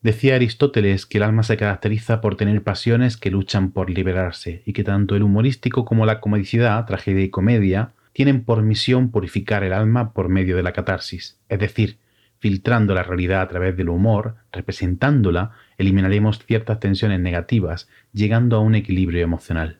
Decía 0.00 0.36
Aristóteles 0.36 1.06
que 1.06 1.18
el 1.18 1.24
alma 1.24 1.42
se 1.42 1.56
caracteriza 1.56 2.20
por 2.20 2.36
tener 2.36 2.62
pasiones 2.62 3.16
que 3.16 3.30
luchan 3.30 3.72
por 3.72 3.90
liberarse 3.90 4.62
y 4.64 4.72
que 4.72 4.84
tanto 4.84 5.16
el 5.16 5.24
humorístico 5.24 5.84
como 5.84 6.06
la 6.06 6.20
comodicidad, 6.20 6.86
tragedia 6.86 7.24
y 7.24 7.30
comedia, 7.30 7.90
tienen 8.12 8.44
por 8.44 8.62
misión 8.62 9.10
purificar 9.10 9.64
el 9.64 9.72
alma 9.72 10.12
por 10.12 10.28
medio 10.28 10.56
de 10.56 10.62
la 10.62 10.72
catarsis, 10.72 11.38
es 11.48 11.58
decir, 11.58 11.98
filtrando 12.38 12.94
la 12.94 13.02
realidad 13.02 13.42
a 13.42 13.48
través 13.48 13.76
del 13.76 13.88
humor, 13.88 14.36
representándola, 14.52 15.50
eliminaremos 15.76 16.38
ciertas 16.46 16.78
tensiones 16.78 17.20
negativas, 17.20 17.88
llegando 18.12 18.56
a 18.56 18.60
un 18.60 18.76
equilibrio 18.76 19.22
emocional. 19.22 19.78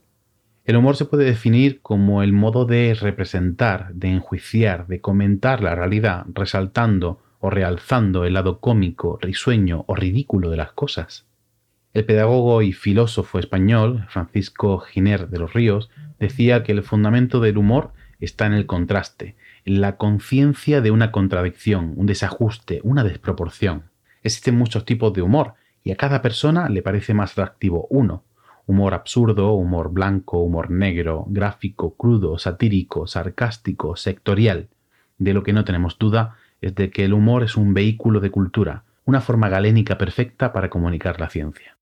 El 0.64 0.76
humor 0.76 0.96
se 0.96 1.04
puede 1.04 1.24
definir 1.24 1.80
como 1.80 2.22
el 2.22 2.32
modo 2.32 2.64
de 2.64 2.94
representar, 3.00 3.94
de 3.94 4.08
enjuiciar, 4.08 4.86
de 4.86 5.00
comentar 5.00 5.62
la 5.62 5.74
realidad, 5.74 6.26
resaltando 6.34 7.22
o 7.40 7.50
realzando 7.50 8.24
el 8.24 8.34
lado 8.34 8.60
cómico, 8.60 9.18
risueño 9.20 9.84
o 9.86 9.94
ridículo 9.94 10.50
de 10.50 10.56
las 10.56 10.72
cosas. 10.72 11.26
El 11.94 12.04
pedagogo 12.04 12.62
y 12.62 12.72
filósofo 12.72 13.38
español 13.38 14.06
Francisco 14.08 14.78
Giner 14.80 15.28
de 15.28 15.38
los 15.38 15.52
Ríos 15.52 15.90
decía 16.18 16.62
que 16.62 16.72
el 16.72 16.82
fundamento 16.82 17.40
del 17.40 17.58
humor 17.58 17.92
está 18.20 18.46
en 18.46 18.52
el 18.52 18.66
contraste, 18.66 19.36
en 19.64 19.80
la 19.80 19.96
conciencia 19.96 20.80
de 20.80 20.90
una 20.90 21.10
contradicción, 21.12 21.94
un 21.96 22.06
desajuste, 22.06 22.80
una 22.82 23.04
desproporción. 23.04 23.84
Existen 24.22 24.56
muchos 24.56 24.84
tipos 24.84 25.12
de 25.12 25.22
humor 25.22 25.54
y 25.84 25.92
a 25.92 25.96
cada 25.96 26.20
persona 26.22 26.68
le 26.68 26.82
parece 26.82 27.14
más 27.14 27.32
atractivo 27.32 27.86
uno. 27.90 28.24
Humor 28.66 28.92
absurdo, 28.92 29.52
humor 29.52 29.90
blanco, 29.90 30.38
humor 30.40 30.70
negro, 30.70 31.24
gráfico, 31.28 31.94
crudo, 31.94 32.38
satírico, 32.38 33.06
sarcástico, 33.06 33.96
sectorial. 33.96 34.68
De 35.16 35.32
lo 35.32 35.42
que 35.42 35.52
no 35.54 35.64
tenemos 35.64 35.98
duda 35.98 36.36
es 36.60 36.74
de 36.74 36.90
que 36.90 37.04
el 37.04 37.12
humor 37.14 37.44
es 37.44 37.56
un 37.56 37.74
vehículo 37.74 38.20
de 38.20 38.30
cultura, 38.30 38.84
una 39.04 39.20
forma 39.20 39.48
galénica 39.48 39.96
perfecta 39.96 40.52
para 40.52 40.68
comunicar 40.68 41.18
la 41.20 41.30
ciencia. 41.30 41.77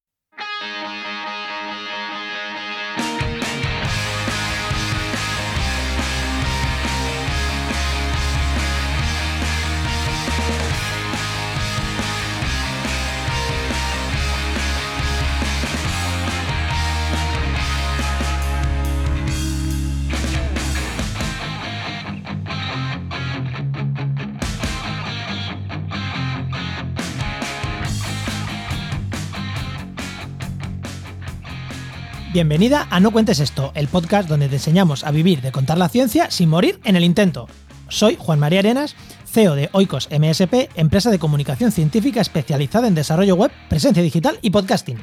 Bienvenida 32.37 32.87
a 32.91 33.01
No 33.01 33.13
Cuentes 33.13 33.41
Esto, 33.41 33.73
el 33.75 33.89
podcast 33.89 34.29
donde 34.29 34.51
te 34.51 34.57
enseñamos 34.57 35.05
a 35.05 35.11
vivir 35.11 35.41
de 35.41 35.53
contar 35.53 35.79
la 35.79 35.89
ciencia 35.89 36.31
sin 36.31 36.51
morir 36.51 36.79
en 36.85 36.95
el 36.95 37.03
intento. 37.03 37.49
Soy 37.89 38.19
Juan 38.21 38.39
María 38.39 38.59
Arenas, 38.59 38.95
CEO 39.25 39.55
de 39.55 39.71
Oikos 39.73 40.11
MSP, 40.11 40.69
empresa 40.75 41.11
de 41.11 41.19
comunicación 41.19 41.73
científica 41.73 42.21
especializada 42.21 42.89
en 42.89 42.95
desarrollo 42.95 43.37
web, 43.37 43.51
presencia 43.71 44.03
digital 44.03 44.39
y 44.43 44.51
podcasting. 44.51 44.99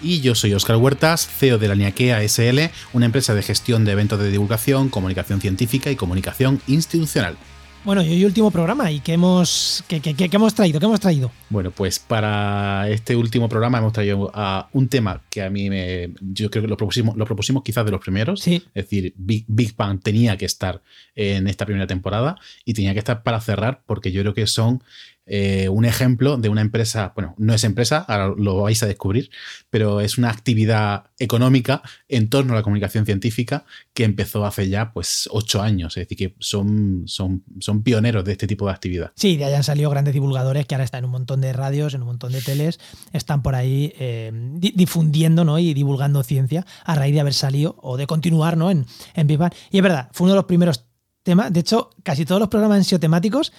Y 0.00 0.22
yo 0.22 0.34
soy 0.34 0.54
Oscar 0.54 0.76
Huertas, 0.76 1.26
CEO 1.26 1.58
de 1.58 1.68
la 1.68 1.74
Niaquea 1.74 2.22
SL, 2.26 2.70
una 2.94 3.04
empresa 3.04 3.34
de 3.34 3.42
gestión 3.42 3.84
de 3.84 3.92
eventos 3.92 4.18
de 4.18 4.30
divulgación, 4.30 4.88
comunicación 4.88 5.42
científica 5.42 5.90
y 5.90 5.96
comunicación 5.96 6.62
institucional. 6.66 7.36
Bueno, 7.84 8.02
y 8.02 8.08
hoy 8.08 8.24
último 8.24 8.50
programa, 8.50 8.90
¿y 8.90 9.00
qué 9.00 9.12
hemos, 9.12 9.84
qué, 9.86 10.00
hemos 10.32 10.54
traído? 10.54 10.80
¿Qué 10.80 10.86
hemos 10.86 11.00
traído? 11.00 11.30
Bueno, 11.50 11.70
pues 11.70 11.98
para 11.98 12.88
este 12.88 13.14
último 13.14 13.46
programa 13.46 13.76
hemos 13.76 13.92
traído 13.92 14.30
a 14.32 14.70
un 14.72 14.88
tema 14.88 15.20
que 15.28 15.42
a 15.42 15.50
mí 15.50 15.68
me. 15.68 16.14
Yo 16.22 16.50
creo 16.50 16.62
que 16.62 16.68
lo 16.68 16.78
propusimos, 16.78 17.14
lo 17.14 17.26
propusimos 17.26 17.62
quizás 17.62 17.84
de 17.84 17.90
los 17.90 18.00
primeros. 18.00 18.40
Sí. 18.40 18.62
Es 18.72 18.84
decir, 18.84 19.12
Big, 19.18 19.44
Big 19.48 19.76
Bang 19.76 20.00
tenía 20.02 20.38
que 20.38 20.46
estar 20.46 20.80
en 21.14 21.46
esta 21.46 21.66
primera 21.66 21.86
temporada 21.86 22.36
y 22.64 22.72
tenía 22.72 22.94
que 22.94 23.00
estar 23.00 23.22
para 23.22 23.38
cerrar, 23.42 23.82
porque 23.84 24.12
yo 24.12 24.22
creo 24.22 24.32
que 24.32 24.46
son 24.46 24.82
eh, 25.26 25.68
un 25.68 25.84
ejemplo 25.84 26.36
de 26.36 26.48
una 26.48 26.60
empresa, 26.60 27.12
bueno, 27.14 27.34
no 27.38 27.54
es 27.54 27.64
empresa, 27.64 28.04
ahora 28.06 28.34
lo 28.36 28.62
vais 28.62 28.82
a 28.82 28.86
descubrir, 28.86 29.30
pero 29.70 30.00
es 30.00 30.18
una 30.18 30.30
actividad 30.30 31.04
económica 31.18 31.82
en 32.08 32.28
torno 32.28 32.52
a 32.52 32.56
la 32.56 32.62
comunicación 32.62 33.06
científica 33.06 33.64
que 33.94 34.04
empezó 34.04 34.44
hace 34.44 34.68
ya 34.68 34.92
pues 34.92 35.28
ocho 35.32 35.62
años, 35.62 35.96
es 35.96 36.06
decir, 36.06 36.18
que 36.18 36.36
son, 36.40 37.04
son, 37.06 37.42
son 37.60 37.82
pioneros 37.82 38.24
de 38.24 38.32
este 38.32 38.46
tipo 38.46 38.66
de 38.66 38.72
actividad. 38.72 39.12
Sí, 39.16 39.36
de 39.36 39.46
ahí 39.46 39.54
han 39.54 39.64
salido 39.64 39.88
grandes 39.90 40.12
divulgadores 40.12 40.66
que 40.66 40.74
ahora 40.74 40.84
están 40.84 40.98
en 40.98 41.04
un 41.06 41.12
montón 41.12 41.40
de 41.40 41.52
radios, 41.52 41.94
en 41.94 42.02
un 42.02 42.08
montón 42.08 42.32
de 42.32 42.42
teles, 42.42 42.78
están 43.12 43.42
por 43.42 43.54
ahí 43.54 43.94
eh, 43.98 44.30
difundiendo 44.74 45.44
¿no? 45.44 45.58
y 45.58 45.72
divulgando 45.72 46.22
ciencia 46.22 46.66
a 46.84 46.94
raíz 46.94 47.14
de 47.14 47.20
haber 47.20 47.34
salido 47.34 47.76
o 47.80 47.96
de 47.96 48.06
continuar 48.06 48.56
¿no? 48.56 48.70
en, 48.70 48.86
en 49.14 49.26
Big 49.26 49.38
Bang. 49.38 49.52
Y 49.70 49.78
es 49.78 49.82
verdad, 49.82 50.10
fue 50.12 50.26
uno 50.26 50.34
de 50.34 50.38
los 50.38 50.46
primeros 50.46 50.84
temas, 51.24 51.52
de 51.52 51.60
hecho, 51.60 51.90
casi 52.02 52.24
todos 52.24 52.38
los 52.38 52.48
programas 52.48 52.76
han 52.76 52.84
sido 52.84 53.00
temáticos, 53.00 53.52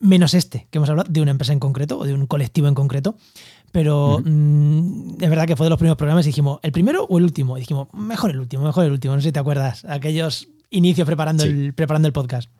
menos 0.00 0.34
este, 0.34 0.68
que 0.70 0.78
hemos 0.78 0.90
hablado 0.90 1.10
de 1.10 1.20
una 1.20 1.30
empresa 1.30 1.52
en 1.52 1.60
concreto 1.60 1.98
o 1.98 2.04
de 2.04 2.14
un 2.14 2.26
colectivo 2.26 2.68
en 2.68 2.74
concreto. 2.74 3.16
Pero 3.72 4.22
mm, 4.24 5.16
es 5.20 5.30
verdad 5.30 5.46
que 5.46 5.56
fue 5.56 5.66
de 5.66 5.70
los 5.70 5.78
primeros 5.78 5.96
programas 5.96 6.24
y 6.26 6.28
dijimos, 6.28 6.60
¿el 6.62 6.70
primero 6.70 7.04
o 7.04 7.18
el 7.18 7.24
último? 7.24 7.56
Y 7.56 7.60
dijimos, 7.60 7.88
mejor 7.92 8.30
el 8.30 8.38
último, 8.38 8.62
mejor 8.64 8.84
el 8.84 8.92
último. 8.92 9.14
No 9.14 9.20
sé 9.20 9.28
si 9.28 9.32
te 9.32 9.40
acuerdas, 9.40 9.84
aquellos 9.84 10.48
inicios 10.70 11.06
preparando, 11.06 11.44
el, 11.44 11.74
preparando 11.74 12.06
el 12.06 12.12
podcast. 12.12 12.50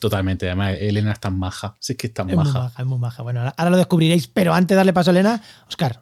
Totalmente, 0.00 0.46
además 0.46 0.76
Elena 0.78 1.12
es 1.12 1.20
tan 1.20 1.38
maja, 1.38 1.76
sí 1.80 1.94
que 1.94 2.06
es 2.06 2.14
tan 2.14 2.26
maja. 2.28 2.42
Muy 2.42 2.52
maja. 2.52 2.82
Es 2.82 2.86
muy 2.86 2.98
maja, 2.98 3.22
bueno, 3.22 3.40
ahora 3.56 3.70
lo 3.70 3.76
descubriréis, 3.76 4.28
pero 4.28 4.54
antes 4.54 4.74
de 4.74 4.76
darle 4.76 4.92
paso 4.92 5.10
a 5.10 5.12
Elena, 5.12 5.42
Oscar, 5.66 6.00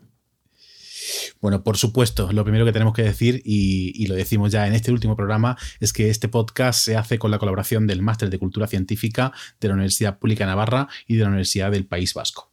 bueno, 1.40 1.62
por 1.62 1.76
supuesto, 1.76 2.30
lo 2.32 2.44
primero 2.44 2.64
que 2.64 2.72
tenemos 2.72 2.94
que 2.94 3.02
decir, 3.02 3.42
y, 3.44 4.06
lo 4.06 4.14
decimos 4.14 4.52
ya 4.52 4.66
en 4.66 4.74
este 4.74 4.92
último 4.92 5.16
programa, 5.16 5.56
es 5.80 5.92
que 5.92 6.10
este 6.10 6.28
podcast 6.28 6.80
se 6.80 6.96
hace 6.96 7.18
con 7.18 7.30
la 7.30 7.38
colaboración 7.38 7.86
del 7.86 8.02
Máster 8.02 8.30
de 8.30 8.38
Cultura 8.38 8.66
Científica 8.66 9.32
de 9.60 9.68
la 9.68 9.74
Universidad 9.74 10.18
Pública 10.18 10.44
de 10.44 10.50
Navarra 10.50 10.88
y 11.06 11.16
de 11.16 11.22
la 11.22 11.28
Universidad 11.28 11.70
del 11.70 11.86
País 11.86 12.14
Vasco. 12.14 12.52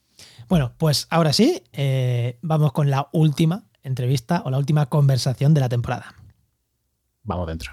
Bueno, 0.50 0.74
pues 0.78 1.08
ahora 1.10 1.34
sí, 1.34 1.64
eh, 1.74 2.38
vamos 2.42 2.74
con 2.74 2.90
la 2.90 3.10
última 3.14 3.66
entrevista 3.84 4.42
o 4.46 4.50
la 4.50 4.58
última 4.58 4.88
conversación 4.88 5.54
de 5.54 5.62
la 5.62 5.70
temporada. 5.70 6.16
Vamos 7.24 7.48
dentro. 7.48 7.72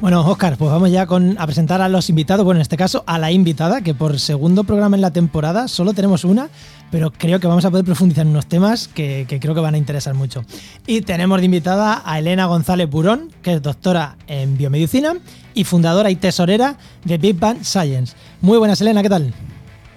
Bueno, 0.00 0.26
Oscar, 0.26 0.56
pues 0.56 0.70
vamos 0.70 0.90
ya 0.90 1.04
con, 1.04 1.36
a 1.38 1.44
presentar 1.44 1.82
a 1.82 1.88
los 1.90 2.08
invitados. 2.08 2.42
Bueno, 2.42 2.56
en 2.58 2.62
este 2.62 2.78
caso 2.78 3.04
a 3.06 3.18
la 3.18 3.32
invitada, 3.32 3.82
que 3.82 3.92
por 3.92 4.18
segundo 4.18 4.64
programa 4.64 4.96
en 4.96 5.02
la 5.02 5.10
temporada 5.10 5.68
solo 5.68 5.92
tenemos 5.92 6.24
una, 6.24 6.48
pero 6.90 7.10
creo 7.10 7.38
que 7.38 7.46
vamos 7.46 7.66
a 7.66 7.70
poder 7.70 7.84
profundizar 7.84 8.24
en 8.24 8.30
unos 8.30 8.46
temas 8.46 8.88
que, 8.88 9.26
creo 9.28 9.54
que 9.54 9.60
van 9.60 9.74
a 9.74 9.78
interesar 9.78 10.14
mucho. 10.14 10.42
Y 10.86 11.02
tenemos 11.02 11.38
de 11.40 11.44
invitada 11.44 12.00
a 12.02 12.18
Elena 12.18 12.46
González 12.46 12.88
Burón, 12.88 13.30
que 13.42 13.52
es 13.52 13.62
doctora 13.62 14.16
en 14.26 14.56
biomedicina 14.56 15.16
y 15.52 15.64
fundadora 15.64 16.10
y 16.10 16.16
tesorera 16.16 16.78
de 17.04 17.18
Big 17.18 17.38
Bang 17.38 17.62
Science. 17.62 18.16
Muy 18.40 18.56
buenas, 18.56 18.80
Elena, 18.80 19.02
¿qué 19.02 19.10
tal? 19.10 19.34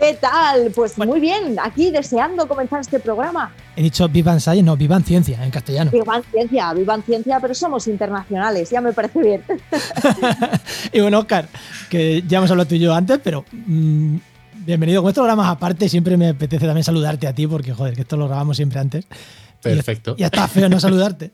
¿Qué 0.04 0.16
tal? 0.16 0.70
Pues 0.76 0.98
muy 0.98 1.22
bien, 1.22 1.56
aquí 1.64 1.90
deseando 1.90 2.46
comenzar 2.46 2.82
este 2.82 3.00
programa. 3.00 3.54
He 3.74 3.84
dicho 3.84 4.10
Vivan 4.10 4.42
Science, 4.42 4.62
no, 4.62 4.76
Vivan 4.76 5.02
Ciencia 5.02 5.42
en 5.42 5.50
castellano. 5.50 5.92
Vivan 5.92 6.22
Ciencia, 6.30 6.74
Vivan 6.74 7.04
Ciencia, 7.04 7.40
pero 7.40 7.56
somos 7.56 7.88
internacionales, 7.88 8.70
ya 8.70 8.82
me 8.82 8.92
parece 8.92 9.22
bien. 9.22 9.44
y 10.92 11.00
bueno, 11.00 11.20
Oscar, 11.20 11.48
que 11.90 12.22
ya 12.28 12.40
hemos 12.40 12.52
hablado 12.52 12.68
tú 12.68 12.76
y 12.76 12.80
yo 12.80 12.94
antes, 12.94 13.18
pero 13.24 13.46
mm, 13.54 14.18
bienvenido 14.66 15.02
con 15.02 15.08
estos 15.08 15.22
programas 15.22 15.48
aparte. 15.50 15.88
Siempre 15.88 16.18
me 16.18 16.30
apetece 16.30 16.66
también 16.66 16.84
saludarte 16.84 17.26
a 17.26 17.34
ti, 17.34 17.48
porque 17.48 17.72
joder, 17.72 17.96
que 17.96 18.02
esto 18.02 18.18
lo 18.18 18.28
grabamos 18.28 18.58
siempre 18.58 18.82
antes. 18.82 19.06
Perfecto. 19.62 20.18
Ya 20.18 20.26
está 20.26 20.50
feo 20.50 20.68
no 20.68 20.82
saludarte. 20.82 21.32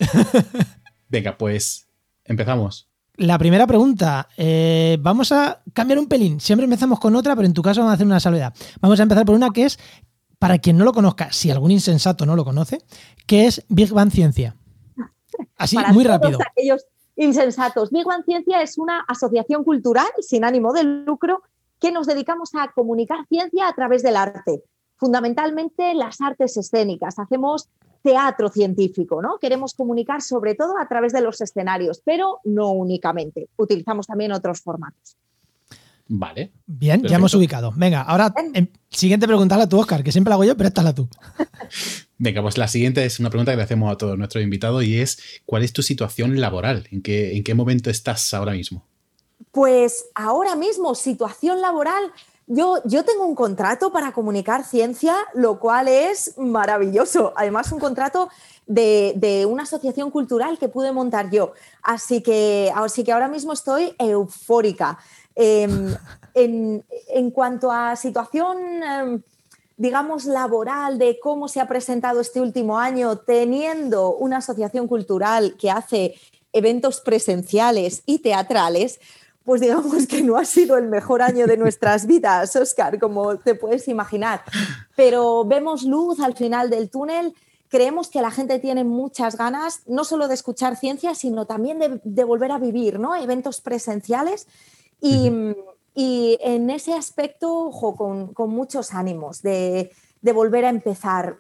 Venga, 1.10 1.36
pues 1.39 1.88
empezamos. 2.24 2.88
La 3.19 3.38
primera 3.38 3.68
pregunta, 3.68 4.30
eh, 4.38 4.98
vamos 5.01 5.33
a 5.33 5.62
cambiar 5.74 6.00
un 6.00 6.07
pelín. 6.07 6.39
Siempre 6.39 6.63
empezamos 6.63 7.01
con 7.01 7.18
otra, 7.18 7.36
pero 7.36 7.45
en 7.45 7.54
tu 7.54 7.62
caso 7.62 7.81
vamos 7.81 7.92
a 7.92 7.95
hacer 7.95 8.07
una 8.07 8.21
salvedad. 8.21 8.54
Vamos 8.80 8.98
a 8.98 9.04
empezar 9.04 9.25
por 9.25 9.36
una 9.36 9.50
que 9.50 9.66
es, 9.66 9.77
para 10.39 10.57
quien 10.57 10.77
no 10.77 10.86
lo 10.86 10.94
conozca, 10.94 11.30
si 11.33 11.51
algún 11.51 11.69
insensato 11.69 12.25
no 12.25 12.38
lo 12.38 12.45
conoce, 12.45 12.77
que 13.27 13.45
es 13.45 13.66
Big 13.68 13.92
Bang 13.92 14.10
Ciencia. 14.10 14.56
Así, 15.57 15.77
muy 15.92 16.06
rápido. 16.06 16.39
Aquellos 16.50 16.86
insensatos. 17.18 17.92
Big 17.92 18.06
Bang 18.06 18.24
Ciencia 18.24 18.62
es 18.62 18.77
una 18.77 19.01
asociación 19.01 19.65
cultural 19.65 20.07
sin 20.22 20.45
ánimo 20.45 20.72
de 20.72 20.86
lucro 20.86 21.44
que 21.77 21.92
nos 21.92 22.07
dedicamos 22.07 22.51
a 22.56 22.72
comunicar 22.72 23.25
ciencia 23.27 23.68
a 23.68 23.74
través 23.74 24.01
del 24.01 24.15
arte, 24.15 24.63
fundamentalmente 24.95 25.94
las 25.94 26.22
artes 26.22 26.56
escénicas. 26.56 27.19
Hacemos 27.19 27.68
teatro 28.01 28.50
científico, 28.50 29.22
¿no? 29.22 29.38
Queremos 29.40 29.74
comunicar 29.74 30.22
sobre 30.22 30.56
todo 30.56 30.78
a 30.78 30.88
través 30.88 31.13
de 31.13 31.22
los 31.22 31.42
escenarios, 31.42 32.01
pero 32.04 32.40
no 32.44 32.72
únicamente. 32.72 33.50
Utilizamos 33.57 34.07
también 34.07 34.31
otros 34.31 34.62
formatos. 34.62 35.18
Vale. 36.12 36.51
Bien, 36.66 37.04
ya 37.04 37.18
hemos 37.18 37.36
ubicado. 37.36 37.72
Venga, 37.75 38.01
ahora 38.01 38.34
em, 38.54 38.68
siguiente 38.90 39.28
pregunta 39.28 39.62
a 39.62 39.69
tú, 39.69 39.80
Oscar, 39.80 40.04
que 40.04 40.12
siempre 40.12 40.30
la 40.30 40.36
hago 40.36 40.44
yo, 40.44 40.57
pero 40.57 40.69
esta 40.69 40.81
la 40.81 40.94
tú. 40.94 41.07
Venga, 42.18 42.42
pues 42.42 42.57
la 42.57 42.68
siguiente 42.68 43.06
es 43.06 43.19
una 43.19 43.30
pregunta 43.30 43.51
que 43.51 43.57
le 43.57 43.63
hacemos 43.63 43.94
a 43.94 43.98
todos 43.98 44.18
nuestros 44.18 44.44
invitados 44.44 44.84
y 44.84 45.00
es 45.00 45.42
¿cuál 45.46 45.63
es 45.63 45.72
tu 45.72 45.84
situación 45.84 46.42
laboral? 46.42 46.88
¿En 46.90 47.04
qué, 47.04 47.38
en 47.38 47.44
qué 47.44 47.54
momento 47.54 47.92
estás 47.92 48.34
ahora 48.34 48.54
mismo? 48.54 48.88
Pues 49.51 50.07
ahora 50.16 50.56
mismo, 50.56 50.96
situación 50.96 51.62
laboral, 51.62 52.12
yo, 52.50 52.81
yo, 52.84 53.06
tengo 53.06 53.25
un 53.25 53.36
contrato 53.36 53.92
para 53.92 54.12
comunicar 54.12 54.63
ciencia, 54.63 55.16
lo 55.36 55.60
cual 55.60 55.88
es 55.88 56.36
maravilloso. 56.38 57.31
Además, 57.36 57.72
un 57.72 57.80
contrato 57.80 58.30
de, 58.66 59.46
una 59.48 59.63
asociación 59.63 60.10
cultural 60.10 60.57
que 60.57 60.68
pude 60.68 60.92
montar 60.92 61.30
yo. 61.30 61.54
Así 61.84 62.22
que, 62.22 62.72
así 62.75 63.04
que 63.04 63.12
ahora 63.12 63.28
mismo 63.28 63.54
estoy 63.54 63.94
eufórica. 64.00 64.98
Em, 65.36 65.96
en, 66.34 67.31
cuanto 67.31 67.72
a 67.72 67.96
situación, 67.96 68.57
em, 68.84 69.22
digamos, 69.78 70.25
laboral 70.25 70.98
de 70.98 71.19
cómo 71.22 71.48
se 71.48 71.62
ha 71.62 71.68
presentado 71.68 72.19
este 72.19 72.42
último 72.42 72.80
año, 72.80 73.19
teniendo 73.19 74.16
una 74.16 74.38
asociación 74.38 74.88
cultural 74.88 75.56
que 75.57 75.69
hace 75.69 76.16
eventos 76.51 77.00
presenciales 77.01 78.01
y 78.07 78.19
teatrales, 78.19 79.00
pues 79.50 79.62
digamos 79.62 80.06
que 80.06 80.22
no 80.22 80.38
ha 80.38 80.46
sido 80.46 80.78
el 80.78 80.90
mejor 80.90 81.24
año 81.24 81.48
de 81.48 81.57
nuestras 81.57 82.06
vidas, 82.06 82.56
Oscar, 82.56 83.00
como 83.00 83.40
te 83.40 83.56
puedes 83.56 83.88
imaginar. 83.88 84.44
Pero 84.96 85.44
vemos 85.44 85.81
luz 85.81 86.19
al 86.19 86.36
final 86.36 86.69
del 86.69 86.92
túnel. 86.92 87.34
Creemos 87.68 88.10
que 88.12 88.22
la 88.22 88.30
gente 88.30 88.60
tiene 88.60 88.84
muchas 88.84 89.38
ganas, 89.38 89.81
no 89.88 90.04
solo 90.04 90.28
de 90.28 90.36
escuchar 90.36 90.75
ciencia, 90.75 91.16
sino 91.16 91.48
también 91.48 91.80
de, 92.04 92.24
volver 92.25 92.51
a 92.51 92.60
vivir 92.60 93.00
¿no? 93.00 93.16
eventos 93.16 93.60
presenciales. 93.60 94.46
Y, 95.01 95.31
en 95.96 96.69
ese 96.69 96.94
aspecto, 96.94 97.72
con, 97.98 98.51
muchos 98.51 98.94
ánimos 98.94 99.42
de, 99.42 99.90
volver 100.22 100.66
a 100.66 100.69
empezar. 100.69 101.40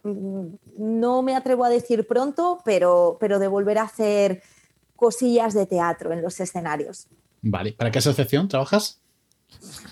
No 0.75 1.21
me 1.21 1.35
atrevo 1.35 1.63
a 1.63 1.69
decir 1.69 2.07
pronto, 2.07 2.59
pero, 2.65 3.17
pero 3.19 3.37
de 3.37 3.47
volver 3.47 3.77
a 3.77 3.83
hacer 3.83 4.41
cosillas 4.95 5.53
de 5.53 5.67
teatro 5.67 6.11
en 6.11 6.23
los 6.23 6.39
escenarios. 6.39 7.07
Vale, 7.41 7.73
¿para 7.73 7.91
qué 7.91 7.99
asociación 7.99 8.47
trabajas? 8.47 8.99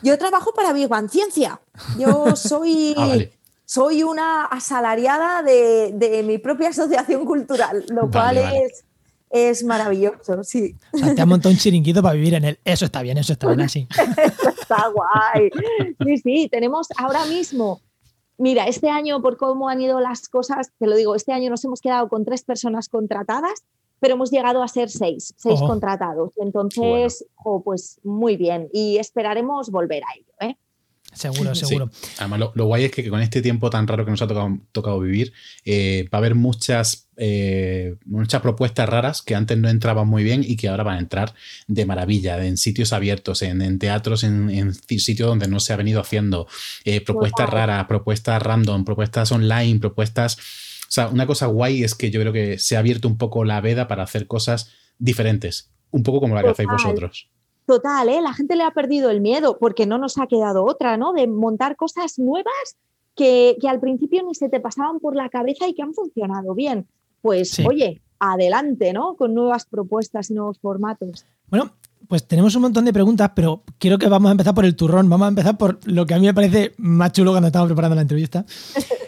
Yo 0.04 0.18
trabajo 0.18 0.54
para 0.54 0.74
Big 0.74 0.88
Bang 0.88 1.10
Ciencia. 1.10 1.60
Yo 1.98 2.36
soy, 2.36 2.94
ah, 2.98 3.18
soy 3.66 4.04
una 4.04 4.46
asalariada 4.46 5.44
de, 5.44 6.24
mi 6.26 6.38
propia 6.38 6.70
asociación 6.70 7.26
cultural, 7.26 7.86
lo 7.90 8.10
cual 8.10 8.38
Es, 8.38 8.86
es 9.30 9.64
maravilloso, 9.64 10.44
sí. 10.44 10.76
O 10.94 10.98
sea, 10.98 11.16
te 11.16 11.22
ha 11.22 11.26
montado 11.26 11.52
un 11.52 11.60
chiringuito 11.60 12.02
para 12.02 12.16
vivir 12.16 12.36
en 12.36 12.46
él. 12.46 12.60
Eso 12.64 12.86
está 12.86 13.02
bien, 13.02 13.18
eso 13.18 13.34
está 13.34 13.48
bien 13.48 13.62
así. 13.62 13.88
está 14.60 14.90
guay. 14.90 15.50
Sí, 16.06 16.18
sí, 16.18 16.50
tenemos 16.50 16.88
ahora 16.98 17.26
mismo 17.26 17.82
Mira, 18.38 18.68
este 18.68 18.90
año, 18.90 19.22
por 19.22 19.38
cómo 19.38 19.68
han 19.68 19.82
ido 19.82 20.00
las 20.00 20.30
cosas, 20.30 20.72
te 20.78 20.86
lo 20.86 20.96
digo, 20.96 21.16
este 21.16 21.34
año 21.34 21.50
nos 21.50 21.66
hemos 21.66 21.82
quedado 21.82 22.08
con 22.08 22.24
tres 22.24 22.44
personas 22.44 22.88
contratadas 22.88 23.64
pero 24.00 24.16
hemos 24.16 24.32
llegado 24.32 24.64
a 24.64 24.68
ser 24.68 24.90
seis, 24.90 25.34
seis 25.38 25.60
contratados. 25.60 26.32
Entonces, 26.38 27.26
pues 27.64 28.00
muy 28.04 28.38
bien. 28.38 28.70
Y 28.74 28.98
esperaremos 28.98 29.70
volver 29.70 30.04
a 30.04 30.16
ello. 30.16 30.34
¿eh? 30.42 30.58
Seguro, 31.14 31.56
seguro. 31.56 31.90
Además, 32.20 32.52
lo, 32.54 32.66
guay 32.66 32.86
es 32.86 32.92
que 32.92 33.10
con 33.10 33.22
este 33.22 33.42
tiempo 33.42 33.70
tan 33.70 33.88
raro 33.88 34.06
que 34.06 34.12
nos 34.12 34.22
ha 34.22 34.28
tocado, 34.28 35.00
vivir, 35.00 35.34
eh, 35.66 36.08
va 36.14 36.18
a 36.18 36.20
haber 36.20 36.36
muchas, 36.36 37.08
eh, 37.16 37.96
muchas 38.06 38.42
propuestas 38.42 38.88
raras 38.88 39.22
que 39.22 39.34
antes 39.34 39.58
no 39.58 39.70
entraban 39.70 40.08
muy 40.08 40.24
bien 40.24 40.44
y 40.46 40.58
que 40.58 40.68
ahora 40.68 40.84
van 40.84 40.98
a 40.98 41.00
entrar 41.00 41.34
de 41.68 41.86
maravilla, 41.86 42.46
en 42.46 42.58
sitios 42.58 42.94
abiertos, 42.94 43.42
en, 43.42 43.80
teatros, 43.80 44.24
en, 44.24 44.74
sitios 44.74 45.30
donde 45.30 45.48
no 45.48 45.60
se 45.60 45.74
ha 45.74 45.78
venido 45.78 46.02
haciendo, 46.02 46.48
propuestas 47.06 47.50
raras, 47.50 47.86
propuestas 47.88 48.42
random, 48.42 48.84
propuestas 48.84 49.32
online, 49.32 49.80
propuestas 49.80 50.38
o 50.88 50.92
sea, 50.92 51.10
una 51.10 51.28
cosa 51.28 51.48
guay 51.48 51.84
es 51.84 51.96
que 51.96 52.10
yo 52.10 52.22
creo 52.22 52.34
que 52.34 52.58
se 52.58 52.76
ha 52.76 52.80
abierto 52.80 53.08
un 53.08 53.18
poco 53.18 53.44
la 53.44 53.60
veda 53.62 53.88
para 53.88 54.04
hacer 54.04 54.28
cosas 54.28 54.72
diferentes, 54.98 55.70
un 55.92 56.04
poco 56.04 56.22
como 56.22 56.36
la 56.36 56.44
que 56.44 56.50
hacéis 56.50 56.70
vosotros. 56.70 57.30
Total, 57.66 58.08
¿eh? 58.08 58.22
la 58.22 58.34
gente 58.34 58.56
le 58.56 58.64
ha 58.64 58.72
perdido 58.72 59.10
el 59.10 59.20
miedo 59.20 59.58
porque 59.60 59.86
no 59.86 59.98
nos 59.98 60.18
ha 60.18 60.28
quedado 60.28 60.64
otra, 60.64 60.96
¿no? 60.96 61.12
De 61.12 61.28
montar 61.28 61.76
cosas 61.76 62.18
nuevas 62.18 62.78
que, 63.14 63.58
al 63.68 63.82
principio 63.82 64.24
ni 64.24 64.36
se 64.36 64.48
te 64.48 64.62
pasaban 64.62 65.00
por 65.00 65.16
la 65.16 65.28
cabeza 65.28 65.68
y 65.68 65.74
que 65.74 65.82
han 65.82 65.94
funcionado 65.94 66.56
bien. 66.56 66.88
Pues 67.22 67.60
oye, 67.68 68.02
adelante, 68.20 68.94
¿no? 68.94 69.16
Con 69.16 69.34
nuevas 69.34 69.66
propuestas 69.66 70.30
y 70.30 70.36
nuevos 70.36 70.60
formatos. 70.60 71.26
Bueno, 71.48 71.74
pues 72.08 72.26
tenemos 72.26 72.56
un 72.56 72.62
montón 72.62 72.86
de 72.86 72.94
preguntas, 72.94 73.32
pero 73.36 73.64
quiero 73.78 73.98
que 73.98 74.08
vamos 74.08 74.30
a 74.30 74.32
empezar 74.32 74.54
por 74.54 74.64
el 74.64 74.76
turrón. 74.76 75.10
Vamos 75.10 75.26
a 75.26 75.30
empezar 75.30 75.58
por 75.58 75.80
lo 75.86 76.06
que 76.06 76.14
a 76.14 76.20
mí 76.20 76.26
me 76.26 76.34
parece 76.34 76.74
más 76.78 77.12
chulo 77.12 77.32
cuando 77.32 77.48
estamos 77.48 77.68
preparando 77.68 77.96
la 77.96 78.02
entrevista. 78.02 78.46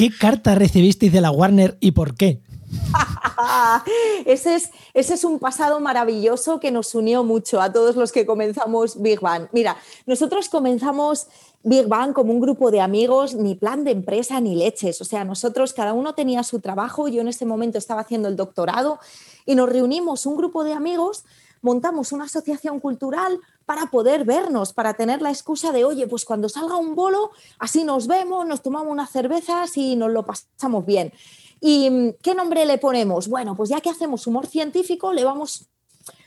¿Qué 0.00 0.10
carta 0.10 0.54
recibisteis 0.54 1.12
de 1.12 1.20
la 1.20 1.30
Warner 1.30 1.76
y 1.78 1.90
por 1.90 2.14
qué? 2.14 2.40
ese, 4.24 4.54
es, 4.54 4.70
ese 4.94 5.12
es 5.12 5.24
un 5.24 5.38
pasado 5.38 5.78
maravilloso 5.78 6.58
que 6.58 6.70
nos 6.70 6.94
unió 6.94 7.22
mucho 7.22 7.60
a 7.60 7.70
todos 7.70 7.96
los 7.96 8.10
que 8.10 8.24
comenzamos 8.24 9.02
Big 9.02 9.20
Bang. 9.20 9.48
Mira, 9.52 9.76
nosotros 10.06 10.48
comenzamos 10.48 11.26
Big 11.64 11.86
Bang 11.86 12.14
como 12.14 12.32
un 12.32 12.40
grupo 12.40 12.70
de 12.70 12.80
amigos, 12.80 13.34
ni 13.34 13.56
plan 13.56 13.84
de 13.84 13.90
empresa 13.90 14.40
ni 14.40 14.54
leches. 14.54 15.02
O 15.02 15.04
sea, 15.04 15.22
nosotros 15.24 15.74
cada 15.74 15.92
uno 15.92 16.14
tenía 16.14 16.44
su 16.44 16.60
trabajo, 16.60 17.08
yo 17.08 17.20
en 17.20 17.28
ese 17.28 17.44
momento 17.44 17.76
estaba 17.76 18.00
haciendo 18.00 18.28
el 18.28 18.36
doctorado 18.36 19.00
y 19.44 19.54
nos 19.54 19.68
reunimos 19.68 20.24
un 20.24 20.38
grupo 20.38 20.64
de 20.64 20.72
amigos 20.72 21.24
montamos 21.62 22.12
una 22.12 22.24
asociación 22.24 22.80
cultural 22.80 23.38
para 23.66 23.86
poder 23.86 24.24
vernos, 24.24 24.72
para 24.72 24.94
tener 24.94 25.22
la 25.22 25.30
excusa 25.30 25.72
de, 25.72 25.84
oye, 25.84 26.06
pues 26.06 26.24
cuando 26.24 26.48
salga 26.48 26.76
un 26.76 26.94
bolo, 26.94 27.30
así 27.58 27.84
nos 27.84 28.06
vemos, 28.06 28.46
nos 28.46 28.62
tomamos 28.62 28.90
unas 28.90 29.10
cervezas 29.10 29.76
y 29.76 29.96
nos 29.96 30.10
lo 30.10 30.24
pasamos 30.24 30.84
bien. 30.86 31.12
¿Y 31.60 31.90
mm, 31.90 32.12
qué 32.22 32.34
nombre 32.34 32.64
le 32.64 32.78
ponemos? 32.78 33.28
Bueno, 33.28 33.54
pues 33.54 33.68
ya 33.68 33.80
que 33.80 33.90
hacemos 33.90 34.26
humor 34.26 34.46
científico, 34.46 35.12
le 35.12 35.24
vamos 35.24 35.68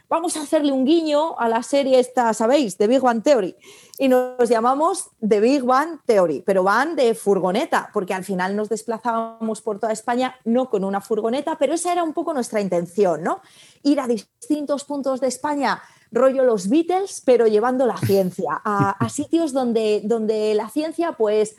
vamos 0.10 0.38
a 0.38 0.42
hacerle 0.42 0.72
un 0.72 0.86
guiño 0.86 1.40
a 1.40 1.48
la 1.50 1.64
serie 1.64 2.00
esta, 2.00 2.34
¿sabéis? 2.34 2.78
De 2.78 2.88
Big 2.88 3.02
Bang 3.02 3.24
Theory. 3.24 3.56
Y 3.98 4.08
nos 4.08 4.50
llamamos 4.50 5.10
The 5.28 5.40
Big 5.40 5.64
Bang 5.64 6.00
Theory, 6.06 6.44
pero 6.46 6.64
van 6.64 6.96
de 6.96 7.16
furgoneta, 7.16 7.90
porque 7.94 8.14
al 8.14 8.24
final 8.24 8.56
nos 8.56 8.70
desplazábamos 8.70 9.62
por 9.62 9.80
toda 9.80 9.94
España, 9.94 10.36
no 10.46 10.70
con 10.70 10.84
una 10.84 11.02
furgoneta, 11.02 11.58
pero 11.58 11.74
esa 11.74 11.92
era 11.92 12.04
un 12.04 12.14
poco 12.14 12.34
nuestra 12.34 12.62
intención, 12.62 13.24
¿no? 13.24 13.42
Ir 13.84 14.00
a 14.00 14.08
distintos 14.08 14.84
puntos 14.84 15.20
de 15.20 15.28
España, 15.28 15.82
rollo 16.12 16.44
los 16.44 16.70
Beatles, 16.70 17.22
pero 17.26 17.48
llevando 17.48 17.86
la 17.86 17.98
ciencia, 17.98 18.62
a, 18.64 19.10
sitios 19.10 19.52
donde, 19.52 20.02
donde 20.04 20.54
la 20.54 20.70
ciencia 20.70 21.14
pues 21.14 21.56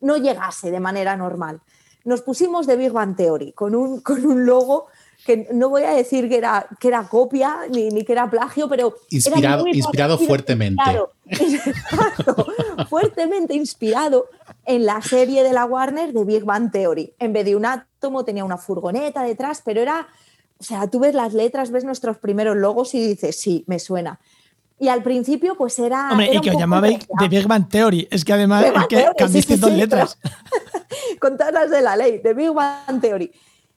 no 0.00 0.16
llegase 0.16 0.70
de 0.70 0.80
manera 0.80 1.16
normal. 1.16 1.60
Nos 2.04 2.22
pusimos 2.22 2.66
The 2.66 2.76
Big 2.76 2.92
Bang 2.92 3.16
Theory 3.16 3.52
con 3.52 3.74
un, 3.74 4.00
con 4.00 4.24
un 4.24 4.46
logo 4.46 4.86
que 5.26 5.48
no 5.52 5.68
voy 5.68 5.82
a 5.82 5.90
decir 5.90 6.28
que 6.28 6.36
era, 6.38 6.68
que 6.78 6.86
era 6.86 7.02
copia 7.08 7.62
ni, 7.68 7.90
que 8.04 8.12
era 8.12 8.30
plagio, 8.30 8.68
pero... 8.68 8.94
Inspirado, 9.10 9.66
inspirado 9.66 10.18
fuertemente. 10.18 10.80
fuertemente 12.88 13.54
inspirado 13.54 14.26
en 14.64 14.86
la 14.86 15.02
serie 15.02 15.42
de 15.42 15.52
la 15.52 15.64
Warner 15.64 16.12
de 16.12 16.24
Big 16.24 16.44
Bang 16.44 16.70
Theory. 16.70 17.12
En 17.18 17.32
vez 17.32 17.44
de 17.44 17.56
un 17.56 17.66
átomo 17.66 18.24
tenía 18.24 18.44
una 18.44 18.56
furgoneta 18.56 19.24
detrás, 19.24 19.62
pero 19.64 19.80
era... 19.80 20.06
O 20.58 20.62
sea, 20.62 20.86
tú 20.86 21.00
ves 21.00 21.14
las 21.14 21.34
letras, 21.34 21.72
ves 21.72 21.82
nuestros 21.82 22.18
primeros 22.18 22.56
logos 22.56 22.94
y 22.94 23.04
dices, 23.04 23.38
sí, 23.38 23.64
me 23.66 23.80
suena. 23.80 24.20
Y 24.78 24.88
al 24.88 25.02
principio, 25.02 25.56
pues 25.56 25.78
era. 25.78 26.10
Hombre, 26.12 26.30
y 26.32 26.40
que 26.40 26.50
os 26.50 26.56
llamabais 26.56 27.04
de 27.18 27.28
Big 27.28 27.46
Bang 27.46 27.68
Theory. 27.68 28.06
Es 28.10 28.24
que 28.24 28.32
además 28.32 28.64
es 28.64 28.86
que 28.86 29.06
cambiaste 29.18 29.56
dos 29.56 29.72
letras. 29.72 30.18
Con 31.20 31.36
todas 31.36 31.52
las 31.52 31.70
de 31.70 31.82
la 31.82 31.96
ley, 31.96 32.18
de 32.18 32.32
Big 32.32 32.52
Bang 32.52 33.00
Theory. 33.00 33.32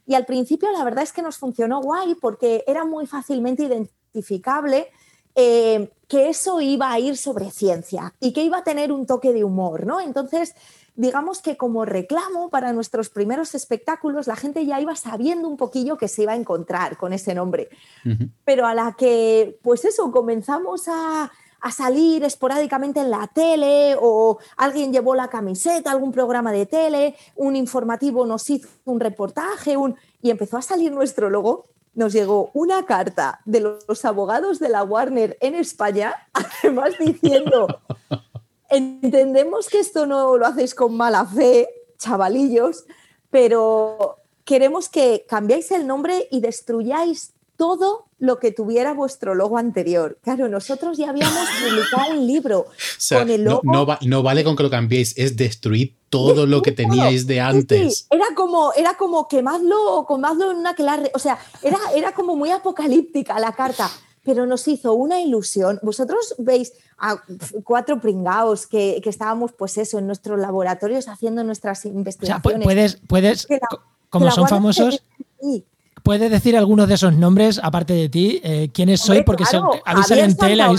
Y 0.09 0.15
al 0.15 0.25
principio 0.25 0.71
la 0.71 0.83
verdad 0.83 1.03
es 1.03 1.13
que 1.13 1.21
nos 1.21 1.37
funcionó 1.37 1.83
guay 1.83 2.15
porque 2.15 2.63
era 2.65 2.83
muy 2.83 3.05
fácilmente 3.05 3.61
identificable 3.61 4.87
eh, 5.35 5.91
que 6.07 6.29
eso 6.29 6.61
iba 6.61 6.91
a 6.91 6.97
ir 6.97 7.15
sobre 7.15 7.51
ciencia 7.51 8.15
y 8.19 8.33
que 8.33 8.43
iba 8.43 8.57
a 8.57 8.63
tener 8.63 8.91
un 8.91 9.05
toque 9.05 9.33
de 9.33 9.43
humor, 9.43 9.85
¿no? 9.85 10.01
Entonces, 10.01 10.55
digamos 10.95 11.43
que 11.43 11.57
como 11.57 11.85
reclamo 11.85 12.49
para 12.49 12.73
nuestros 12.73 13.11
primeros 13.11 13.53
espectáculos, 13.53 14.25
la 14.25 14.35
gente 14.35 14.65
ya 14.65 14.81
iba 14.81 14.95
sabiendo 14.95 15.47
un 15.47 15.57
poquillo 15.57 15.95
que 15.95 16.07
se 16.07 16.23
iba 16.23 16.31
a 16.31 16.37
encontrar 16.37 16.97
con 16.97 17.13
ese 17.13 17.35
nombre. 17.35 17.69
Pero 18.45 18.65
a 18.65 18.73
la 18.73 18.95
que, 18.97 19.59
pues 19.61 19.85
eso, 19.85 20.11
comenzamos 20.11 20.87
a, 20.87 21.31
a 21.61 21.71
salir 21.71 22.23
esporádicamente 22.23 22.99
en 22.99 23.11
la 23.11 23.27
tele 23.27 23.95
o 23.99 24.39
alguien 24.57 24.91
llevó 24.91 25.15
la 25.15 25.29
camiseta, 25.29 25.91
algún 25.91 26.11
programa 26.11 26.51
de 26.51 26.65
tele, 26.65 27.15
un 27.35 27.55
informativo 27.55 28.25
nos 28.25 28.49
hizo 28.49 28.67
un 28.85 28.99
reportaje 28.99 29.77
un... 29.77 29.95
y 30.21 30.29
empezó 30.29 30.57
a 30.57 30.61
salir 30.61 30.91
nuestro 30.91 31.29
logo. 31.29 31.65
Nos 31.95 32.13
llegó 32.13 32.51
una 32.53 32.85
carta 32.85 33.41
de 33.45 33.59
los 33.59 34.05
abogados 34.05 34.59
de 34.59 34.69
la 34.69 34.83
Warner 34.83 35.37
en 35.41 35.55
España, 35.55 36.15
además 36.33 36.93
diciendo, 36.99 37.81
entendemos 38.69 39.67
que 39.67 39.79
esto 39.79 40.05
no 40.05 40.37
lo 40.37 40.45
hacéis 40.45 40.75
con 40.75 40.95
mala 40.95 41.25
fe, 41.25 41.67
chavalillos, 41.97 42.85
pero 43.29 44.17
queremos 44.45 44.87
que 44.87 45.25
cambiéis 45.27 45.71
el 45.71 45.85
nombre 45.87 46.27
y 46.31 46.39
destruyáis 46.39 47.33
todo 47.59 48.05
lo 48.19 48.39
que 48.39 48.53
tuviera 48.53 48.93
vuestro 48.93 49.35
logo 49.35 49.57
anterior. 49.57 50.17
Claro, 50.23 50.47
nosotros 50.47 50.97
ya 50.97 51.09
habíamos 51.09 51.45
publicado 51.69 52.13
un 52.13 52.25
libro 52.25 52.67
con 53.09 53.29
el 53.29 53.43
logo. 53.43 53.61
No, 54.05 54.23
vale 54.23 54.45
con 54.45 54.55
que 54.55 54.63
lo 54.63 54.69
cambiéis, 54.69 55.13
es 55.17 55.35
destruir 55.35 55.93
todo 56.09 56.45
lo 56.45 56.61
que 56.61 56.71
teníais 56.83 57.27
de 57.27 57.41
antes. 57.41 58.07
Era 58.09 58.27
como, 58.33 58.71
era 58.73 58.95
como 58.95 59.27
quemadlo, 59.27 60.05
quemadlo 60.07 60.51
en 60.51 60.57
una 60.57 60.73
clara. 60.73 61.03
O 61.13 61.19
sea, 61.19 61.37
era, 61.61 61.77
era 61.93 62.13
como 62.13 62.37
muy 62.37 62.49
apocalíptica 62.49 63.37
la 63.41 63.51
carta, 63.51 63.91
pero 64.23 64.45
nos 64.45 64.65
hizo 64.69 64.93
una 64.93 65.19
ilusión. 65.19 65.79
Vosotros 65.83 66.35
veis 66.37 66.71
a 66.97 67.21
cuatro 67.65 67.99
pringaos 67.99 68.67
que, 68.67 69.01
estábamos, 69.03 69.51
pues 69.51 69.77
eso, 69.77 69.99
en 69.99 70.07
nuestros 70.07 70.39
laboratorios 70.39 71.09
haciendo 71.09 71.43
nuestras 71.43 71.83
investigaciones. 71.83 72.63
puedes, 72.63 73.01
puedes, 73.05 73.47
como 74.09 74.31
son 74.31 74.47
famosos. 74.47 75.03
¿Puedes 76.09 76.31
decir 76.31 76.57
algunos 76.57 76.87
de 76.87 76.95
esos 76.95 77.13
nombres, 77.13 77.59
aparte 77.61 77.93
de 77.93 78.09
ti? 78.09 78.41
Eh, 78.43 78.71
¿Quiénes 78.73 78.99
sois? 78.99 79.21
Porque 79.23 79.43
claro, 79.43 79.73
en 80.09 80.35
tela. 80.35 80.71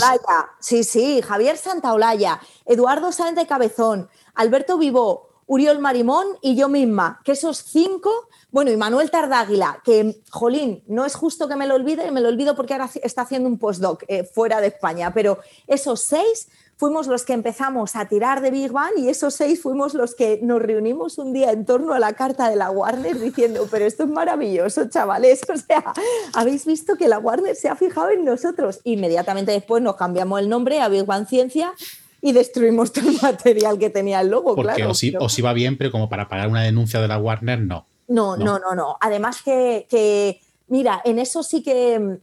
Sí, 0.59 0.83
sí, 0.83 1.21
Javier 1.21 1.55
Santaolalla, 1.55 2.41
Eduardo 2.65 3.13
Sáenz 3.13 3.37
de 3.37 3.47
Cabezón, 3.47 4.09
Alberto 4.35 4.77
Vivó, 4.77 5.29
Uriol 5.45 5.79
Marimón 5.79 6.27
y 6.41 6.57
yo 6.57 6.67
misma, 6.67 7.21
que 7.23 7.31
esos 7.31 7.59
cinco, 7.59 8.11
bueno, 8.51 8.71
y 8.71 8.75
Manuel 8.75 9.09
Tardáguila, 9.09 9.81
que, 9.85 10.21
jolín, 10.31 10.83
no 10.87 11.05
es 11.05 11.15
justo 11.15 11.47
que 11.47 11.55
me 11.55 11.65
lo 11.65 11.75
olvide, 11.75 12.11
me 12.11 12.19
lo 12.19 12.27
olvido 12.27 12.53
porque 12.53 12.73
ahora 12.73 12.89
está 13.01 13.21
haciendo 13.21 13.47
un 13.47 13.57
postdoc 13.57 14.03
eh, 14.09 14.25
fuera 14.25 14.59
de 14.59 14.67
España, 14.67 15.13
pero 15.13 15.39
esos 15.65 16.01
seis 16.01 16.49
fuimos 16.81 17.05
los 17.05 17.25
que 17.25 17.33
empezamos 17.33 17.95
a 17.95 18.07
tirar 18.07 18.41
de 18.41 18.49
Big 18.49 18.71
Bang 18.71 18.93
y 18.97 19.07
esos 19.07 19.35
seis 19.35 19.61
fuimos 19.61 19.93
los 19.93 20.15
que 20.15 20.39
nos 20.41 20.59
reunimos 20.59 21.19
un 21.19 21.31
día 21.31 21.51
en 21.51 21.63
torno 21.63 21.93
a 21.93 21.99
la 21.99 22.13
carta 22.13 22.49
de 22.49 22.55
la 22.55 22.71
Warner 22.71 23.19
diciendo, 23.19 23.67
pero 23.69 23.85
esto 23.85 24.05
es 24.05 24.09
maravilloso, 24.09 24.89
chavales. 24.89 25.41
O 25.51 25.57
sea, 25.57 25.93
habéis 26.33 26.65
visto 26.65 26.95
que 26.95 27.07
la 27.07 27.19
Warner 27.19 27.55
se 27.55 27.69
ha 27.69 27.75
fijado 27.75 28.09
en 28.09 28.25
nosotros. 28.25 28.79
Inmediatamente 28.83 29.51
después 29.51 29.83
nos 29.83 29.95
cambiamos 29.95 30.39
el 30.39 30.49
nombre 30.49 30.81
a 30.81 30.87
Big 30.87 31.05
Bang 31.05 31.27
Ciencia 31.27 31.71
y 32.19 32.31
destruimos 32.31 32.91
todo 32.91 33.09
el 33.09 33.19
material 33.21 33.77
que 33.77 33.91
tenía 33.91 34.21
el 34.21 34.29
logo. 34.29 34.55
Porque 34.55 34.83
os, 34.83 35.37
iba 35.37 35.53
bien, 35.53 35.77
pero 35.77 35.91
como 35.91 36.09
para 36.09 36.29
pagar 36.29 36.47
una 36.47 36.63
denuncia 36.63 36.99
de 36.99 37.07
la 37.07 37.19
Warner, 37.19 37.61
no. 37.61 37.85
No, 38.07 38.35
no, 38.37 38.57
no, 38.57 38.73
no. 38.73 38.97
Además 39.01 39.43
que, 39.43 39.85
que, 39.87 40.41
mira, 40.67 40.99
en 41.05 41.19
eso 41.19 41.43
sí 41.43 41.61
que 41.61 42.17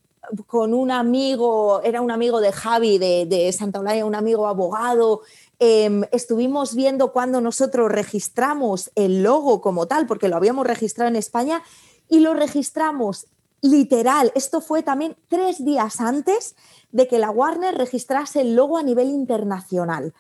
con 0.47 0.75
un 0.75 0.91
amigo, 0.91 1.81
era 1.83 2.01
un 2.01 2.11
amigo 2.11 2.41
de 2.41 2.53
Javi 2.53 2.99
de, 2.99 3.53
Santa 3.53 3.79
Eulalia, 3.79 4.05
un 4.05 4.15
amigo 4.15 4.47
abogado. 4.47 5.23
Em, 5.59 6.05
estuvimos 6.13 6.75
viendo 6.75 7.13
cuando 7.13 7.41
nosotros 7.41 7.91
registramos 7.91 8.91
el 8.95 9.23
logo 9.23 9.61
como 9.61 9.87
tal, 9.87 10.07
porque 10.07 10.29
lo 10.29 10.37
habíamos 10.37 10.67
registrado 10.67 11.09
en 11.09 11.17
España, 11.17 11.63
y 12.09 12.21
lo 12.21 12.35
registramos 12.35 13.27
literal. 13.61 14.33
Esto 14.35 14.61
fue 14.61 14.83
también 14.83 15.17
tres 15.29 15.65
días 15.65 16.01
antes 16.01 16.57
de 16.93 17.07
que 17.07 17.19
la 17.19 17.31
Warner 17.31 17.77
registrase 17.77 18.41
el 18.41 18.55
logo 18.55 18.79
a 18.79 18.83
nivel 18.83 19.11
internacional. 19.11 20.15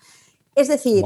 Es 0.54 0.68
decir, 0.68 1.04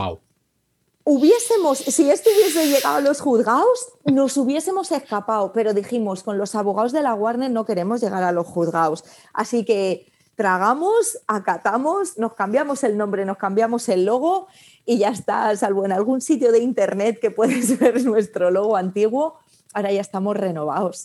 hubiésemos, 1.05 1.79
si 1.79 2.11
esto 2.11 2.31
hubiese 2.31 2.69
llegado 2.69 2.97
a 2.97 3.01
los 3.01 3.21
juzgados, 3.21 3.93
nos 4.05 4.37
hubiésemos 4.37 4.93
escapado, 4.93 5.53
pero 5.53 5.75
dijimos, 5.75 6.23
con 6.23 6.39
los 6.39 6.55
abogados 6.55 6.93
de 6.93 7.03
la 7.03 7.15
Warner 7.15 7.51
no 7.51 7.65
queremos 7.65 8.01
llegar 8.01 8.23
a 8.23 8.33
los 8.33 8.47
juzgados. 8.47 9.05
Así 9.33 9.65
que 9.65 10.13
tragamos, 10.35 11.19
acatamos, 11.27 12.19
nos 12.19 12.35
cambiamos 12.35 12.85
el 12.85 12.97
nombre, 12.97 13.25
nos 13.25 13.37
cambiamos 13.37 13.89
el 13.89 14.05
logo 14.05 14.49
y 14.85 14.99
ya 14.99 15.11
está, 15.11 15.55
salvo 15.57 15.85
en 15.85 15.93
algún 15.93 16.21
sitio 16.21 16.53
de 16.53 16.61
internet 16.61 17.19
que 17.21 17.31
puedes 17.31 17.79
ver 17.81 18.03
nuestro 18.05 18.51
logo 18.51 18.77
antiguo, 18.77 19.39
ahora 19.73 19.93
ya 19.93 20.01
estamos 20.01 20.37
renovados. 20.37 21.03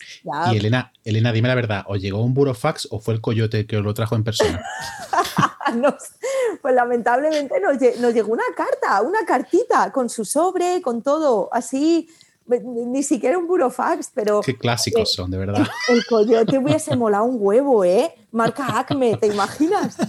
Y 0.52 0.56
Elena, 0.56 0.92
Elena, 1.04 1.32
dime 1.32 1.48
la 1.48 1.54
verdad, 1.54 1.84
¿os 1.88 2.00
llegó 2.00 2.22
un 2.22 2.34
burofax 2.34 2.88
o 2.90 3.00
fue 3.00 3.14
el 3.14 3.20
coyote 3.20 3.66
que 3.66 3.76
os 3.76 3.84
lo 3.84 3.94
trajo 3.94 4.14
en 4.14 4.24
persona? 4.24 4.62
pues 6.62 6.74
lamentablemente 6.74 7.54
nos, 7.60 8.14
llegó 8.14 8.32
una 8.32 8.44
carta, 8.56 9.02
una 9.02 9.24
cartita 9.24 9.92
con 9.92 10.08
su 10.08 10.24
sobre, 10.24 10.80
con 10.82 11.02
todo, 11.02 11.48
así, 11.52 12.08
ni 12.46 13.02
siquiera 13.02 13.38
un 13.38 13.46
burofax, 13.46 14.10
pero... 14.14 14.40
Qué 14.40 14.56
clásicos 14.56 15.12
son, 15.12 15.30
de 15.30 15.38
verdad. 15.38 15.66
El, 15.88 16.04
coyote 16.06 16.58
hubiese 16.58 16.96
molado 16.96 17.24
un 17.24 17.36
huevo, 17.38 17.84
¿eh? 17.84 18.14
Marca 18.30 18.78
Acme, 18.78 19.16
¿te 19.16 19.26
imaginas? 19.26 19.96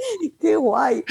Qué 0.40 0.56
guay. 0.56 1.04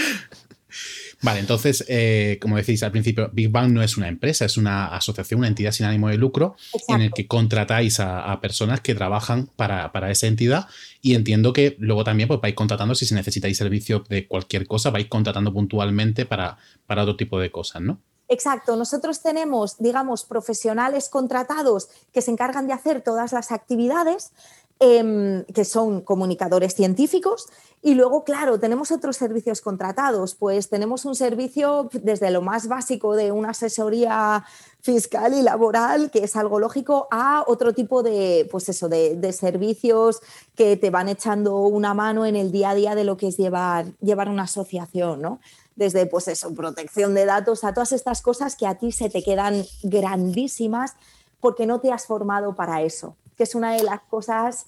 Vale, 1.22 1.42
entonces, 1.42 1.84
eh, 1.90 2.38
como 2.42 2.56
decís 2.56 2.82
al 2.84 2.92
principio, 2.92 3.30
Big 3.34 3.50
Bang 3.50 3.72
no 3.72 3.84
es 3.84 3.98
una 3.98 4.08
empresa, 4.08 4.46
es 4.46 4.56
una 4.58 4.88
asociación, 4.88 5.40
una 5.40 5.50
entidad 5.50 5.72
sin 5.72 5.86
ánimo 5.86 6.08
de 6.08 6.18
lucro, 6.18 6.56
en 6.88 7.02
el 7.02 7.12
que 7.12 7.28
contratáis 7.28 8.00
a, 8.00 8.40
personas 8.42 8.80
que 8.80 8.96
trabajan 8.96 9.48
para, 9.56 10.12
esa 10.12 10.28
entidad. 10.28 10.68
Y 11.02 11.16
entiendo 11.16 11.52
que 11.52 11.76
luego 11.80 12.04
también 12.04 12.28
pues, 12.28 12.40
vais 12.40 12.56
contratando, 12.56 12.96
si 12.96 13.14
necesitáis 13.14 13.58
servicio 13.58 14.04
de 14.08 14.28
cualquier 14.28 14.66
cosa, 14.66 14.92
vais 14.92 15.08
contratando 15.08 15.54
puntualmente 15.54 16.26
para, 16.26 16.58
para 16.88 17.04
otro 17.04 17.18
tipo 17.18 17.40
de 17.40 17.52
cosas, 17.52 17.82
¿no? 17.82 18.00
Exacto, 18.32 18.76
nosotros 18.76 19.24
tenemos, 19.24 19.80
digamos, 19.80 20.24
profesionales 20.24 21.10
contratados 21.10 21.90
que 22.14 22.22
se 22.22 22.30
encargan 22.30 22.68
de 22.68 22.74
hacer 22.74 23.02
todas 23.02 23.34
las 23.34 23.52
actividades, 23.52 24.34
em, 24.80 25.44
que 25.46 25.66
son 25.66 26.02
comunicadores 26.02 26.74
científicos, 26.74 27.48
y 27.82 27.94
luego, 27.94 28.26
claro, 28.26 28.60
tenemos 28.60 28.92
otros 28.92 29.16
servicios 29.16 29.62
contratados, 29.62 30.36
pues 30.36 30.70
tenemos 30.70 31.06
un 31.06 31.16
servicio 31.16 31.90
desde 31.94 32.30
lo 32.30 32.42
más 32.42 32.68
básico 32.68 33.16
de 33.16 33.32
una 33.32 33.52
asesoría 33.52 34.46
fiscal 34.82 35.34
y 35.34 35.42
laboral, 35.42 36.12
que 36.12 36.24
es 36.24 36.36
algo 36.36 36.60
lógico, 36.60 37.08
a 37.10 37.44
otro 37.48 37.74
tipo 37.74 38.04
de, 38.04 38.48
pues 38.52 38.68
eso, 38.68 38.90
de, 38.90 39.34
servicios 39.34 40.22
que 40.56 40.76
te 40.76 40.90
van 40.90 41.08
echando 41.08 41.62
una 41.62 41.94
mano 41.94 42.26
en 42.26 42.36
el 42.36 42.52
día 42.52 42.72
a 42.72 42.76
día 42.76 42.96
de 42.96 43.06
lo 43.06 43.16
que 43.16 43.28
es 43.28 43.38
llevar, 43.38 43.86
llevar 44.02 44.28
una 44.28 44.44
asociación, 44.44 45.22
¿no? 45.22 45.40
desde 45.80 46.06
pues 46.06 46.28
eso, 46.28 46.54
protección 46.54 47.14
de 47.14 47.24
datos, 47.24 47.64
a 47.64 47.74
todas 47.74 47.94
estas 47.94 48.22
cosas 48.22 48.58
que 48.58 48.68
a 48.68 48.76
ti 48.76 48.92
se 48.92 49.10
te 49.10 49.24
quedan 49.24 49.64
grandísimas 49.82 50.96
porque 51.40 51.66
no 51.66 51.80
te 51.80 51.94
has 51.94 52.06
formado 52.06 52.54
para 52.54 52.82
eso, 52.82 53.16
que 53.40 53.44
es 53.44 53.56
una 53.56 53.72
de 53.72 53.84
las 53.84 54.02
cosas 54.02 54.66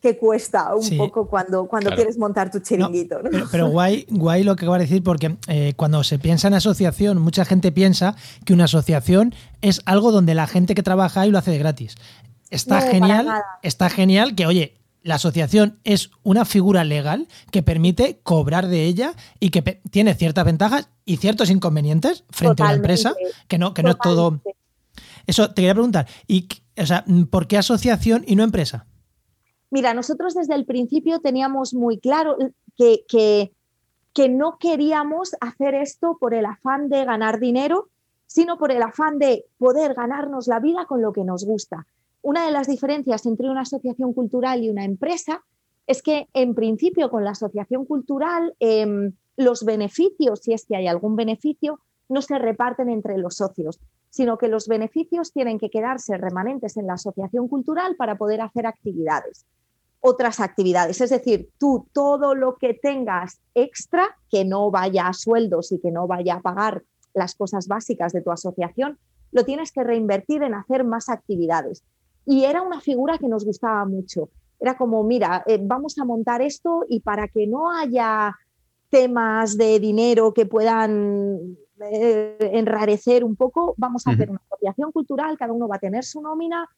que 0.00 0.16
cuesta 0.16 0.74
un 0.74 0.96
poco 0.96 1.28
cuando, 1.28 1.66
cuando 1.66 1.90
quieres 1.94 2.16
montar 2.16 2.50
tu 2.50 2.58
chiringuito. 2.60 3.20
pero, 3.52 3.68
guay, 3.68 4.06
guay 4.08 4.44
lo 4.44 4.56
que 4.56 4.66
va 4.66 4.76
a 4.76 4.78
decir, 4.78 5.02
porque 5.02 5.36
eh, 5.46 5.74
cuando 5.76 6.02
se 6.04 6.18
piensa 6.18 6.48
en 6.48 6.54
asociación, 6.54 7.20
mucha 7.20 7.44
gente 7.44 7.70
piensa 7.70 8.16
que 8.46 8.54
una 8.54 8.64
asociación 8.64 9.34
es 9.60 9.82
algo 9.84 10.10
donde 10.10 10.34
la 10.34 10.46
gente 10.46 10.74
que 10.74 10.82
trabaja 10.82 11.20
ahí 11.20 11.30
lo 11.30 11.36
hace 11.36 11.50
de 11.50 11.58
gratis. 11.58 11.96
Está 12.48 12.80
genial, 12.80 13.28
está 13.62 13.90
genial 13.90 14.34
que, 14.34 14.46
oye, 14.46 14.78
la 15.02 15.16
asociación 15.16 15.78
es 15.84 16.10
una 16.22 16.46
figura 16.46 16.84
legal 16.84 17.28
que 17.50 17.62
permite 17.62 18.20
cobrar 18.22 18.68
de 18.68 18.84
ella 18.84 19.12
y 19.38 19.50
que 19.50 19.60
tiene 19.90 20.14
ciertas 20.14 20.46
ventajas 20.46 20.88
y 21.04 21.18
ciertos 21.18 21.50
inconvenientes 21.50 22.24
frente 22.30 22.62
a 22.62 22.68
la 22.68 22.74
empresa, 22.74 23.14
que 23.48 23.58
no, 23.58 23.74
que 23.74 23.82
no 23.82 23.90
es 23.90 23.98
todo. 23.98 24.40
Eso 25.26 25.48
te 25.48 25.56
quería 25.56 25.74
preguntar, 25.74 26.08
y, 26.26 26.48
o 26.80 26.86
sea, 26.86 27.04
¿por 27.30 27.46
qué 27.46 27.58
asociación 27.58 28.24
y 28.26 28.36
no 28.36 28.44
empresa? 28.44 28.86
Mira, 29.70 29.94
nosotros 29.94 30.34
desde 30.34 30.54
el 30.54 30.64
principio 30.64 31.20
teníamos 31.20 31.74
muy 31.74 31.98
claro 31.98 32.36
que, 32.76 33.04
que, 33.08 33.52
que 34.14 34.28
no 34.28 34.58
queríamos 34.58 35.36
hacer 35.40 35.74
esto 35.74 36.16
por 36.18 36.34
el 36.34 36.46
afán 36.46 36.88
de 36.88 37.04
ganar 37.04 37.38
dinero, 37.38 37.88
sino 38.26 38.58
por 38.58 38.72
el 38.72 38.82
afán 38.82 39.18
de 39.18 39.44
poder 39.58 39.94
ganarnos 39.94 40.46
la 40.46 40.60
vida 40.60 40.86
con 40.86 41.02
lo 41.02 41.12
que 41.12 41.24
nos 41.24 41.44
gusta. 41.44 41.86
Una 42.22 42.44
de 42.44 42.52
las 42.52 42.66
diferencias 42.66 43.26
entre 43.26 43.50
una 43.50 43.62
asociación 43.62 44.12
cultural 44.12 44.62
y 44.62 44.70
una 44.70 44.84
empresa 44.84 45.42
es 45.86 46.02
que, 46.02 46.28
en 46.34 46.54
principio, 46.54 47.10
con 47.10 47.24
la 47.24 47.30
asociación 47.30 47.86
cultural, 47.86 48.54
em, 48.60 49.12
los 49.36 49.64
beneficios, 49.64 50.40
si 50.40 50.52
es 50.52 50.66
que 50.66 50.76
hay 50.76 50.86
algún 50.86 51.16
beneficio, 51.16 51.80
no 52.08 52.22
se 52.22 52.38
reparten 52.38 52.88
entre 52.88 53.18
los 53.18 53.36
socios, 53.36 53.80
sino 54.10 54.38
que 54.38 54.48
los 54.48 54.68
beneficios 54.68 55.32
tienen 55.32 55.58
que 55.58 55.70
quedarse 55.70 56.16
remanentes 56.16 56.76
en 56.76 56.86
la 56.86 56.94
asociación 56.94 57.48
cultural 57.48 57.96
para 57.96 58.16
poder 58.16 58.40
hacer 58.40 58.66
actividades. 58.66 59.46
Otras 60.00 60.40
actividades, 60.40 61.00
es 61.00 61.10
decir, 61.10 61.50
tú 61.58 61.86
todo 61.92 62.34
lo 62.34 62.56
que 62.56 62.74
tengas 62.74 63.40
extra, 63.54 64.16
que 64.30 64.44
no 64.44 64.70
vaya 64.70 65.08
a 65.08 65.12
sueldos 65.12 65.72
y 65.72 65.80
que 65.80 65.90
no 65.90 66.06
vaya 66.06 66.34
a 66.34 66.40
pagar 66.40 66.84
las 67.14 67.34
cosas 67.34 67.66
básicas 67.66 68.12
de 68.12 68.22
tu 68.22 68.30
asociación, 68.30 68.98
lo 69.32 69.44
tienes 69.44 69.72
que 69.72 69.84
reinvertir 69.84 70.42
en 70.42 70.54
hacer 70.54 70.84
más 70.84 71.08
actividades. 71.08 71.82
Y 72.24 72.44
era 72.44 72.62
una 72.62 72.80
figura 72.80 73.18
que 73.18 73.28
nos 73.28 73.44
gustaba 73.44 73.84
mucho. 73.84 74.30
Era 74.60 74.76
como, 74.76 75.02
mira, 75.02 75.42
eh, 75.46 75.58
vamos 75.60 75.98
a 75.98 76.04
montar 76.04 76.42
esto 76.42 76.84
y 76.88 77.00
para 77.00 77.28
que 77.28 77.46
no 77.46 77.70
haya 77.70 78.36
temas 78.90 79.56
de 79.56 79.80
dinero 79.80 80.32
que 80.32 80.46
puedan 80.46 81.56
eh, 81.80 82.36
enrarecer 82.54 83.24
un 83.24 83.36
poco, 83.36 83.74
vamos 83.76 84.06
a 84.06 84.10
hacer 84.10 84.30
una 84.30 84.40
asociación 84.50 84.92
cultural, 84.92 85.36
cada 85.38 85.52
uno 85.52 85.68
va 85.68 85.76
a 85.76 85.80
tener 85.80 86.04
su 86.04 86.20
nómina 86.20 86.68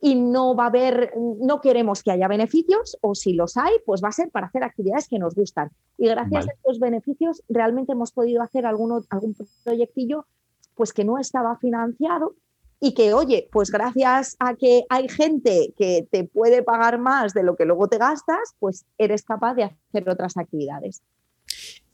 y 0.00 0.16
no 0.16 0.54
va 0.54 0.64
a 0.64 0.66
haber, 0.66 1.14
no 1.16 1.60
queremos 1.60 2.02
que 2.02 2.10
haya 2.10 2.28
beneficios 2.28 2.98
o 3.00 3.14
si 3.14 3.32
los 3.32 3.56
hay, 3.56 3.72
pues 3.86 4.02
va 4.02 4.08
a 4.08 4.12
ser 4.12 4.30
para 4.30 4.48
hacer 4.48 4.62
actividades 4.62 5.08
que 5.08 5.18
nos 5.18 5.34
gustan. 5.34 5.70
Y 5.96 6.08
gracias 6.08 6.48
a 6.48 6.52
estos 6.52 6.78
beneficios 6.78 7.42
realmente 7.48 7.92
hemos 7.92 8.12
podido 8.12 8.42
hacer 8.42 8.66
algún, 8.66 9.02
algún 9.08 9.34
proyectillo 9.62 10.26
pues 10.74 10.92
que 10.92 11.04
no 11.04 11.18
estaba 11.18 11.56
financiado 11.56 12.34
y 12.80 12.92
que, 12.92 13.14
oye, 13.14 13.48
pues 13.50 13.70
gracias 13.70 14.36
a 14.40 14.56
que 14.56 14.84
hay 14.90 15.08
gente 15.08 15.72
que 15.76 16.06
te 16.10 16.24
puede 16.24 16.62
pagar 16.62 16.98
más 16.98 17.32
de 17.32 17.42
lo 17.42 17.56
que 17.56 17.64
luego 17.64 17.88
te 17.88 17.96
gastas, 17.96 18.54
pues 18.58 18.84
eres 18.98 19.22
capaz 19.22 19.54
de 19.54 19.64
hacer 19.64 20.08
otras 20.08 20.36
actividades. 20.36 21.02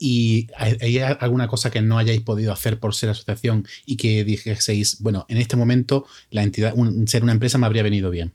¿Y 0.03 0.47
hay 0.57 0.97
alguna 0.97 1.47
cosa 1.47 1.69
que 1.69 1.79
no 1.79 1.99
hayáis 1.99 2.21
podido 2.21 2.51
hacer 2.51 2.79
por 2.79 2.95
ser 2.95 3.11
asociación 3.11 3.67
y 3.85 3.97
que 3.97 4.23
dijeseis, 4.23 4.99
bueno, 4.99 5.27
en 5.29 5.37
este 5.37 5.55
momento 5.55 6.07
la 6.31 6.41
entidad, 6.41 6.73
ser 7.05 7.21
una 7.21 7.33
empresa 7.33 7.59
me 7.59 7.67
habría 7.67 7.83
venido 7.83 8.09
bien? 8.09 8.33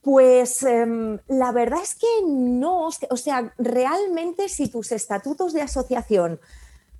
Pues 0.00 0.62
em, 0.62 1.18
la 1.26 1.50
verdad 1.50 1.80
es 1.82 1.96
que 1.96 2.06
no, 2.24 2.86
o 2.86 3.16
sea, 3.16 3.52
realmente 3.58 4.48
si 4.48 4.68
tus 4.68 4.92
estatutos 4.92 5.54
de 5.54 5.62
asociación 5.62 6.38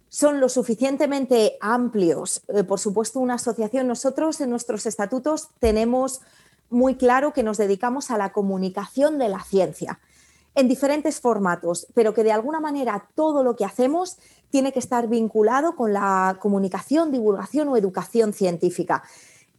son 0.08 0.40
lo 0.40 0.48
suficientemente 0.48 1.56
amplios. 1.60 2.42
Eh, 2.48 2.64
por 2.64 2.80
supuesto, 2.80 3.20
una 3.20 3.34
asociación, 3.34 3.86
nosotros 3.86 4.40
en 4.40 4.50
nuestros 4.50 4.84
estatutos 4.84 5.50
tenemos 5.60 6.22
muy 6.70 6.96
claro 6.96 7.32
que 7.32 7.44
nos 7.44 7.56
dedicamos 7.56 8.10
a 8.10 8.18
la 8.18 8.32
comunicación 8.32 9.16
de 9.18 9.28
la 9.28 9.44
ciencia 9.44 10.00
en 10.54 10.68
diferentes 10.68 11.20
formatos, 11.20 11.86
pero 11.94 12.14
que 12.14 12.24
de 12.24 12.32
alguna 12.32 12.60
manera 12.60 13.08
todo 13.14 13.42
lo 13.42 13.56
que 13.56 13.64
hacemos 13.64 14.18
tiene 14.50 14.72
que 14.72 14.78
estar 14.78 15.08
vinculado 15.08 15.74
con 15.74 15.92
la 15.92 16.36
comunicación, 16.40 17.10
divulgación 17.10 17.68
o 17.68 17.76
educación 17.76 18.32
científica. 18.32 19.02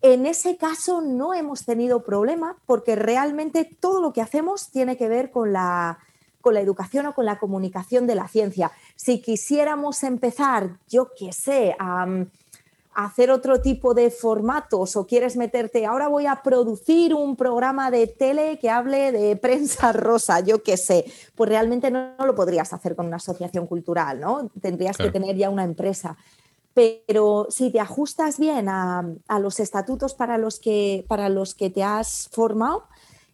En 0.01 0.25
ese 0.25 0.57
caso 0.57 1.01
no 1.01 1.33
hemos 1.33 1.65
tenido 1.65 2.03
problema 2.03 2.57
porque 2.65 2.95
realmente 2.95 3.65
todo 3.79 4.01
lo 4.01 4.13
que 4.13 4.21
hacemos 4.21 4.69
tiene 4.71 4.97
que 4.97 5.09
ver 5.09 5.31
con 5.31 5.51
la 5.51 5.99
con 6.45 6.53
la 6.53 6.61
educación 6.61 7.07
o 7.07 7.15
con 7.15 7.25
la 7.25 7.39
comunicación 7.39 8.05
de 8.05 8.13
la 8.13 8.27
ciencia. 8.27 8.71
Si 8.95 9.19
quisiéramos 9.19 10.03
empezar, 10.03 10.77
yo 10.87 11.09
qué 11.17 11.33
sé, 11.33 11.75
a, 11.79 12.05
hacer 12.95 13.29
otro 13.29 13.61
tipo 13.61 13.93
de 13.93 14.09
formatos 14.09 14.95
o 14.95 15.05
quieres 15.05 15.35
meterte, 15.35 15.85
ahora 15.85 16.07
voy 16.07 16.25
a 16.25 16.41
producir 16.41 17.13
un 17.13 17.35
programa 17.35 17.91
de 17.91 18.07
tele 18.07 18.57
que 18.57 18.69
hable 18.69 19.11
de 19.11 19.35
prensa 19.41 19.91
rosa, 19.91 20.39
yo 20.39 20.63
qué 20.63 20.77
sé, 20.77 21.05
pues 21.35 21.49
realmente 21.49 21.91
no, 21.91 22.15
lo 22.25 22.33
podrías 22.33 22.71
hacer 22.73 22.95
con 22.95 23.05
una 23.07 23.17
asociación 23.17 23.67
cultural, 23.67 24.19
¿no? 24.21 24.49
Tendrías 24.61 24.97
que 24.97 25.11
tener 25.11 25.35
ya 25.35 25.49
una 25.49 25.65
empresa. 25.65 26.17
Pero 26.73 27.47
si 27.49 27.71
te 27.71 27.79
ajustas 27.79 28.37
bien 28.37 28.67
a, 28.67 29.05
los 29.39 29.59
estatutos 29.59 30.13
para 30.13 30.37
los, 30.37 30.59
que, 30.59 31.05
para 31.07 31.29
los 31.29 31.53
que 31.53 31.69
te 31.69 31.83
has 31.83 32.29
formado, 32.31 32.83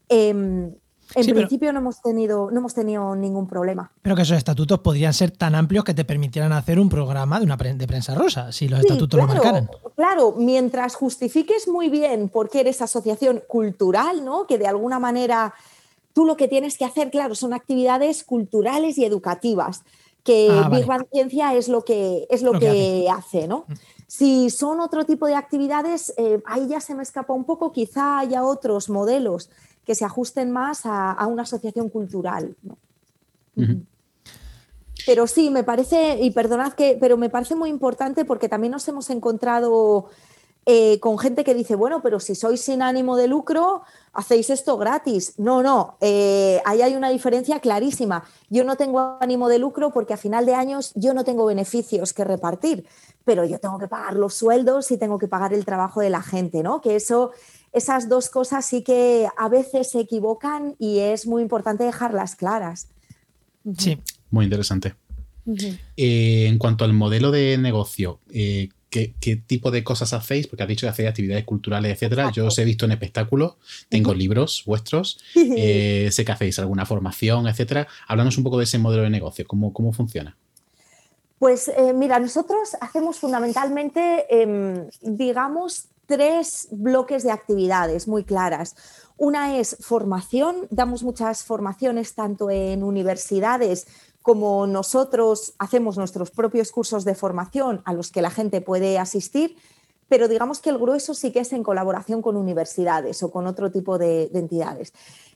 eh, 0.09 0.71
en 1.15 1.35
principio 1.35 1.73
no, 1.73 1.79
hemos 1.79 2.01
tenido, 2.01 2.49
no 2.51 2.59
hemos 2.59 2.73
tenido 2.73 3.15
ningún 3.15 3.47
problema. 3.47 3.91
Pero 4.01 4.15
que 4.15 4.21
esos 4.21 4.37
estatutos 4.37 4.79
podrían 4.79 5.13
ser 5.13 5.31
tan 5.31 5.55
amplios 5.55 5.83
que 5.83 5.93
te 5.93 6.05
permitieran 6.05 6.51
hacer 6.53 6.79
un 6.79 6.89
programa 6.89 7.39
de, 7.39 7.45
una 7.45 7.57
de 7.57 7.87
prensa 7.87 8.15
rosa, 8.15 8.51
si 8.51 8.67
los 8.67 8.79
estatutos 8.79 9.19
lo 9.19 9.27
marcaran. 9.27 9.69
Claro, 9.95 10.33
mientras 10.37 10.95
justifiques 10.95 11.67
muy 11.67 11.89
bien 11.89 12.29
por 12.29 12.49
qué 12.49 12.61
eres 12.61 12.81
asociación 12.81 13.41
cultural, 13.47 14.23
¿no? 14.23 14.47
que 14.47 14.57
de 14.57 14.67
alguna 14.67 14.99
manera 14.99 15.53
tú 16.13 16.25
lo 16.25 16.37
que 16.37 16.47
tienes 16.47 16.77
que 16.77 16.85
hacer, 16.85 17.11
claro, 17.11 17.35
son 17.35 17.53
actividades 17.53 18.23
culturales 18.23 18.97
y 18.97 19.05
educativas, 19.05 19.83
que 20.23 20.49
ah, 20.51 20.69
Big 20.69 20.85
Bang 20.85 21.07
Ciencia 21.11 21.53
es 21.55 21.67
lo 21.67 21.83
que, 21.83 22.27
es 22.29 22.43
lo, 22.43 22.59
que, 22.59 23.07
hace. 23.11 23.47
¿no? 23.47 23.65
Mm. 23.67 23.73
Si 24.07 24.49
son 24.49 24.79
otro 24.79 25.05
tipo 25.05 25.25
de 25.25 25.35
actividades, 25.35 26.13
eh, 26.17 26.41
ahí 26.45 26.67
ya 26.67 26.79
se 26.81 26.95
me 26.95 27.03
escapa 27.03 27.33
un 27.33 27.45
poco, 27.45 27.71
quizá 27.71 28.19
haya 28.19 28.43
otros 28.43 28.89
modelos 28.89 29.49
que 29.85 29.95
se 29.95 30.05
ajusten 30.05 30.51
más 30.51 30.81
a, 30.85 31.25
una 31.27 31.43
asociación 31.43 31.89
cultural. 31.89 32.55
Pero 35.05 35.27
sí, 35.27 35.50
me 35.50 35.63
parece, 35.63 36.19
y 36.21 36.31
perdonad 36.31 36.73
que, 36.73 36.97
pero 37.00 37.17
me 37.17 37.29
parece 37.29 37.55
muy 37.55 37.69
importante 37.69 38.25
porque 38.25 38.50
también 38.50 38.71
nos 38.71 38.88
hemos 38.88 39.09
encontrado 39.09 40.09
eh, 40.67 41.00
con 41.00 41.17
gente 41.17 41.43
que 41.43 41.55
dice, 41.55 41.75
bueno, 41.75 42.03
pero 42.03 42.19
si 42.19 42.35
sois 42.35 42.61
sin 42.61 42.83
ánimo 42.83 43.17
de 43.17 43.27
lucro, 43.27 43.81
hacéis 44.13 44.51
esto 44.51 44.77
gratis. 44.77 45.33
No, 45.37 45.63
no, 45.63 45.98
eh, 46.01 46.61
ahí 46.65 46.83
hay 46.83 46.96
una 46.96 47.09
diferencia 47.09 47.59
clarísima. 47.59 48.24
Yo 48.50 48.63
no 48.63 48.75
tengo 48.75 49.17
ánimo 49.20 49.50
de 49.50 49.57
lucro 49.57 49.91
porque 49.91 50.13
a 50.13 50.17
final 50.17 50.46
de 50.46 50.53
años 50.53 50.91
yo 50.94 51.15
no 51.15 51.24
tengo 51.24 51.46
beneficios 51.46 52.13
que 52.13 52.24
repartir, 52.24 52.85
pero 53.25 53.44
yo 53.44 53.59
tengo 53.59 53.79
que 53.79 53.87
pagar 53.87 54.15
los 54.15 54.35
sueldos 54.35 54.91
y 54.91 54.98
tengo 54.98 55.17
que 55.17 55.27
pagar 55.27 55.51
el 55.51 55.65
trabajo 55.65 56.00
de 56.00 56.11
la 56.11 56.22
gente, 56.22 56.61
¿no? 56.61 56.79
Que 56.79 56.96
eso 56.96 57.31
esas 57.74 58.10
dos 58.10 58.29
cosas 58.29 58.66
sí 58.66 58.84
que 58.84 59.27
a 59.38 59.50
veces 59.50 59.92
se 59.92 60.01
equivocan 60.01 60.75
y 60.79 61.00
es 61.00 61.25
muy 61.25 61.42
importante 61.42 61.84
dejarlas 61.84 62.36
claras. 62.36 62.90
Sí. 63.77 63.98
Muy 64.29 64.46
interesante. 64.46 64.96
Eh, 65.98 66.46
en 66.48 66.57
cuanto 66.57 66.86
al 66.86 66.94
modelo 66.94 67.31
de 67.31 67.57
negocio, 67.57 68.20
eh, 68.31 68.70
¿qué, 68.90 69.14
tipo 69.46 69.72
de 69.72 69.84
cosas 69.84 70.14
hacéis? 70.14 70.48
Porque 70.48 70.64
has 70.64 70.70
dicho 70.70 70.86
que 70.86 70.90
hacéis 70.90 71.10
actividades 71.10 71.46
culturales, 71.46 71.94
etcétera. 71.94 72.31
Yo 72.31 72.48
os 72.48 72.57
he 72.57 72.66
visto 72.66 72.86
en 72.86 72.92
espectáculos, 72.92 73.55
tengo 73.90 74.14
libros 74.14 74.64
vuestros, 74.66 75.20
eh, 75.36 76.10
sé 76.12 76.25
que 76.25 76.31
hacéis 76.31 76.60
alguna 76.60 76.86
formación, 76.86 77.48
etcétera. 77.48 77.88
Háblanos 78.07 78.38
un 78.38 78.44
poco 78.44 78.57
de 78.57 78.66
ese 78.66 78.77
modelo 78.77 79.03
de 79.03 79.10
negocio, 79.10 79.46
cómo, 79.48 79.74
cómo 79.74 79.94
funciona. 79.94 80.38
Pues 81.40 81.72
mira, 81.96 82.20
nosotros 82.20 82.77
hacemos 82.81 83.18
fundamentalmente, 83.18 84.27
em, 84.29 84.88
digamos, 85.01 85.88
tres 86.11 86.67
bloques 86.71 87.24
de 87.24 87.31
actividades 87.31 88.05
muy 88.05 88.25
claras. 88.25 88.75
Una 89.15 89.57
es 89.59 89.77
formación, 89.79 90.67
damos 90.69 91.03
muchas 91.03 91.45
formaciones 91.45 92.15
tanto 92.15 92.50
en 92.50 92.83
universidades 92.83 93.87
como 94.21 94.67
nosotros 94.67 95.53
hacemos 95.57 95.97
nuestros 95.97 96.29
propios 96.29 96.74
cursos 96.74 97.05
de 97.05 97.15
formación 97.15 97.81
a 97.85 97.93
los 97.93 98.11
que 98.11 98.21
la 98.21 98.29
gente 98.29 98.59
puede 98.59 99.00
asistir, 99.00 99.55
pero 100.09 100.27
digamos 100.27 100.59
que 100.59 100.69
el 100.69 100.79
grueso 100.79 101.13
sí 101.13 101.31
que 101.31 101.39
es 101.39 101.53
en 101.53 101.63
colaboración 101.63 102.21
con 102.21 102.35
universidades 102.35 103.24
o 103.24 103.31
con 103.31 103.47
otro 103.47 103.71
tipo 103.71 103.97
de, 103.97 104.29
entidades. 104.33 104.91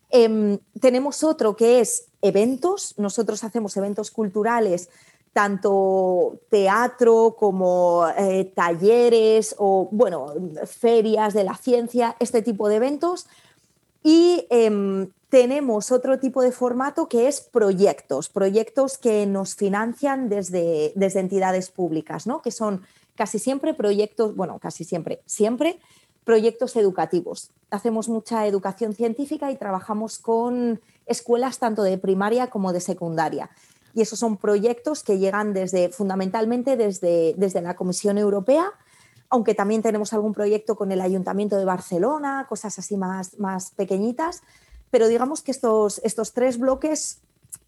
Em, 0.09 0.59
tenemos 0.81 1.23
otro 1.23 1.55
que 1.55 1.79
es 1.79 2.07
eventos, 2.21 2.95
nosotros 2.97 3.45
hacemos 3.45 3.77
eventos 3.77 4.11
culturales 4.11 4.89
tanto 5.36 6.39
teatro 6.50 7.36
como 7.38 8.08
eh, 8.17 8.54
talleres 8.56 9.54
o, 9.58 9.89
bueno, 9.91 10.34
ferias 10.65 11.34
de 11.34 11.43
la 11.43 11.56
ciencia, 11.58 12.15
este 12.21 12.41
tipo 12.41 12.69
de 12.69 12.78
eventos. 12.78 13.28
Y 14.02 14.48
em, 14.50 15.12
tenemos 15.28 15.91
otro 15.91 16.19
tipo 16.19 16.41
de 16.41 16.54
formato 16.54 17.10
que 17.10 17.28
es 17.28 17.41
proyectos, 17.41 18.30
proyectos 18.30 18.98
que 18.98 19.26
nos 19.26 19.56
financian 19.56 20.30
desde, 20.30 20.93
desde 20.95 21.19
entidades 21.19 21.69
públicas, 21.69 22.28
¿no? 22.28 22.41
que 22.41 22.52
son 22.52 22.84
casi 23.15 23.38
siempre 23.38 23.74
proyectos, 23.74 24.38
bueno, 24.38 24.58
casi 24.60 24.86
siempre, 24.86 25.21
siempre 25.26 25.80
proyectos 26.24 26.78
educativos. 26.78 27.52
Hacemos 27.71 28.08
mucha 28.08 28.48
educación 28.48 28.93
científica 28.93 29.52
y 29.52 29.58
trabajamos 29.58 30.17
con 30.17 30.80
escuelas 31.06 31.60
tanto 31.60 31.84
de 31.84 31.98
primaria 31.98 32.48
como 32.48 32.71
de 32.71 32.80
secundaria 32.80 33.50
y 33.95 34.01
esos 34.01 34.19
son 34.19 34.36
proyectos 34.36 35.03
que 35.03 35.17
llegan 35.17 35.53
desde, 35.53 35.89
fundamentalmente 35.89 36.75
desde, 36.75 37.34
desde 37.38 37.62
la 37.62 37.75
Comisión 37.75 38.17
Europea, 38.17 38.71
aunque 39.29 39.55
también 39.55 39.81
tenemos 39.81 40.12
algún 40.12 40.34
proyecto 40.34 40.75
con 40.75 40.91
el 40.91 40.99
Ayuntamiento 40.99 41.58
de 41.58 41.65
Barcelona, 41.65 42.45
cosas 42.47 42.77
así 42.77 42.97
más, 42.97 43.39
más 43.39 43.71
pequeñitas, 43.71 44.43
pero 44.91 45.08
digamos 45.08 45.41
que 45.41 45.51
estos, 45.51 46.01
estos 46.03 46.34
tres 46.34 46.60
bloques 46.60 47.21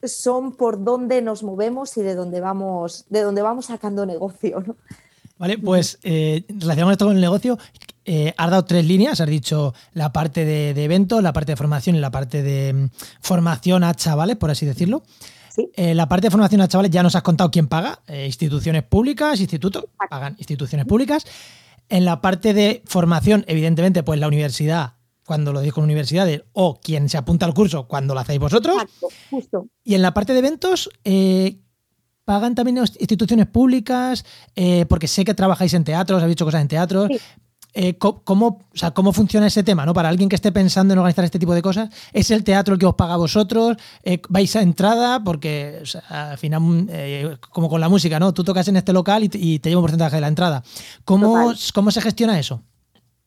son 0.04 0.52
por 0.52 0.84
donde 0.84 1.22
nos 1.22 1.44
movemos 1.44 1.96
y 1.98 2.04
de 2.04 2.14
dónde 2.14 2.42
vamos, 2.42 3.06
de 3.10 3.22
dónde 3.22 3.42
vamos 3.42 3.68
sacando 3.68 4.06
negocio. 4.06 4.64
Vale, 5.40 5.58
pues 5.58 5.98
eh, 6.04 6.44
relacionado 6.50 6.92
esto 6.92 7.06
con 7.06 7.16
el 7.16 7.22
negocio, 7.22 7.58
eh, 8.04 8.34
has 8.38 8.50
dado 8.50 8.66
tres 8.66 8.86
líneas, 8.86 9.22
has 9.22 9.30
dicho 9.30 9.74
la 9.94 10.12
parte 10.12 10.44
de, 10.44 10.74
de 10.74 10.84
eventos, 10.84 11.24
la 11.24 11.32
parte 11.32 11.54
de 11.54 11.56
formación 11.56 11.96
y 11.96 12.00
la 12.00 12.12
parte 12.12 12.44
de 12.44 12.74
mm, 12.74 12.90
formación 13.22 13.84
a 13.84 13.94
chavales, 13.94 14.36
por 14.36 14.52
así 14.52 14.66
decirlo. 14.66 15.04
Eh, 15.76 15.96
la 15.96 16.08
parte 16.08 16.28
de 16.28 16.32
formación 16.32 16.62
a 16.62 16.68
chavales 16.68 16.92
ya 16.92 17.04
nos 17.04 17.16
has 17.16 17.24
contado 17.24 17.50
quién 17.50 17.68
paga, 17.68 18.00
eh, 18.08 18.26
instituciones 18.26 18.84
públicas, 18.84 19.40
institutos, 19.40 19.86
pagan 20.10 20.36
instituciones 20.38 20.86
públicas. 20.86 21.26
En 21.90 22.06
la 22.06 22.22
parte 22.22 22.54
de 22.54 22.84
formación, 22.86 23.46
evidentemente, 23.48 24.04
pues 24.04 24.20
la 24.20 24.28
universidad, 24.28 24.94
cuando 25.26 25.54
lo 25.54 25.62
con 25.72 25.84
universidades, 25.84 26.44
o 26.54 26.80
quien 26.80 27.10
se 27.10 27.18
apunta 27.18 27.46
al 27.46 27.54
curso 27.54 27.88
cuando 27.88 28.14
lo 28.14 28.20
hacéis 28.20 28.40
vosotros. 28.40 28.78
justo. 29.30 29.68
Y 29.84 29.96
en 29.96 30.02
la 30.02 30.14
parte 30.14 30.34
de 30.34 30.40
eventos, 30.40 30.90
eh, 31.04 31.60
pagan 32.26 32.56
también 32.56 32.78
instituciones 32.78 33.48
públicas, 33.48 34.26
porque 34.90 35.08
sé 35.08 35.24
que 35.24 35.34
trabajáis 35.34 35.74
en 35.74 35.86
teatros, 35.86 36.22
habéis 36.22 36.36
dicho 36.36 36.44
cosas 36.44 36.62
en 36.62 36.68
teatros, 36.68 37.10
eh, 37.80 37.96
¿cómo, 38.00 38.66
¿cómo 38.96 39.14
funciona 39.14 39.46
ese 39.46 39.62
tema? 39.62 39.86
¿no? 39.86 39.94
Para 39.94 40.10
alguien 40.10 40.30
que 40.30 40.36
esté 40.36 40.52
pensando 40.52 40.94
en 40.94 41.00
organizar 41.00 41.24
este 41.24 41.38
tipo 41.38 41.54
de 41.54 41.62
cosas, 41.62 41.90
¿es 42.12 42.32
el 42.32 42.44
teatro 42.44 42.74
el 42.74 42.80
que 42.80 42.88
os 42.88 42.96
paga 42.96 43.14
a 43.14 43.18
vosotros? 43.18 43.78
Eh, 44.04 44.20
¿Vais 44.30 44.56
a 44.56 44.64
entrada? 44.64 45.24
Porque 45.24 45.84
al 46.10 46.40
final, 46.40 46.88
eh, 46.90 47.38
como 47.52 47.70
con 47.70 47.80
la 47.80 47.88
música, 47.88 48.20
¿no? 48.20 48.34
Tú 48.34 48.44
tocas 48.44 48.68
en 48.68 48.78
este 48.78 48.94
local 48.94 49.24
y, 49.24 49.60
te 49.60 49.70
lleva 49.70 49.80
un 49.80 49.84
porcentaje 49.84 50.16
de 50.16 50.22
la 50.22 50.28
entrada. 50.28 50.64
¿Cómo, 51.06 51.54
¿cómo 51.74 51.92
se 51.92 52.02
gestiona 52.02 52.40
eso? 52.40 52.64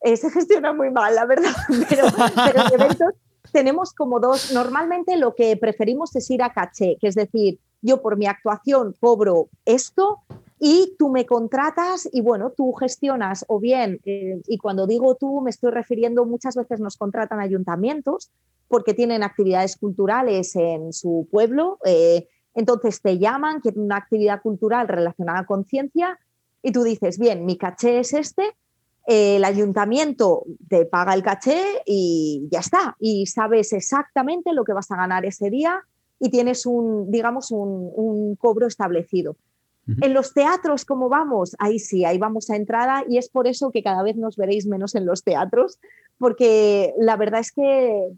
se 0.03 0.29
gestiona 0.31 0.73
muy 0.73 0.89
mal, 0.89 1.15
la 1.15 1.25
verdad, 1.25 1.53
pero, 1.89 2.07
pero 2.35 2.63
eventos 2.73 3.13
tenemos 3.53 3.93
como 3.93 4.19
dos. 4.19 4.51
Normalmente 4.51 5.15
lo 5.15 5.33
que 5.33 5.55
preferimos 5.55 6.13
es 6.15 6.29
ir 6.29 6.43
a 6.43 6.51
caché, 6.51 6.97
que 6.99 7.07
es 7.07 7.15
decir, 7.15 7.59
yo 7.81 8.01
por 8.01 8.17
mi 8.17 8.25
actuación 8.25 8.95
cobro 8.99 9.47
esto, 9.63 10.19
y 10.63 10.95
tú 10.99 11.09
me 11.09 11.25
contratas 11.25 12.07
y 12.13 12.21
bueno, 12.21 12.51
tú 12.55 12.71
gestionas 12.73 13.43
o 13.47 13.59
bien, 13.59 13.99
eh, 14.05 14.39
y 14.45 14.59
cuando 14.59 14.85
digo 14.85 15.15
tú 15.15 15.41
me 15.41 15.49
estoy 15.49 15.71
refiriendo, 15.71 16.23
muchas 16.23 16.55
veces 16.55 16.79
nos 16.79 16.97
contratan 16.97 17.39
ayuntamientos 17.39 18.29
porque 18.67 18.93
tienen 18.93 19.23
actividades 19.23 19.75
culturales 19.75 20.55
en 20.55 20.93
su 20.93 21.27
pueblo, 21.31 21.79
eh, 21.83 22.27
entonces 22.53 23.01
te 23.01 23.17
llaman, 23.17 23.59
quieren 23.59 23.81
una 23.81 23.97
actividad 23.97 24.39
cultural 24.43 24.87
relacionada 24.87 25.47
con 25.47 25.65
ciencia 25.65 26.19
y 26.61 26.71
tú 26.71 26.83
dices, 26.83 27.17
bien, 27.17 27.43
mi 27.43 27.57
caché 27.57 27.97
es 27.97 28.13
este, 28.13 28.43
eh, 29.07 29.37
el 29.37 29.45
ayuntamiento 29.45 30.43
te 30.69 30.85
paga 30.85 31.15
el 31.15 31.23
caché 31.23 31.59
y 31.87 32.47
ya 32.51 32.59
está, 32.59 32.95
y 32.99 33.25
sabes 33.25 33.73
exactamente 33.73 34.53
lo 34.53 34.63
que 34.63 34.73
vas 34.73 34.91
a 34.91 34.95
ganar 34.95 35.25
ese 35.25 35.49
día 35.49 35.81
y 36.19 36.29
tienes 36.29 36.67
un, 36.67 37.09
digamos, 37.09 37.49
un 37.49 38.35
cobro 38.35 38.67
establecido. 38.67 39.37
En 39.99 40.13
los 40.13 40.33
teatros, 40.33 40.85
¿cómo 40.85 41.09
vamos? 41.09 41.55
Ahí 41.59 41.79
sí, 41.79 42.05
ahí 42.05 42.17
vamos 42.17 42.49
a 42.49 42.55
entrada 42.55 43.03
y 43.07 43.17
es 43.17 43.29
por 43.29 43.47
eso 43.47 43.71
que 43.71 43.83
cada 43.83 44.03
vez 44.03 44.15
nos 44.15 44.37
veréis 44.37 44.67
menos 44.67 44.95
en 44.95 45.05
los 45.05 45.23
teatros, 45.23 45.79
porque 46.17 46.93
la 46.97 47.17
verdad 47.17 47.41
es 47.41 47.51
que 47.51 48.11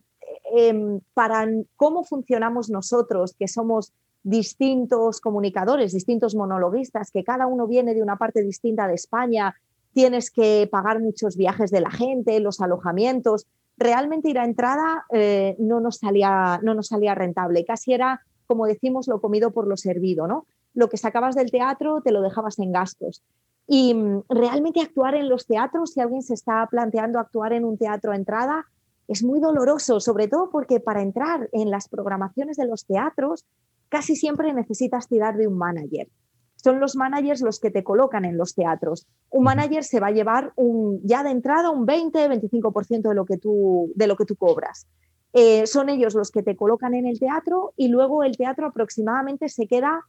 em, 0.55 0.99
para 1.13 1.47
cómo 1.75 2.03
funcionamos 2.03 2.69
nosotros, 2.69 3.35
que 3.37 3.47
somos 3.47 3.93
distintos 4.23 5.19
comunicadores, 5.19 5.93
distintos 5.93 6.35
monologuistas, 6.35 7.11
que 7.11 7.23
cada 7.23 7.45
uno 7.47 7.67
viene 7.67 7.93
de 7.93 8.01
una 8.01 8.17
parte 8.17 8.41
distinta 8.41 8.87
de 8.87 8.95
España, 8.95 9.55
tienes 9.93 10.31
que 10.31 10.67
pagar 10.71 10.99
muchos 10.99 11.37
viajes 11.37 11.71
de 11.71 11.81
la 11.81 11.91
gente, 11.91 12.39
los 12.39 12.61
alojamientos. 12.61 13.47
Realmente 13.77 14.29
ir 14.29 14.39
a 14.39 14.45
entrada 14.45 15.05
eh, 15.11 15.55
no, 15.59 15.79
nos 15.79 15.97
salía, 15.97 16.59
no 16.63 16.73
nos 16.73 16.87
salía 16.87 17.15
rentable, 17.15 17.65
casi 17.65 17.93
era, 17.93 18.21
como 18.47 18.65
decimos, 18.65 19.07
lo 19.07 19.21
comido 19.21 19.51
por 19.51 19.67
lo 19.67 19.77
servido, 19.77 20.27
¿no? 20.27 20.45
Lo 20.73 20.89
que 20.89 20.97
sacabas 20.97 21.35
del 21.35 21.51
teatro 21.51 22.01
te 22.01 22.11
lo 22.11 22.21
dejabas 22.21 22.59
en 22.59 22.71
gastos. 22.71 23.23
Y 23.67 23.93
mm, 23.93 24.23
realmente 24.29 24.81
actuar 24.81 25.15
en 25.15 25.29
los 25.29 25.45
teatros, 25.45 25.91
si 25.93 26.01
alguien 26.01 26.21
se 26.21 26.33
está 26.33 26.67
planteando 26.69 27.19
actuar 27.19 27.53
en 27.53 27.65
un 27.65 27.77
teatro 27.77 28.11
a 28.11 28.15
entrada, 28.15 28.65
es 29.07 29.23
muy 29.23 29.39
doloroso, 29.39 29.99
sobre 29.99 30.27
todo 30.27 30.49
porque 30.49 30.79
para 30.79 31.01
entrar 31.01 31.49
en 31.51 31.69
las 31.69 31.87
programaciones 31.89 32.57
de 32.57 32.67
los 32.67 32.85
teatros 32.85 33.45
casi 33.89 34.15
siempre 34.15 34.53
necesitas 34.53 35.07
tirar 35.07 35.37
de 35.37 35.47
un 35.47 35.57
manager. 35.57 36.07
Son 36.55 36.79
los 36.79 36.95
managers 36.95 37.41
los 37.41 37.59
que 37.59 37.71
te 37.71 37.83
colocan 37.83 38.23
en 38.25 38.37
los 38.37 38.55
teatros. 38.55 39.05
Un 39.29 39.43
manager 39.43 39.83
se 39.83 39.99
va 39.99 40.07
a 40.07 40.11
llevar 40.11 40.53
un, 40.55 41.01
ya 41.03 41.21
de 41.23 41.31
entrada 41.31 41.69
un 41.69 41.85
20-25% 41.85 43.09
de, 43.09 43.13
lo 43.13 43.25
que 43.25 43.37
tú, 43.37 43.91
de 43.95 44.07
lo 44.07 44.15
que 44.15 44.25
tú 44.25 44.35
cobras. 44.35 44.87
Eh, 45.33 45.67
son 45.67 45.89
ellos 45.89 46.15
los 46.15 46.31
que 46.31 46.41
te 46.41 46.55
colocan 46.55 46.93
en 46.93 47.05
el 47.05 47.19
teatro 47.19 47.73
y 47.75 47.89
luego 47.89 48.23
el 48.23 48.37
teatro 48.37 48.67
aproximadamente 48.67 49.49
se 49.49 49.67
queda 49.67 50.05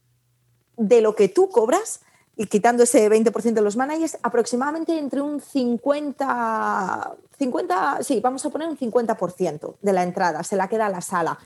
de 0.76 1.00
lo 1.00 1.14
que 1.14 1.28
tú 1.28 1.48
cobras, 1.48 2.00
y 2.36 2.46
quitando 2.46 2.82
ese 2.82 3.08
20% 3.08 3.52
de 3.52 3.60
los 3.60 3.76
managers, 3.76 4.18
aproximadamente 4.22 4.98
entre 4.98 5.20
un 5.20 5.40
50, 5.40 7.16
50, 7.38 7.98
sí, 8.02 8.20
vamos 8.20 8.44
a 8.44 8.50
poner 8.50 8.68
un 8.68 8.76
50% 8.76 9.76
de 9.80 9.92
la 9.92 10.02
entrada, 10.02 10.42
se 10.42 10.56
la 10.56 10.68
queda 10.68 10.86
a 10.86 10.90
la 10.90 11.00
sala. 11.00 11.38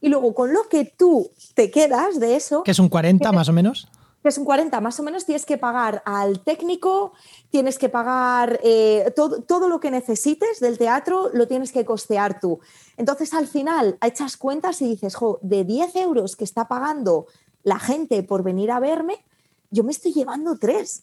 Y 0.00 0.08
luego 0.08 0.34
con 0.34 0.52
lo 0.52 0.68
que 0.68 0.84
tú 0.84 1.30
te 1.54 1.70
quedas 1.70 2.20
de 2.20 2.36
eso... 2.36 2.62
Que 2.62 2.70
es 2.70 2.78
un 2.78 2.88
40 2.88 3.32
más 3.32 3.48
o 3.48 3.52
menos. 3.52 3.88
Que 4.22 4.28
es 4.28 4.38
un 4.38 4.44
40 4.44 4.80
más 4.80 5.00
o 5.00 5.02
menos, 5.02 5.24
tienes 5.24 5.46
que 5.46 5.58
pagar 5.58 6.02
al 6.04 6.40
técnico, 6.40 7.12
tienes 7.50 7.76
que 7.78 7.88
pagar 7.88 8.60
eh, 8.62 9.12
todo, 9.16 9.42
todo, 9.42 9.68
lo 9.68 9.80
que 9.80 9.90
necesites 9.90 10.60
del 10.60 10.78
teatro, 10.78 11.30
lo 11.32 11.48
tienes 11.48 11.72
que 11.72 11.84
costear 11.84 12.38
tú. 12.38 12.60
Entonces 12.96 13.34
al 13.34 13.48
final 13.48 13.98
echas 14.04 14.36
cuentas 14.36 14.80
y 14.80 14.88
dices, 14.88 15.16
jo, 15.16 15.40
de 15.42 15.64
10 15.64 15.96
euros 15.96 16.36
que 16.36 16.44
está 16.44 16.68
pagando 16.68 17.26
la 17.66 17.80
gente 17.80 18.22
por 18.22 18.44
venir 18.44 18.70
a 18.70 18.78
verme, 18.78 19.16
yo 19.72 19.82
me 19.82 19.90
estoy 19.90 20.12
llevando 20.12 20.56
tres. 20.56 21.02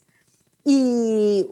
Y 0.64 1.46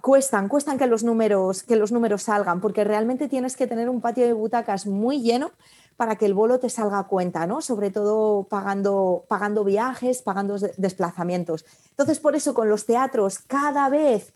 cuestan, 0.00 0.48
cuestan 0.48 0.78
que 0.78 0.86
los, 0.86 1.02
números, 1.02 1.64
que 1.64 1.74
los 1.74 1.90
números 1.90 2.22
salgan, 2.22 2.60
porque 2.60 2.84
realmente 2.84 3.26
tienes 3.28 3.56
que 3.56 3.66
tener 3.66 3.88
un 3.88 4.00
patio 4.00 4.24
de 4.24 4.32
butacas 4.32 4.86
muy 4.86 5.22
lleno 5.22 5.50
para 5.96 6.14
que 6.14 6.26
el 6.26 6.34
bolo 6.34 6.60
te 6.60 6.70
salga 6.70 7.00
a 7.00 7.08
cuenta, 7.08 7.48
¿no? 7.48 7.62
Sobre 7.62 7.90
todo 7.90 8.44
pagando, 8.44 9.24
pagando 9.26 9.64
viajes, 9.64 10.22
pagando 10.22 10.56
desplazamientos. 10.76 11.64
Entonces, 11.90 12.20
por 12.20 12.36
eso 12.36 12.54
con 12.54 12.68
los 12.68 12.86
teatros 12.86 13.40
cada 13.40 13.88
vez 13.88 14.32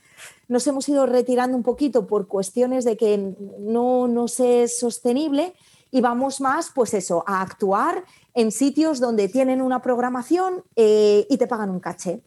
nos 0.48 0.66
hemos 0.66 0.88
ido 0.88 1.07
retirando 1.07 1.57
un 1.57 1.62
poquito 1.62 2.09
por 2.09 2.26
cuestiones 2.26 2.85
de 2.85 2.96
que 2.96 3.37
no 3.61 4.09
nos 4.09 4.40
es 4.40 4.81
sostenible 4.81 5.54
y 5.92 6.00
vamos 6.00 6.40
más, 6.40 6.72
pues 6.74 6.92
eso, 6.92 7.22
a 7.24 7.40
actuar 7.40 8.04
en 8.38 8.53
sitios 8.53 9.01
donde 9.01 9.29
tienen 9.29 9.61
una 9.61 9.83
programación 9.83 10.62
eh, 10.77 11.27
y 11.29 11.37
te 11.38 11.48
pagan 11.48 11.70
un 11.70 11.81
caché. 11.81 12.20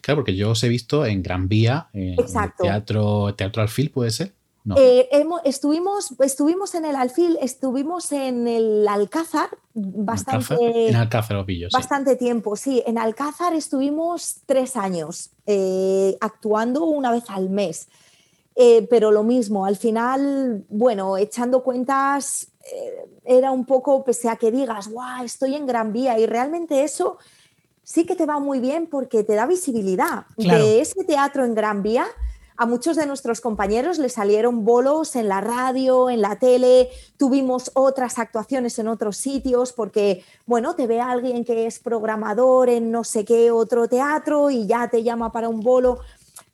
Claro, 0.00 0.20
porque 0.20 0.34
yo 0.34 0.50
os 0.50 0.64
he 0.64 0.68
visto 0.68 1.04
en 1.04 1.22
Gran 1.22 1.46
Vía, 1.46 1.88
en 1.92 2.16
teatro, 2.58 3.34
teatro 3.34 3.62
Alfil, 3.62 3.90
¿puede 3.90 4.10
ser? 4.10 4.32
Eh, 4.76 5.10
estuvimos, 5.44 6.14
estuvimos 6.20 6.74
en 6.74 6.86
el 6.86 6.96
Alfil, 6.96 7.36
estuvimos 7.42 8.12
en 8.12 8.48
el 8.48 8.88
Alcázar 8.88 9.50
bastante, 9.74 10.88
en 10.88 10.96
Alcázar, 10.96 11.44
bastante 11.70 12.16
tiempo, 12.16 12.56
sí. 12.56 12.82
En 12.86 12.96
Alcázar 12.96 13.52
estuvimos 13.52 14.40
tres 14.46 14.76
años 14.76 15.32
eh, 15.44 16.16
actuando 16.20 16.84
una 16.86 17.12
vez 17.12 17.24
al 17.28 17.50
mes. 17.50 17.88
Eh, 18.56 18.86
pero 18.88 19.10
lo 19.10 19.22
mismo, 19.24 19.66
al 19.66 19.76
final, 19.76 20.64
bueno, 20.68 21.18
echando 21.18 21.62
cuentas, 21.62 22.48
era 23.24 23.50
un 23.50 23.64
poco, 23.64 24.04
pese 24.04 24.28
a 24.28 24.36
que 24.36 24.50
digas, 24.50 24.88
guau, 24.88 25.24
estoy 25.24 25.54
en 25.54 25.66
Gran 25.66 25.92
Vía, 25.92 26.18
y 26.18 26.26
realmente 26.26 26.84
eso 26.84 27.18
sí 27.82 28.06
que 28.06 28.16
te 28.16 28.26
va 28.26 28.38
muy 28.38 28.60
bien 28.60 28.86
porque 28.86 29.24
te 29.24 29.34
da 29.34 29.46
visibilidad. 29.46 30.26
De 30.36 30.80
ese 30.80 31.04
teatro 31.04 31.44
en 31.44 31.54
Gran 31.54 31.82
Vía, 31.82 32.06
a 32.56 32.66
muchos 32.66 32.96
de 32.96 33.06
nuestros 33.06 33.40
compañeros 33.40 33.98
les 33.98 34.12
salieron 34.12 34.64
bolos 34.64 35.16
en 35.16 35.28
la 35.28 35.40
radio, 35.40 36.08
en 36.08 36.22
la 36.22 36.36
tele, 36.36 36.88
tuvimos 37.16 37.72
otras 37.74 38.18
actuaciones 38.18 38.78
en 38.78 38.86
otros 38.86 39.16
sitios 39.16 39.72
porque, 39.72 40.22
bueno, 40.46 40.76
te 40.76 40.86
ve 40.86 41.00
alguien 41.00 41.44
que 41.44 41.66
es 41.66 41.80
programador 41.80 42.68
en 42.68 42.92
no 42.92 43.02
sé 43.02 43.24
qué 43.24 43.50
otro 43.50 43.88
teatro 43.88 44.50
y 44.50 44.66
ya 44.66 44.88
te 44.88 45.02
llama 45.02 45.32
para 45.32 45.48
un 45.48 45.60
bolo 45.60 45.98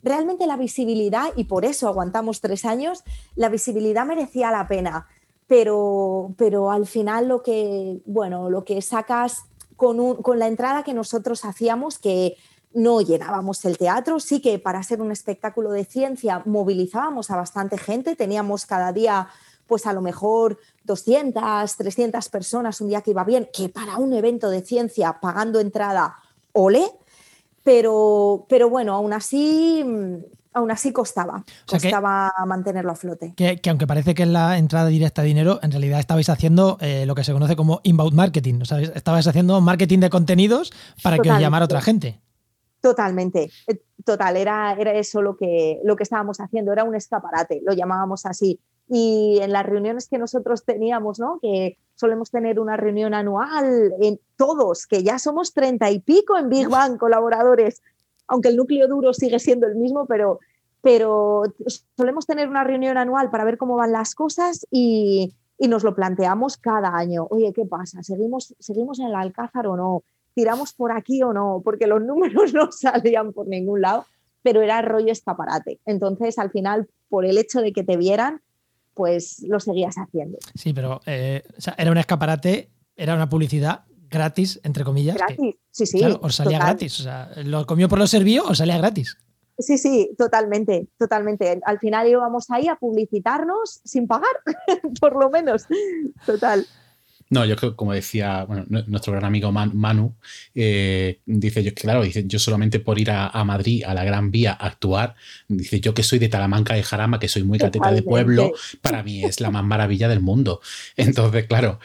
realmente 0.02 0.46
la 0.46 0.56
visibilidad, 0.56 1.28
y 1.36 1.44
por 1.44 1.64
eso 1.64 1.86
aguantamos 1.86 2.40
tres 2.40 2.64
años, 2.64 3.04
la 3.36 3.50
visibilidad 3.50 4.06
merecía 4.06 4.50
la 4.50 4.66
pena. 4.66 5.06
Pero, 5.50 6.32
pero 6.36 6.70
al 6.70 6.86
final 6.86 7.26
lo 7.26 7.42
que, 7.42 8.02
bueno, 8.06 8.50
lo 8.50 8.64
que 8.64 8.80
sacas 8.82 9.46
con, 9.74 10.22
con 10.22 10.38
la 10.38 10.46
entrada 10.46 10.84
que 10.84 10.94
nosotros 10.94 11.44
hacíamos, 11.44 11.98
que 11.98 12.36
no 12.72 13.00
llenábamos 13.00 13.64
el 13.64 13.76
teatro, 13.76 14.20
sí 14.20 14.40
que 14.40 14.60
para 14.60 14.80
ser 14.84 15.02
un 15.02 15.10
espectáculo 15.10 15.72
de 15.72 15.84
ciencia 15.84 16.40
movilizábamos 16.46 17.32
a 17.32 17.36
bastante 17.36 17.78
gente, 17.78 18.14
teníamos 18.14 18.64
cada 18.64 18.92
día 18.92 19.26
pues 19.66 19.88
a 19.88 19.92
lo 19.92 20.02
mejor 20.02 20.60
200, 20.84 21.76
300 21.76 22.28
personas 22.28 22.80
un 22.80 22.86
día 22.86 23.00
que 23.00 23.10
iba 23.10 23.24
bien, 23.24 23.48
que 23.52 23.68
para 23.68 23.96
un 23.96 24.12
evento 24.12 24.50
de 24.50 24.62
ciencia 24.62 25.18
pagando 25.20 25.58
entrada, 25.58 26.14
ole, 26.52 26.84
pero, 27.64 28.46
pero 28.48 28.70
bueno, 28.70 28.94
aún 28.94 29.12
así, 29.12 29.84
aún 30.52 30.70
así 30.70 30.92
costaba, 30.92 31.44
costaba 31.66 32.32
mantenerlo 32.46 32.92
a 32.92 32.96
flote. 32.96 33.34
Que, 33.36 33.60
aunque 33.68 33.86
parece 33.86 34.14
que 34.14 34.24
es 34.24 34.28
la 34.28 34.58
entrada 34.58 34.88
directa 34.88 35.22
de 35.22 35.28
dinero, 35.28 35.60
en 35.62 35.70
realidad 35.70 36.00
estabais 36.00 36.28
haciendo 36.28 36.76
eh, 36.80 37.06
lo 37.06 37.14
que 37.14 37.24
se 37.24 37.32
conoce 37.32 37.56
como 37.56 37.80
inbound 37.84 38.14
marketing, 38.14 38.60
o 38.62 38.64
sea, 38.64 38.80
estabais 38.80 39.26
haciendo 39.26 39.60
marketing 39.60 40.00
de 40.00 40.10
contenidos 40.10 40.72
para 41.02 41.18
que 41.18 41.30
os 41.30 41.38
llamara 41.38 41.64
otra 41.64 41.80
gente. 41.80 42.20
Totalmente, 42.80 43.50
eh, 43.66 43.82
total, 44.04 44.36
era, 44.36 44.74
era 44.78 44.94
eso 44.94 45.20
lo 45.20 45.36
que, 45.36 45.80
lo 45.84 45.96
que 45.96 46.02
estábamos 46.02 46.40
haciendo, 46.40 46.72
era 46.72 46.84
un 46.84 46.94
escaparate, 46.94 47.60
lo 47.64 47.72
llamábamos 47.72 48.24
así. 48.26 48.58
Y 48.88 49.38
en 49.40 49.52
las 49.52 49.64
reuniones 49.64 50.08
que 50.08 50.18
nosotros 50.18 50.64
teníamos, 50.64 51.20
¿no? 51.20 51.38
que 51.40 51.78
solemos 51.94 52.30
tener 52.30 52.58
una 52.58 52.76
reunión 52.76 53.14
anual 53.14 53.92
en 54.00 54.18
todos, 54.36 54.86
que 54.86 55.04
ya 55.04 55.18
somos 55.18 55.52
treinta 55.52 55.90
y 55.90 56.00
pico 56.00 56.36
en 56.36 56.48
Big 56.48 56.68
Bang 56.68 56.96
colaboradores, 56.96 57.82
aunque 58.30 58.48
el 58.48 58.56
núcleo 58.56 58.88
duro 58.88 59.12
sigue 59.12 59.38
siendo 59.38 59.66
el 59.66 59.74
mismo, 59.74 60.06
pero, 60.06 60.38
pero 60.80 61.42
solemos 61.96 62.26
tener 62.26 62.48
una 62.48 62.64
reunión 62.64 62.96
anual 62.96 63.28
para 63.28 63.44
ver 63.44 63.58
cómo 63.58 63.76
van 63.76 63.92
las 63.92 64.14
cosas 64.14 64.66
y, 64.70 65.34
y 65.58 65.66
nos 65.66 65.82
lo 65.82 65.94
planteamos 65.96 66.56
cada 66.56 66.96
año. 66.96 67.26
Oye, 67.30 67.52
¿qué 67.52 67.66
pasa? 67.66 68.02
¿Seguimos, 68.04 68.54
¿Seguimos 68.60 69.00
en 69.00 69.06
el 69.06 69.16
Alcázar 69.16 69.66
o 69.66 69.76
no? 69.76 70.04
¿Tiramos 70.32 70.72
por 70.72 70.92
aquí 70.92 71.22
o 71.24 71.32
no? 71.32 71.60
Porque 71.64 71.88
los 71.88 72.00
números 72.00 72.54
no 72.54 72.70
salían 72.70 73.32
por 73.32 73.48
ningún 73.48 73.80
lado, 73.80 74.06
pero 74.42 74.62
era 74.62 74.80
rollo 74.80 75.10
escaparate. 75.10 75.80
Entonces, 75.84 76.38
al 76.38 76.50
final, 76.52 76.88
por 77.08 77.26
el 77.26 77.36
hecho 77.36 77.60
de 77.60 77.72
que 77.72 77.82
te 77.82 77.96
vieran, 77.96 78.40
pues 78.94 79.42
lo 79.42 79.58
seguías 79.58 79.96
haciendo. 79.96 80.38
Sí, 80.54 80.72
pero 80.72 81.00
eh, 81.04 81.42
era 81.76 81.90
un 81.90 81.98
escaparate, 81.98 82.70
era 82.96 83.16
una 83.16 83.28
publicidad 83.28 83.84
gratis, 84.10 84.60
entre 84.62 84.84
comillas. 84.84 85.16
Gratis, 85.16 85.56
sí, 85.70 85.86
sí. 85.86 86.02
os 86.20 86.34
salía 86.34 86.58
gratis. 86.58 87.00
O 87.00 87.02
sea, 87.04 87.30
lo 87.44 87.66
comió 87.66 87.88
por 87.88 87.98
lo 87.98 88.06
servió, 88.06 88.44
os 88.44 88.58
salía 88.58 88.78
gratis. 88.78 89.16
Sí, 89.58 89.78
sí, 89.78 90.10
totalmente, 90.16 90.88
totalmente. 90.98 91.60
Al 91.64 91.78
final 91.78 92.08
íbamos 92.08 92.50
ahí 92.50 92.68
a 92.68 92.76
publicitarnos 92.76 93.80
sin 93.84 94.06
pagar, 94.06 94.30
por 95.00 95.18
lo 95.20 95.30
menos. 95.30 95.66
Total. 96.24 96.66
No, 97.30 97.44
yo 97.44 97.54
creo, 97.54 97.76
como 97.76 97.92
decía 97.92 98.44
nuestro 98.88 99.12
gran 99.12 99.24
amigo 99.24 99.52
Manu, 99.52 100.16
eh, 100.52 101.20
dice 101.26 101.62
yo, 101.62 101.72
claro, 101.74 102.02
dice, 102.02 102.24
yo 102.26 102.40
solamente 102.40 102.80
por 102.80 102.98
ir 102.98 103.12
a, 103.12 103.44
Madrid, 103.44 103.84
a 103.86 103.94
la 103.94 104.02
Gran 104.02 104.32
Vía, 104.32 104.50
a 104.58 104.66
actuar, 104.66 105.14
dice 105.46 105.78
yo 105.80 105.94
que 105.94 106.02
soy 106.02 106.18
de 106.18 106.28
Talamanca 106.28 106.74
de 106.74 106.82
Jarama, 106.82 107.20
que 107.20 107.28
soy 107.28 107.44
muy 107.44 107.58
cateta 107.58 107.92
de 107.92 108.02
pueblo, 108.02 108.52
para 108.82 109.04
mí 109.04 109.24
es 109.24 109.40
la 109.40 109.52
más 109.52 109.62
maravilla 109.62 110.08
del 110.08 110.20
mundo. 110.20 110.60
Entonces, 110.96 111.46
claro, 111.46 111.78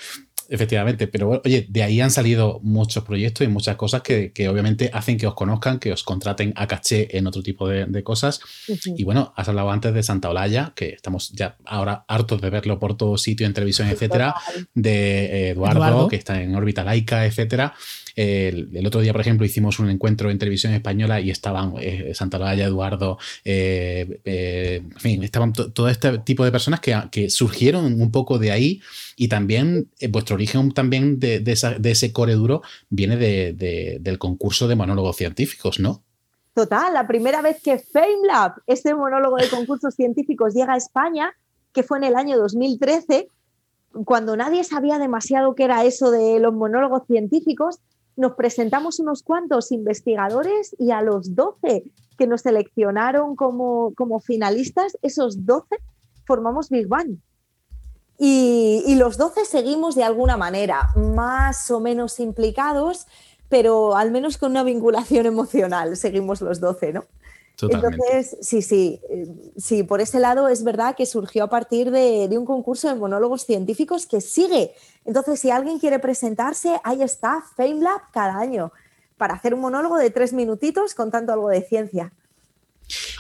Efectivamente, 0.50 1.08
pero 1.08 1.42
oye, 1.44 1.66
de 1.70 1.84
ahí 1.84 2.02
han 2.02 2.12
salido 2.12 2.60
muchos 2.62 3.04
proyectos 3.04 3.46
y 3.46 3.50
muchas 3.50 3.76
cosas 3.76 4.02
que, 4.02 4.32
obviamente 4.50 4.90
hacen 4.94 5.18
que 5.18 5.28
os 5.28 5.34
conozcan, 5.34 5.80
que 5.80 5.92
os 5.92 6.04
contraten 6.04 6.54
a 6.56 6.68
caché 6.68 7.18
en 7.18 7.28
otro 7.28 7.42
tipo 7.42 7.68
de, 7.68 8.04
cosas. 8.04 8.40
Y 8.86 9.04
bueno, 9.04 9.34
has 9.36 9.50
hablado 9.50 9.72
antes 9.72 9.94
de 9.94 10.04
Santa 10.04 10.30
Olaya, 10.30 10.74
que 10.76 10.90
estamos 10.90 11.32
ya 11.32 11.58
ahora 11.66 12.06
hartos 12.08 12.42
de 12.42 12.50
verlo 12.50 12.78
por 12.78 12.96
todo 12.96 13.18
sitio, 13.18 13.48
en 13.48 13.54
televisión, 13.54 13.88
etcétera, 13.88 14.36
de 14.74 15.26
eh, 15.26 15.50
Eduardo, 15.50 16.08
que 16.08 16.16
está 16.16 16.42
en 16.42 16.56
órbita 16.56 16.84
laica, 16.84 17.26
etcétera. 17.26 17.74
El, 18.16 18.86
otro 18.88 19.02
día, 19.02 19.12
por 19.12 19.22
ejemplo, 19.22 19.46
hicimos 19.46 19.80
un 19.80 19.90
encuentro 19.90 20.32
en 20.32 20.40
televisión 20.40 20.74
española 20.74 21.20
y 21.20 21.32
estaban 21.32 21.74
eh, 21.80 22.14
Santa 22.14 22.38
Laya, 22.38 22.66
Eduardo, 22.66 23.18
eh, 23.44 24.22
eh, 24.24 24.82
en 24.84 25.00
fin, 25.00 25.24
estaban 25.24 25.52
todo 25.52 25.90
este 25.90 26.20
tipo 26.20 26.46
de 26.46 26.52
personas 26.52 26.80
que, 26.80 27.30
surgieron 27.30 28.02
un 28.02 28.12
poco 28.12 28.38
de 28.40 28.52
ahí 28.52 28.82
y 29.16 29.28
también 29.28 29.90
vuestro 30.10 30.36
origen 30.36 30.72
también 30.72 31.20
de, 31.20 31.44
ese 31.84 32.14
core 32.14 32.34
duro 32.34 32.62
viene 32.90 33.18
del 33.18 34.18
concurso 34.18 34.68
de 34.68 34.76
monólogos 34.76 35.18
científicos, 35.18 35.80
¿no? 35.80 36.04
Total, 36.54 36.94
la 36.94 37.06
primera 37.06 37.42
vez 37.42 37.62
que 37.62 37.80
FameLab, 37.80 38.54
este 38.66 38.94
monólogo 38.96 39.36
de 39.36 39.50
concursos 39.50 39.94
científicos, 39.94 40.54
llega 40.54 40.74
a 40.74 40.78
España, 40.78 41.34
que 41.74 41.84
fue 41.84 41.98
en 41.98 42.06
el 42.06 42.16
año 42.16 42.38
2013, 42.38 43.28
cuando 44.06 44.38
nadie 44.38 44.64
sabía 44.64 44.98
demasiado 44.98 45.54
qué 45.56 45.66
era 45.66 45.84
eso 45.84 46.12
de 46.12 46.40
los 46.40 46.54
monólogos 46.54 47.04
científicos, 47.08 47.80
nos 48.16 48.34
presentamos 48.34 49.00
unos 49.00 49.24
cuantos 49.24 49.72
investigadores 49.72 50.76
y 50.80 50.92
a 50.92 51.02
los 51.02 51.36
12 51.36 51.84
que 52.18 52.28
nos 52.28 52.42
seleccionaron 52.42 53.36
como, 53.36 53.94
como 53.96 54.20
finalistas, 54.20 54.98
esos 55.02 55.46
12 55.46 55.76
formamos 56.26 56.70
Big 56.70 56.88
Bang. 56.88 57.18
Y, 58.18 58.84
y, 58.88 58.96
los 58.96 59.18
12 59.18 59.44
seguimos 59.44 59.96
de 59.96 60.04
alguna 60.04 60.38
manera, 60.38 60.88
más 60.96 61.70
o 61.70 61.82
menos 61.82 62.22
implicados, 62.22 63.08
pero 63.50 63.98
al 63.98 64.12
menos 64.12 64.38
con 64.38 64.52
una 64.52 64.64
vinculación 64.64 65.26
emocional, 65.26 65.98
seguimos 65.98 66.40
los 66.42 66.62
12, 66.62 66.94
¿no? 66.94 67.06
Entonces, 67.62 68.38
sí, 68.42 68.62
sí, 68.62 69.00
eh, 69.10 69.28
sí, 69.58 69.84
por 69.84 70.02
ese 70.02 70.20
lado 70.20 70.48
es 70.50 70.64
verdad 70.64 70.96
que 70.96 71.06
surgió 71.06 71.46
a 71.46 71.50
partir 71.50 71.92
de, 71.92 72.28
un 72.38 72.46
concurso 72.46 72.90
de 72.90 72.96
monólogos 72.96 73.46
científicos 73.46 74.06
que 74.06 74.22
sigue. 74.22 74.74
Entonces, 75.06 75.40
si 75.40 75.52
alguien 75.52 75.80
quiere 75.80 76.00
presentarse, 76.00 76.80
ahí 76.84 77.02
está, 77.02 77.44
FameLab 77.56 78.12
cada 78.12 78.38
año, 78.38 78.72
para 79.18 79.36
hacer 79.36 79.54
un 79.54 79.62
monólogo 79.62 79.98
de 79.98 80.10
tres 80.10 80.34
minutitos 80.34 80.94
contando 80.94 81.32
algo 81.32 81.50
de 81.50 81.62
ciencia. 81.62 82.12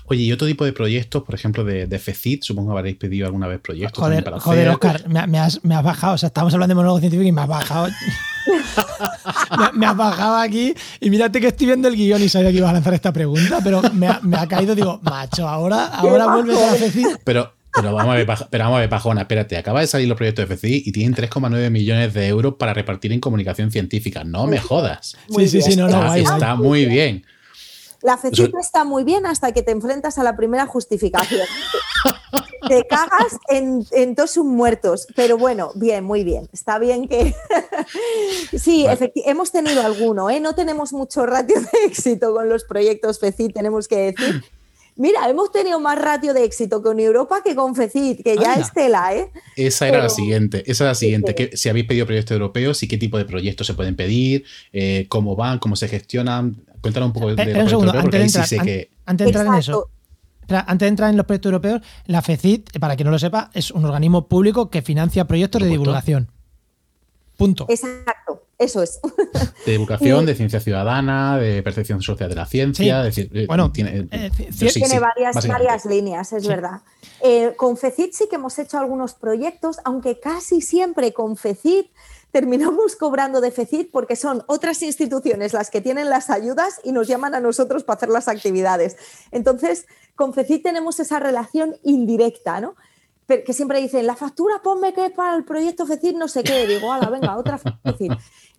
Oye, 0.05 0.23
y 0.23 0.31
otro 0.31 0.47
tipo 0.47 0.65
de 0.65 0.73
proyectos, 0.73 1.23
por 1.23 1.35
ejemplo, 1.35 1.63
de, 1.63 1.87
de 1.87 1.99
FECIT, 1.99 2.43
supongo 2.43 2.73
que 2.73 2.79
habréis 2.79 2.97
pedido 2.97 3.25
alguna 3.25 3.47
vez 3.47 3.59
proyectos. 3.59 4.03
Joder, 4.03 4.23
para 4.23 4.39
joder 4.39 4.69
Oscar, 4.69 5.07
me, 5.09 5.19
has, 5.39 5.63
me, 5.63 5.75
has, 5.75 5.83
bajado. 5.83 6.13
O 6.13 6.17
sea, 6.17 6.27
estamos 6.27 6.53
hablando 6.53 6.71
de 6.71 6.75
monólogo 6.75 6.99
científico 6.99 7.27
y 7.27 7.31
me 7.31 7.41
has 7.41 7.47
bajado. 7.47 7.87
me, 9.73 9.85
has 9.85 9.97
bajado 9.97 10.37
aquí 10.37 10.73
y 10.99 11.09
mírate 11.09 11.41
que 11.41 11.47
estoy 11.47 11.67
viendo 11.67 11.87
el 11.87 11.95
guion 11.95 12.21
y 12.21 12.29
sabía 12.29 12.51
que 12.51 12.57
ibas 12.57 12.69
a 12.69 12.73
lanzar 12.73 12.93
esta 12.93 13.11
pregunta, 13.11 13.59
pero 13.63 13.81
me 13.93 14.07
ha, 14.07 14.19
me 14.21 14.37
ha 14.37 14.47
caído, 14.47 14.75
digo, 14.75 14.99
macho, 15.01 15.47
ahora, 15.47 15.87
ahora 15.87 16.27
vuelve 16.27 16.55
a 16.55 16.71
la 16.71 16.75
FECIT. 16.75 17.07
Pero, 17.23 17.53
pero 17.73 17.93
vamos, 17.93 18.13
a 18.13 18.17
ver, 18.17 18.27
pero 18.51 18.63
vamos 18.63 18.77
a 18.77 18.79
ver, 18.81 18.89
Pajona, 18.89 19.21
espérate, 19.21 19.57
acaba 19.57 19.81
de 19.81 19.87
salir 19.87 20.07
los 20.07 20.17
proyectos 20.17 20.47
de 20.47 20.55
FCI 20.55 20.83
y 20.85 20.91
tienen 20.91 21.15
3,9 21.15 21.71
millones 21.71 22.13
de 22.13 22.27
euros 22.27 22.55
para 22.59 22.73
repartir 22.73 23.11
en 23.11 23.19
comunicación 23.19 23.71
científica. 23.71 24.23
No 24.23 24.45
me 24.45 24.59
jodas. 24.59 25.17
sí, 25.35 25.47
sí, 25.47 25.61
sí, 25.61 25.75
no, 25.75 25.87
no, 25.87 26.13
está, 26.13 26.35
está 26.35 26.55
muy 26.55 26.85
bien. 26.85 27.25
La 28.05 28.17
fecita 28.17 28.59
está 28.59 28.83
muy 28.83 29.03
bien 29.03 29.25
hasta 29.25 29.51
que 29.51 29.63
te 29.63 29.71
enfrentas 29.71 30.19
a 30.19 30.23
la 30.23 30.37
primera 30.37 30.67
justificación. 30.67 31.47
te 32.69 32.85
cagas 32.85 33.39
en, 33.47 34.13
todos 34.13 34.29
sus 34.29 34.45
muertos, 34.45 35.07
pero 35.15 35.39
bueno, 35.39 35.71
bien, 35.73 36.03
muy 36.03 36.23
bien. 36.23 36.47
Está 36.53 36.77
bien 36.77 37.07
que... 37.07 37.33
sí, 38.59 38.85
hemos 39.25 39.51
tenido 39.51 39.81
alguno, 39.81 40.29
¿eh? 40.29 40.39
No 40.39 40.53
tenemos 40.53 40.93
mucho 40.93 41.25
ratio 41.25 41.59
de 41.59 41.85
éxito 41.87 42.31
con 42.31 42.47
los 42.47 42.63
proyectos 42.63 43.19
FECIT, 43.19 43.55
tenemos 43.55 43.87
que 43.87 44.13
decir, 44.13 44.43
Mira, 44.97 45.27
hemos 45.29 45.51
tenido 45.51 45.79
más 45.81 45.99
ratio 45.99 46.33
de 46.33 46.45
éxito 46.45 46.81
con 46.81 46.99
Europa 46.99 47.41
que 47.43 47.53
con 47.53 47.75
FECIT, 47.75 48.23
que 48.23 48.37
ya 48.37 48.55
es 48.55 48.71
tela, 48.71 49.13
¿eh? 49.13 49.29
Esa 49.57 49.89
era 49.89 49.99
la 49.99 50.09
siguiente, 50.09 50.63
esa 50.71 50.85
era 50.85 50.91
la 50.91 50.95
siguiente. 50.95 51.51
si 51.53 51.67
habéis 51.69 51.85
pedido 51.85 52.05
proyectos 52.05 52.33
europeos 52.33 52.81
y 52.81 52.87
qué 52.87 52.97
tipo 52.97 53.17
de 53.17 53.25
proyectos 53.25 53.67
se 53.67 53.73
pueden 53.73 53.97
pedir, 53.97 54.45
eh, 54.71 55.05
cómo 55.09 55.35
van, 55.35 55.59
cómo 55.59 55.75
se 55.75 55.89
gestionan. 55.89 56.63
Cuéntanos 56.79 57.07
un 57.07 57.13
poco 57.13 57.35
de, 57.35 57.45
los 57.45 57.73
un 57.73 57.89
antes, 57.89 58.33
de 58.33 58.55
entrar, 58.55 58.87
antes 59.05 59.25
de 59.25 59.29
entrar 59.29 59.47
en 59.47 59.53
eso. 59.55 59.89
Antes 60.47 60.85
de 60.85 60.87
entrar 60.87 61.09
en 61.09 61.17
los 61.17 61.25
proyectos 61.25 61.49
europeos, 61.49 61.81
la 62.05 62.21
FECIT, 62.21 62.79
para 62.79 62.95
quien 62.95 63.05
no 63.05 63.11
lo 63.11 63.19
sepa, 63.19 63.49
es 63.53 63.71
un 63.71 63.83
organismo 63.83 64.27
público 64.29 64.69
que 64.69 64.81
financia 64.81 65.25
proyectos 65.25 65.61
de 65.61 65.67
divulgación. 65.67 66.31
Punto. 67.35 67.65
Exacto. 67.67 68.44
Eso 68.57 68.81
es. 68.81 68.99
De 69.65 69.75
educación, 69.75 70.25
de 70.25 70.35
ciencia 70.35 70.59
ciudadana, 70.59 71.37
de 71.37 71.61
percepción 71.61 72.01
social 72.01 72.29
de 72.29 72.35
la 72.35 72.45
ciencia. 72.45 73.03
decir, 73.03 73.29
eh, 73.33 73.45
bueno, 73.47 73.71
tiene, 73.71 74.07
eh, 74.11 74.31
tiene 74.73 74.99
varias, 74.99 75.45
varias 75.47 75.85
líneas, 75.85 76.31
es 76.31 76.47
verdad. 76.47 76.81
Eh, 77.21 77.53
con 77.57 77.75
FECIT 77.75 78.13
sí 78.13 78.27
que 78.29 78.37
hemos 78.37 78.57
hecho 78.57 78.77
algunos 78.77 79.13
proyectos, 79.13 79.77
aunque 79.83 80.19
casi 80.19 80.61
siempre 80.61 81.11
con 81.11 81.35
FECIT 81.35 81.87
terminamos 82.31 82.95
cobrando 82.99 83.41
de 83.41 83.51
FECIT 83.51 83.91
porque 83.91 84.15
son 84.15 84.43
otras 84.47 84.81
instituciones 84.83 85.51
las 85.53 85.69
que 85.69 85.81
tienen 85.81 86.09
las 86.09 86.29
ayudas 86.29 86.79
y 86.83 86.93
nos 86.93 87.07
llaman 87.07 87.35
a 87.35 87.41
nosotros 87.41 87.83
para 87.83 87.97
hacer 87.97 88.09
las 88.09 88.29
actividades. 88.29 88.95
Entonces, 89.31 89.85
con 90.15 90.33
FECIT 90.33 90.63
tenemos 90.63 90.99
esa 91.01 91.19
relación 91.19 91.75
indirecta, 91.83 92.61
¿no? 92.61 92.75
que 93.27 93.53
siempre 93.53 93.81
dicen, 93.81 94.05
la 94.05 94.15
factura 94.15 94.61
ponme 94.63 94.93
que 94.93 95.09
para 95.09 95.35
el 95.35 95.43
proyecto 95.43 95.87
FECIT 95.87 96.15
no 96.15 96.27
sé 96.27 96.43
qué. 96.43 96.67
Digo, 96.67 96.93
ala, 96.93 97.09
venga, 97.09 97.37
otra 97.37 97.57
FECIT. 97.57 98.11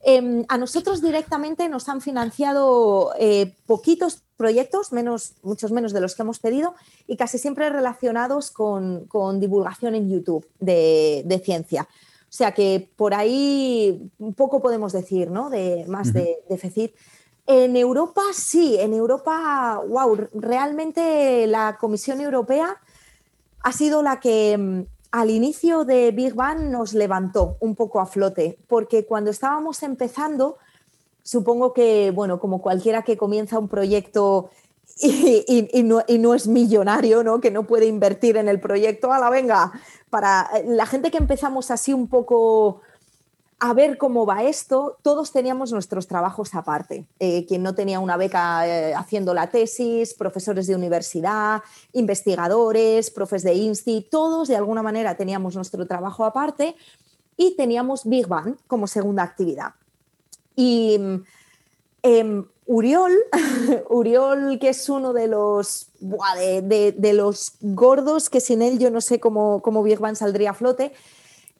Em, 0.08 0.44
a 0.48 0.56
nosotros 0.56 1.02
directamente 1.02 1.68
nos 1.68 1.88
han 1.88 2.00
financiado 2.00 3.12
eh, 3.18 3.56
poquitos 3.66 4.22
proyectos, 4.36 4.92
menos, 4.92 5.34
muchos 5.42 5.72
menos 5.72 5.92
de 5.92 6.00
los 6.00 6.14
que 6.14 6.22
hemos 6.22 6.38
pedido, 6.38 6.76
y 7.08 7.16
casi 7.16 7.38
siempre 7.38 7.68
relacionados 7.70 8.52
con, 8.52 9.08
divulgación 9.40 9.96
en 9.96 10.08
YouTube 10.08 10.46
de, 10.60 11.42
ciencia. 11.44 11.88
O 12.22 12.32
sea 12.32 12.52
que 12.52 12.88
por 12.94 13.14
ahí 13.14 14.08
poco 14.36 14.62
podemos 14.62 14.92
decir, 14.92 15.28
¿no? 15.32 15.50
De, 15.50 15.84
más 15.88 16.12
de, 16.12 16.36
de 16.48 16.56
FECIT. 16.56 16.94
En 17.48 17.76
Europa 17.76 18.22
sí, 18.32 18.76
en 18.78 18.94
Europa, 18.94 19.82
wow, 19.88 20.28
realmente 20.34 21.48
la 21.48 21.78
Comisión 21.80 22.20
Europea 22.20 22.80
ha 23.60 23.72
sido 23.72 24.04
la 24.04 24.20
que 24.20 24.56
mm, 24.56 24.82
al 25.16 25.30
inicio 25.30 25.86
de 25.86 26.10
Big 26.10 26.34
Bang 26.34 26.68
nos 26.70 26.92
levantó 26.92 27.56
un 27.60 27.74
poco 27.74 28.00
a 28.00 28.06
flote, 28.06 28.58
porque 28.68 29.06
cuando 29.06 29.30
estábamos 29.30 29.82
empezando, 29.82 30.58
supongo 31.22 31.72
que, 31.72 32.10
bueno, 32.10 32.38
como 32.38 32.60
cualquiera 32.60 33.00
que 33.00 33.16
comienza 33.16 33.58
un 33.58 33.68
proyecto 33.68 34.50
y, 35.00 35.82
no, 35.84 36.02
y, 36.06 36.18
no, 36.18 36.34
es 36.34 36.46
millonario, 36.46 37.24
¿no? 37.24 37.40
que 37.40 37.50
no 37.50 37.66
puede 37.66 37.86
invertir 37.86 38.36
en 38.36 38.46
el 38.46 38.60
proyecto, 38.60 39.10
a 39.10 39.18
la 39.18 39.30
venga, 39.30 39.72
para 40.10 40.50
la 40.66 40.84
gente 40.84 41.10
que 41.10 41.16
empezamos 41.16 41.70
así 41.70 41.94
un 41.94 42.08
poco 42.08 42.82
a 43.58 43.72
ver 43.72 43.96
cómo 43.96 44.26
va 44.26 44.42
esto, 44.42 44.98
todos 45.02 45.32
teníamos 45.32 45.72
nuestros 45.72 46.06
trabajos 46.06 46.54
aparte. 46.54 47.06
Eh, 47.18 47.46
quien 47.46 47.62
no 47.62 47.74
tenía 47.74 48.00
una 48.00 48.18
beca 48.18 48.66
eh, 48.68 48.94
haciendo 48.94 49.32
la 49.32 49.46
tesis, 49.48 50.12
profesores 50.12 50.66
de 50.66 50.74
universidad, 50.74 51.62
investigadores, 51.92 53.10
profes 53.10 53.42
de 53.42 53.54
INSTI, 53.54 54.08
todos 54.10 54.48
de 54.48 54.56
alguna 54.56 54.82
manera 54.82 55.16
teníamos 55.16 55.56
nuestro 55.56 55.86
trabajo 55.86 56.24
aparte 56.24 56.76
y 57.36 57.56
teníamos 57.56 58.04
Big 58.04 58.26
Bang 58.26 58.56
como 58.66 58.86
segunda 58.86 59.22
actividad. 59.22 59.72
Y 60.54 60.98
em, 62.02 62.44
Uriol, 62.66 63.12
Uriol, 63.88 64.58
que 64.58 64.68
es 64.68 64.88
uno 64.90 65.14
de 65.14 65.28
los, 65.28 65.88
de, 66.00 67.12
los 67.14 67.54
gordos, 67.60 68.28
que 68.28 68.40
sin 68.40 68.60
él 68.60 68.78
yo 68.78 68.90
no 68.90 69.00
sé 69.00 69.18
cómo, 69.18 69.62
cómo 69.62 69.82
Big 69.82 69.98
Bang 69.98 70.16
saldría 70.16 70.50
a 70.50 70.54
flote, 70.54 70.92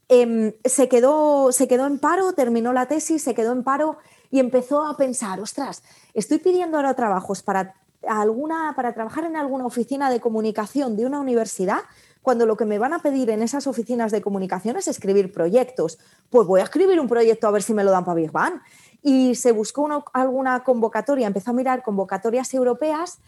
Em, 0.09 0.53
se, 0.64 0.88
quedó, 0.88 1.51
se 1.51 1.66
quedó 1.66 1.87
en 1.87 1.99
paro, 1.99 2.33
terminó 2.33 2.73
la 2.73 2.87
tesis, 2.87 3.23
se 3.23 3.35
quedó 3.35 3.53
en 3.53 3.64
paro 3.64 3.97
y 4.31 4.38
empezó 4.38 4.87
a 4.87 4.97
pensar, 4.97 5.40
ostras, 5.40 5.83
estoy 6.14 6.38
pidiendo 6.38 6.77
ahora 6.77 6.95
trabajos 6.95 7.42
para, 7.42 7.75
alguna, 8.07 8.73
para 8.77 8.92
trabajar 8.92 9.25
en 9.25 9.37
alguna 9.37 9.66
oficina 9.66 10.11
de 10.11 10.21
comunicación 10.21 10.97
de 10.97 11.07
una 11.07 11.21
universidad, 11.21 11.81
cuando 12.23 12.47
lo 12.47 12.57
que 12.57 12.64
me 12.64 12.79
van 12.79 12.92
a 12.92 13.01
pedir 13.01 13.31
en 13.31 13.42
esas 13.42 13.66
oficinas 13.66 14.12
de 14.12 14.21
comunicación 14.21 14.77
es 14.77 14.88
escribir 14.88 15.33
proyectos. 15.33 15.99
Pues 16.31 16.47
voy 16.47 16.61
a 16.61 16.64
escribir 16.64 16.99
un 17.01 17.09
proyecto 17.09 17.47
a 17.47 17.53
ver 17.53 17.62
si 17.62 17.73
me 17.73 17.85
lo 17.85 17.92
dan 17.92 18.05
para 18.05 18.16
Big 18.16 18.33
Bang. 18.33 18.61
Y 19.03 19.37
se 19.37 19.53
buscó 19.53 19.88
alguna 20.12 20.64
convocatoria, 20.64 21.29
empezó 21.29 21.51
a 21.51 21.55
mirar 21.55 21.85
convocatorias 21.85 22.53
europeas 22.53 23.19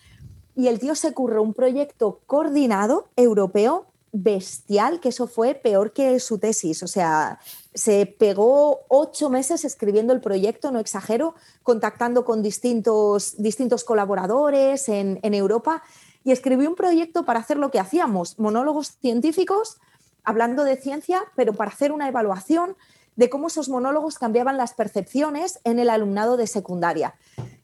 y 0.56 0.66
el 0.66 0.80
tío 0.80 0.96
se 0.96 1.12
curró 1.14 1.42
un 1.42 1.54
proyecto 1.54 2.20
coordinado 2.26 3.06
europeo 3.14 3.86
bestial 4.12 5.00
que 5.00 5.10
eso 5.10 5.26
fue 5.26 5.54
peor 5.54 5.92
que 5.92 6.18
su 6.20 6.38
tesis. 6.38 6.82
O 6.82 6.86
sea, 6.86 7.38
se 7.74 8.06
pegó 8.06 8.80
ocho 8.88 9.30
meses 9.30 9.64
escribiendo 9.64 10.12
el 10.12 10.20
proyecto, 10.20 10.70
no 10.70 10.80
exagero, 10.80 11.34
contactando 11.62 12.24
con 12.24 12.42
distintos, 12.42 13.36
distintos 13.38 13.84
colaboradores 13.84 14.88
en, 14.88 15.20
en 15.22 15.34
Europa 15.34 15.82
y 16.24 16.32
escribió 16.32 16.68
un 16.68 16.76
proyecto 16.76 17.24
para 17.24 17.40
hacer 17.40 17.56
lo 17.56 17.70
que 17.70 17.78
hacíamos, 17.78 18.38
monólogos 18.38 18.98
científicos, 19.00 19.78
hablando 20.24 20.64
de 20.64 20.76
ciencia, 20.76 21.22
pero 21.36 21.54
para 21.54 21.70
hacer 21.70 21.92
una 21.92 22.08
evaluación 22.08 22.76
de 23.16 23.30
cómo 23.30 23.48
esos 23.48 23.68
monólogos 23.68 24.18
cambiaban 24.18 24.56
las 24.56 24.74
percepciones 24.74 25.58
en 25.64 25.78
el 25.78 25.90
alumnado 25.90 26.36
de 26.36 26.46
secundaria. 26.46 27.14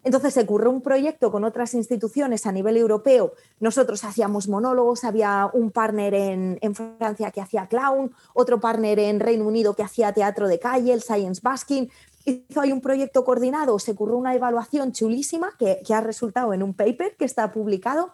Entonces 0.04 0.34
se 0.34 0.42
ocurrió 0.42 0.70
un 0.70 0.82
proyecto 0.82 1.32
con 1.32 1.44
otras 1.44 1.72
instituciones 1.74 2.46
a 2.46 2.52
nivel 2.52 2.76
europeo. 2.76 3.32
Nosotros 3.58 4.04
hacíamos 4.04 4.48
monólogos, 4.48 5.02
había 5.02 5.48
un 5.52 5.70
partner 5.70 6.14
en, 6.14 6.74
Francia 6.74 7.30
que 7.30 7.40
hacía 7.40 7.66
clown, 7.66 8.12
otro 8.34 8.60
partner 8.60 8.98
en 8.98 9.18
Reino 9.18 9.46
Unido 9.46 9.74
que 9.74 9.82
hacía 9.82 10.12
teatro 10.12 10.46
de 10.46 10.58
calle, 10.58 10.92
el 10.92 11.02
Science 11.02 11.40
Basking. 11.42 11.90
Hizo 12.26 12.60
ahí 12.60 12.72
un 12.72 12.80
proyecto 12.82 13.24
coordinado, 13.24 13.78
se 13.78 13.92
ocurrió 13.92 14.16
una 14.16 14.34
evaluación 14.34 14.92
chulísima 14.92 15.52
que, 15.58 15.80
que 15.86 15.94
ha 15.94 16.00
resultado 16.00 16.52
en 16.52 16.62
un 16.62 16.74
paper 16.74 17.16
que 17.16 17.24
está 17.24 17.50
publicado 17.50 18.12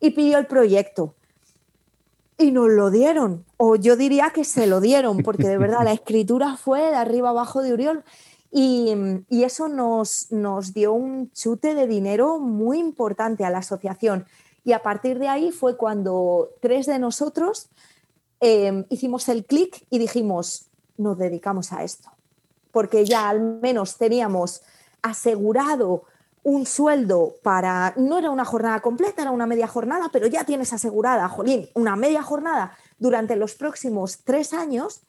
y 0.00 0.10
pidió 0.10 0.38
el 0.38 0.46
proyecto 0.46 1.14
y 2.38 2.52
nos 2.52 2.70
lo 2.70 2.90
dieron. 2.90 3.44
O 3.56 3.76
yo 3.76 3.96
diría 3.96 4.30
que 4.30 4.44
se 4.44 4.66
lo 4.66 4.80
dieron, 4.80 5.18
porque 5.18 5.48
de 5.48 5.58
verdad 5.58 5.84
la 5.84 5.92
escritura 5.92 6.56
fue 6.56 6.80
de 6.80 6.94
arriba 6.94 7.30
abajo 7.30 7.60
de 7.60 7.74
Uriol. 7.74 8.04
Y, 8.50 8.94
eso 9.30 9.68
nos, 9.68 10.32
nos, 10.32 10.72
dio 10.72 10.92
un 10.92 11.30
chute 11.32 11.74
de 11.74 11.86
dinero 11.86 12.38
muy 12.38 12.78
importante 12.78 13.44
a 13.44 13.50
la 13.50 13.58
asociación. 13.58 14.26
Y 14.64 14.72
a 14.72 14.82
partir 14.82 15.18
de 15.18 15.28
ahí 15.28 15.52
fue 15.52 15.76
cuando 15.76 16.50
tres 16.60 16.86
de 16.86 16.98
nosotros 16.98 17.68
em, 18.40 18.84
hicimos 18.88 19.28
el 19.28 19.44
clic 19.44 19.86
y 19.90 19.98
dijimos, 19.98 20.66
nos 20.96 21.18
dedicamos 21.18 21.72
a 21.72 21.84
esto. 21.84 22.10
Porque 22.72 23.04
ya 23.04 23.28
al 23.28 23.60
menos 23.60 23.96
teníamos 23.96 24.62
asegurado 25.02 26.04
un 26.42 26.66
sueldo 26.66 27.34
para, 27.42 27.92
no 27.96 28.18
era 28.18 28.30
una 28.30 28.44
jornada 28.44 28.80
completa, 28.80 29.22
era 29.22 29.30
una 29.30 29.46
media 29.46 29.66
jornada, 29.66 30.08
pero 30.12 30.26
ya 30.26 30.44
tienes 30.44 30.72
asegurada, 30.72 31.28
Jolín, 31.28 31.68
una 31.74 31.96
media 31.96 32.22
jornada 32.22 32.72
durante 32.98 33.36
los 33.36 33.54
próximos 33.54 34.20
tres 34.24 34.54
años, 34.54 35.02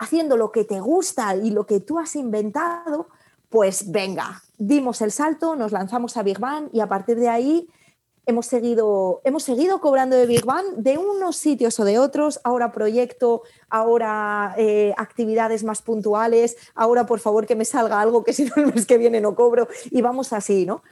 haciendo 0.00 0.38
lo 0.38 0.50
que 0.50 0.64
te 0.64 0.80
gusta 0.80 1.36
y 1.36 1.50
lo 1.50 1.66
que 1.66 1.78
tú 1.78 1.98
has 1.98 2.16
inventado, 2.16 3.08
pues 3.50 3.92
venga, 3.92 4.42
dimos 4.56 5.02
el 5.02 5.12
salto, 5.12 5.56
nos 5.56 5.72
lanzamos 5.72 6.16
a 6.16 6.22
Big 6.22 6.38
Bang 6.38 6.70
y 6.72 6.80
a 6.80 6.88
partir 6.88 7.20
de 7.20 7.28
ahí 7.28 7.68
hemos 8.24 8.46
seguido, 8.46 9.20
hemos 9.24 9.42
seguido 9.42 9.78
cobrando 9.80 10.16
de 10.16 10.24
Big 10.24 10.46
Bang 10.46 10.64
de 10.76 10.96
unos 10.96 11.36
sitios 11.36 11.78
o 11.80 11.84
de 11.84 11.98
otros, 11.98 12.40
ahora 12.44 12.72
proyecto, 12.72 13.42
ahora 13.68 14.54
eh, 14.56 14.94
actividades 14.96 15.64
más 15.64 15.82
puntuales, 15.82 16.56
ahora 16.74 17.04
por 17.04 17.20
favor 17.20 17.46
que 17.46 17.54
me 17.54 17.66
salga 17.66 18.00
algo 18.00 18.24
que 18.24 18.32
si 18.32 18.44
no 18.46 18.52
el 18.56 18.72
mes 18.72 18.86
que 18.86 18.96
viene 18.96 19.20
no 19.20 19.34
cobro. 19.34 19.68
Y 19.90 20.00
vamos 20.00 20.32
así, 20.32 20.64
¿no? 20.64 20.82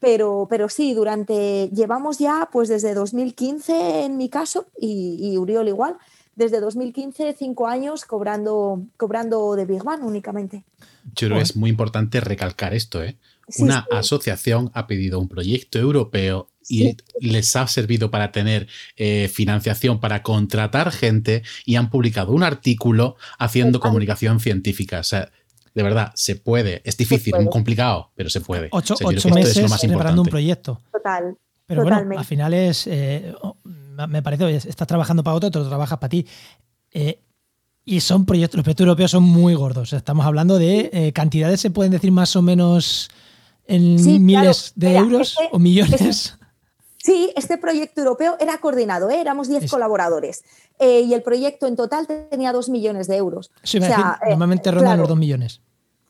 Pero, 0.00 0.48
pero 0.50 0.68
sí, 0.68 0.92
durante, 0.92 1.68
llevamos 1.68 2.18
ya 2.18 2.48
pues 2.50 2.68
desde 2.68 2.94
2015 2.94 4.02
en 4.02 4.16
mi 4.16 4.28
caso 4.28 4.66
y, 4.76 5.18
y 5.20 5.38
Uriol 5.38 5.68
igual, 5.68 5.98
desde 6.36 6.60
2015, 6.60 7.34
cinco 7.36 7.66
años 7.66 8.04
cobrando, 8.04 8.84
cobrando 8.96 9.56
de 9.56 9.64
Big 9.64 9.82
Bang 9.82 10.04
únicamente. 10.04 10.64
Yo 11.14 11.28
creo 11.28 11.38
que 11.38 11.42
es 11.42 11.56
muy 11.56 11.70
importante 11.70 12.20
recalcar 12.20 12.74
esto, 12.74 13.02
¿eh? 13.02 13.16
Una 13.58 13.86
asociación 13.92 14.70
ha 14.74 14.86
pedido 14.88 15.20
un 15.20 15.28
proyecto 15.28 15.78
europeo 15.78 16.48
y 16.68 16.96
les 17.20 17.54
ha 17.54 17.68
servido 17.68 18.10
para 18.10 18.32
tener 18.32 18.66
eh, 18.96 19.30
financiación 19.32 20.00
para 20.00 20.24
contratar 20.24 20.90
gente 20.90 21.44
y 21.64 21.76
han 21.76 21.88
publicado 21.88 22.32
un 22.32 22.42
artículo 22.42 23.16
haciendo 23.38 23.78
comunicación 23.78 24.40
científica. 24.40 24.98
O 24.98 25.04
sea, 25.04 25.30
de 25.74 25.82
verdad, 25.82 26.10
se 26.16 26.34
puede. 26.34 26.82
Es 26.84 26.96
difícil, 26.96 27.34
muy 27.36 27.48
complicado, 27.48 28.10
pero 28.16 28.30
se 28.30 28.40
puede. 28.40 28.68
Ocho, 28.72 28.96
meses 29.32 29.80
preparando 29.80 30.22
un 30.22 30.28
proyecto. 30.28 30.80
Total. 30.90 31.36
Pero 31.66 31.82
bueno, 31.82 32.18
al 32.18 32.24
final 32.24 32.52
es. 32.52 32.86
Eh, 32.88 33.32
oh, 33.42 33.56
me 34.08 34.22
parece, 34.22 34.44
oye, 34.44 34.56
estás 34.56 34.86
trabajando 34.86 35.22
para 35.24 35.36
otro, 35.36 35.48
otro 35.48 35.66
trabajas 35.68 35.98
para 35.98 36.08
ti. 36.08 36.26
Eh, 36.92 37.20
y 37.84 38.00
son 38.00 38.26
proyectos, 38.26 38.58
los 38.58 38.64
proyectos 38.64 38.84
europeos 38.84 39.10
son 39.10 39.22
muy 39.22 39.54
gordos. 39.54 39.92
Estamos 39.92 40.26
hablando 40.26 40.58
de 40.58 41.12
cantidades, 41.14 41.60
se 41.60 41.70
pueden 41.70 41.92
decir 41.92 42.10
más 42.10 42.34
o 42.34 42.42
menos 42.42 43.08
en 43.66 44.24
miles 44.24 44.72
de 44.74 44.96
euros 44.96 45.36
o 45.52 45.58
millones. 45.58 46.36
Sí, 47.06 47.32
este 47.36 47.56
proyecto 47.56 48.00
europeo 48.00 48.36
era 48.40 48.58
coordinado, 48.58 49.08
¿eh? 49.10 49.20
éramos 49.20 49.48
10 49.48 49.70
colaboradores 49.70 50.42
eh, 50.80 51.02
y 51.02 51.14
el 51.14 51.22
proyecto 51.22 51.68
en 51.68 51.76
total 51.76 52.08
tenía 52.28 52.52
2 52.52 52.68
millones 52.68 53.06
de 53.06 53.14
euros. 53.14 53.52
Sí, 53.62 53.78
eh, 53.78 53.88
normalmente 54.28 54.72
rondan 54.72 54.98
los 54.98 55.08
2 55.08 55.16
millones. 55.16 55.60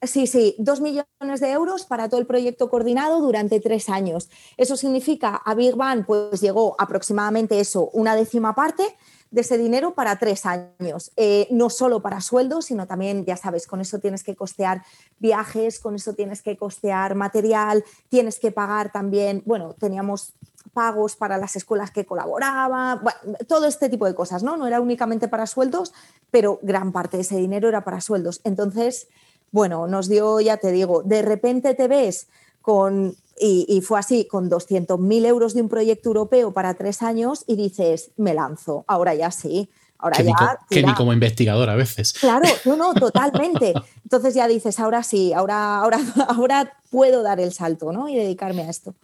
Sí, 0.02 0.26
sí, 0.26 0.54
2 0.58 0.80
millones 0.80 1.40
de 1.40 1.50
euros 1.50 1.86
para 1.86 2.08
todo 2.08 2.20
el 2.20 2.26
proyecto 2.26 2.68
coordinado 2.68 3.20
durante 3.20 3.60
tres 3.60 3.88
años. 3.88 4.28
Eso 4.56 4.76
significa 4.76 5.36
a 5.36 5.54
Big 5.54 5.74
Bang 5.74 6.04
pues 6.06 6.40
llegó 6.40 6.76
aproximadamente 6.78 7.58
eso, 7.60 7.88
una 7.92 8.14
décima 8.14 8.54
parte 8.54 8.84
de 9.30 9.40
ese 9.40 9.58
dinero 9.58 9.94
para 9.94 10.18
tres 10.18 10.46
años. 10.46 11.12
no 11.50 11.70
solo 11.70 12.00
para 12.00 12.20
sueldos, 12.20 12.66
sino 12.66 12.86
también, 12.86 13.24
ya 13.24 13.36
sabes, 13.36 13.66
con 13.66 13.80
eso 13.80 13.98
tienes 13.98 14.22
que 14.22 14.36
costear 14.36 14.82
viajes, 15.18 15.80
con 15.80 15.94
eso 15.94 16.14
tienes 16.14 16.42
que 16.42 16.56
costear 16.56 17.14
material, 17.14 17.84
tienes 18.08 18.38
que 18.38 18.52
pagar 18.52 18.92
también, 18.92 19.42
bueno, 19.44 19.74
teníamos 19.74 20.34
pagos 20.72 21.16
para 21.16 21.38
las 21.38 21.56
escuelas 21.56 21.90
que 21.90 22.04
colaboraba, 22.04 23.02
todo 23.48 23.66
este 23.66 23.88
tipo 23.88 24.04
de 24.04 24.14
cosas, 24.14 24.42
¿no? 24.42 24.56
No 24.56 24.66
era 24.66 24.80
únicamente 24.80 25.26
para 25.26 25.46
sueldos, 25.46 25.92
pero 26.30 26.58
gran 26.62 26.92
parte 26.92 27.16
de 27.16 27.22
ese 27.22 27.36
dinero 27.36 27.68
era 27.68 27.82
para 27.82 28.00
sueldos. 28.00 28.40
Entonces, 28.44 29.08
bueno, 29.50 29.86
nos 29.86 30.08
dio, 30.08 30.40
ya 30.40 30.56
te 30.56 30.72
digo, 30.72 31.02
de 31.02 31.22
repente 31.22 31.74
te 31.74 31.88
ves 31.88 32.28
con, 32.62 33.16
y, 33.38 33.80
fue 33.82 33.98
así, 33.98 34.26
con 34.26 34.50
200.000 34.50 35.26
euros 35.26 35.54
de 35.54 35.62
un 35.62 35.68
proyecto 35.68 36.08
europeo 36.08 36.52
para 36.52 36.74
tres 36.74 37.02
años 37.02 37.44
y 37.46 37.56
dices, 37.56 38.10
me 38.16 38.34
lanzo, 38.34 38.84
ahora 38.88 39.14
ya 39.14 39.30
sí. 39.30 39.68
Ahora 39.98 40.22
ya, 40.22 40.58
que 40.68 40.82
ni 40.82 40.92
como 40.92 41.14
investigador 41.14 41.70
a 41.70 41.74
veces. 41.74 42.12
Claro, 42.12 42.46
no, 42.66 42.76
no, 42.76 42.92
totalmente. 43.00 43.72
Entonces 44.02 44.34
ya 44.34 44.46
dices, 44.46 44.78
ahora 44.78 45.02
sí, 45.02 45.32
ahora, 45.32 45.78
ahora, 45.78 45.98
ahora 46.28 46.72
puedo 46.90 47.22
dar 47.22 47.40
el 47.40 47.52
salto 47.52 47.92
¿no? 47.92 48.06
y 48.08 48.14
dedicarme 48.14 48.62
a 48.62 48.70
esto. 48.70 48.94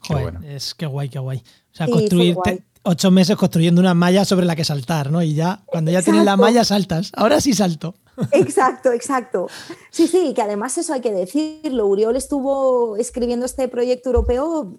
Joder, 0.00 0.34
es 0.44 0.74
que 0.74 0.84
guay, 0.84 1.08
qué 1.08 1.18
guay. 1.18 1.38
O 1.72 1.76
sea, 1.76 1.88
construir 1.88 2.36
ocho 2.82 3.10
meses 3.10 3.36
construyendo 3.36 3.80
una 3.80 3.94
malla 3.94 4.24
sobre 4.24 4.46
la 4.46 4.56
que 4.56 4.64
saltar, 4.64 5.10
¿no? 5.10 5.22
Y 5.22 5.34
ya, 5.34 5.60
cuando 5.66 5.90
ya 5.90 6.02
tienes 6.02 6.24
la 6.24 6.36
malla, 6.36 6.64
saltas. 6.64 7.12
Ahora 7.14 7.40
sí 7.40 7.52
salto. 7.52 7.94
Exacto, 8.32 8.92
exacto. 8.92 9.48
Sí, 9.90 10.06
sí, 10.06 10.32
que 10.34 10.42
además 10.42 10.76
eso 10.78 10.92
hay 10.92 11.00
que 11.00 11.12
decirlo. 11.12 11.86
Uriol 11.86 12.16
estuvo 12.16 12.96
escribiendo 12.96 13.46
este 13.46 13.68
proyecto 13.68 14.10
europeo 14.10 14.78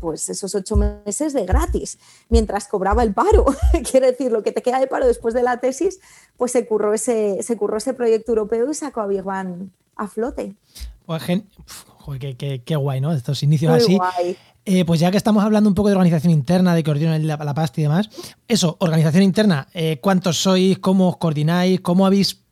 pues 0.00 0.30
esos 0.30 0.54
ocho 0.54 0.76
meses 0.76 1.34
de 1.34 1.44
gratis, 1.44 1.98
mientras 2.30 2.66
cobraba 2.66 3.02
el 3.02 3.12
paro. 3.12 3.44
Quiere 3.90 4.12
decir, 4.12 4.32
lo 4.32 4.42
que 4.42 4.50
te 4.50 4.62
queda 4.62 4.80
de 4.80 4.86
paro 4.86 5.06
después 5.06 5.34
de 5.34 5.42
la 5.42 5.58
tesis, 5.58 6.00
pues 6.36 6.52
se 6.52 6.66
curró 6.66 6.94
ese, 6.94 7.42
se 7.42 7.56
curró 7.56 7.76
ese 7.76 7.92
proyecto 7.92 8.32
europeo 8.32 8.70
y 8.70 8.74
sacó 8.74 9.02
a 9.02 9.06
Big 9.06 9.22
a 9.96 10.08
flote. 10.08 10.54
Pues, 11.04 11.22
qué, 12.64 12.76
guay, 12.76 13.00
¿no? 13.00 13.12
Estos 13.12 13.42
inicios 13.42 13.72
así. 13.72 13.98
Eh, 14.64 14.84
pues 14.84 15.00
ya 15.00 15.10
que 15.10 15.16
estamos 15.16 15.42
hablando 15.42 15.68
un 15.68 15.74
poco 15.74 15.88
de 15.88 15.94
organización 15.94 16.32
interna, 16.32 16.74
de 16.74 16.84
coordinación 16.84 17.26
la, 17.26 17.36
la 17.36 17.54
pasta 17.54 17.80
y 17.80 17.84
demás, 17.84 18.10
eso, 18.46 18.76
organización 18.80 19.22
interna, 19.22 19.68
eh, 19.72 19.98
¿cuántos 20.00 20.36
sois? 20.36 20.78
¿Cómo 20.78 21.08
os 21.08 21.16
coordináis? 21.16 21.80
¿Cómo 21.80 22.06
habéis 22.06 22.44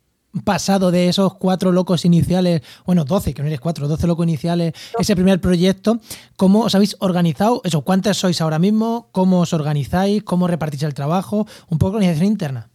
pasado 0.45 0.91
de 0.91 1.09
esos 1.09 1.35
cuatro 1.35 1.73
locos 1.73 2.05
iniciales, 2.05 2.63
bueno, 2.85 3.05
doce, 3.05 3.35
que 3.35 3.43
no 3.43 3.49
eres 3.49 3.61
cuatro, 3.61 3.89
doce 3.89 4.07
locos 4.07 4.25
iniciales, 4.25 4.75
ese 4.99 5.15
primer 5.15 5.41
proyecto, 5.41 6.01
¿cómo 6.37 6.61
os 6.61 6.75
habéis 6.75 6.97
organizado? 7.01 7.61
Eso, 7.65 7.83
¿cuántos 7.83 8.19
sois 8.19 8.41
ahora 8.41 8.59
mismo? 8.59 9.09
¿Cómo 9.13 9.41
os 9.41 9.53
organizáis? 9.53 10.23
¿Cómo 10.23 10.47
repartís 10.47 10.83
el 10.83 10.95
trabajo? 10.95 11.47
Un 11.69 11.79
poco 11.79 11.93
de 11.93 11.97
organización 11.99 12.33
interna. 12.33 12.71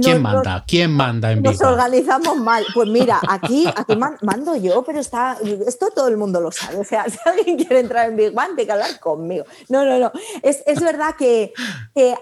¿Quién 0.00 0.22
manda? 0.22 0.64
¿Quién 0.66 0.90
manda 0.90 1.32
en 1.32 1.42
Nos 1.42 1.60
organizamos 1.60 2.36
mal. 2.36 2.64
Pues 2.74 2.88
mira, 2.88 3.20
aquí, 3.28 3.66
aquí 3.66 3.96
mando 4.22 4.56
yo, 4.56 4.82
pero 4.84 5.00
está. 5.00 5.38
Esto 5.66 5.90
todo 5.94 6.08
el 6.08 6.16
mundo 6.16 6.40
lo 6.40 6.50
sabe. 6.50 6.78
O 6.78 6.84
sea, 6.84 7.04
si 7.08 7.18
alguien 7.24 7.56
quiere 7.56 7.80
entrar 7.80 8.08
en 8.08 8.16
Big 8.16 8.32
Bang, 8.32 8.48
tiene 8.56 8.66
que 8.66 8.72
hablar 8.72 9.00
conmigo. 9.00 9.44
No, 9.68 9.84
no, 9.84 9.98
no. 9.98 10.12
Es, 10.42 10.62
es 10.66 10.80
verdad 10.80 11.14
que, 11.16 11.52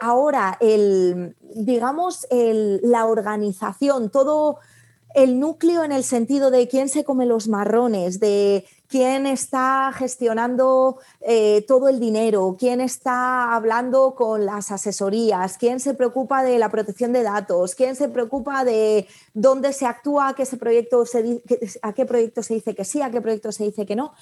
ahora 0.00 0.56
el, 0.60 1.34
digamos, 1.54 2.26
el, 2.30 2.80
la 2.82 3.06
organización, 3.06 4.10
todo 4.10 4.58
el 5.14 5.40
núcleo 5.40 5.84
en 5.84 5.92
el 5.92 6.04
sentido 6.04 6.50
de 6.50 6.68
quién 6.68 6.88
se 6.88 7.04
come 7.04 7.26
los 7.26 7.48
marrones, 7.48 8.20
de 8.20 8.64
quién 8.88 9.24
está 9.24 9.90
gestionando 9.94 10.98
eh, 11.22 11.64
todo 11.66 11.88
el 11.88 11.98
dinero, 11.98 12.56
quién 12.58 12.80
está 12.82 13.54
hablando 13.54 14.14
con 14.14 14.44
las 14.44 14.70
asesorías, 14.70 15.56
quién 15.56 15.80
se 15.80 15.94
preocupa 15.94 16.44
de 16.44 16.58
la 16.58 16.70
protección 16.70 17.12
de 17.14 17.22
datos, 17.22 17.74
quién 17.74 17.96
se 17.96 18.10
preocupa 18.10 18.64
de 18.64 19.06
dónde 19.32 19.72
se 19.72 19.86
actúa, 19.86 20.34
ese 20.36 20.56
proyecto 20.56 21.06
se, 21.06 21.42
a 21.80 21.92
qué 21.94 22.04
proyecto 22.04 22.42
se 22.42 22.54
dice 22.54 22.74
que 22.74 22.84
sí, 22.84 23.00
a 23.00 23.10
qué 23.10 23.20
proyecto 23.20 23.50
se 23.50 23.64
dice 23.64 23.86
que 23.86 23.96
no. 23.96 24.12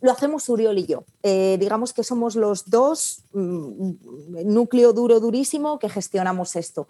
Lo 0.00 0.12
hacemos 0.12 0.48
Uriol 0.48 0.78
y 0.78 0.86
yo. 0.86 1.04
Eh, 1.24 1.56
digamos 1.58 1.92
que 1.92 2.04
somos 2.04 2.36
los 2.36 2.70
dos, 2.70 3.24
mm, 3.32 3.92
núcleo 4.44 4.92
duro, 4.92 5.18
durísimo, 5.18 5.78
que 5.80 5.88
gestionamos 5.88 6.54
esto. 6.54 6.88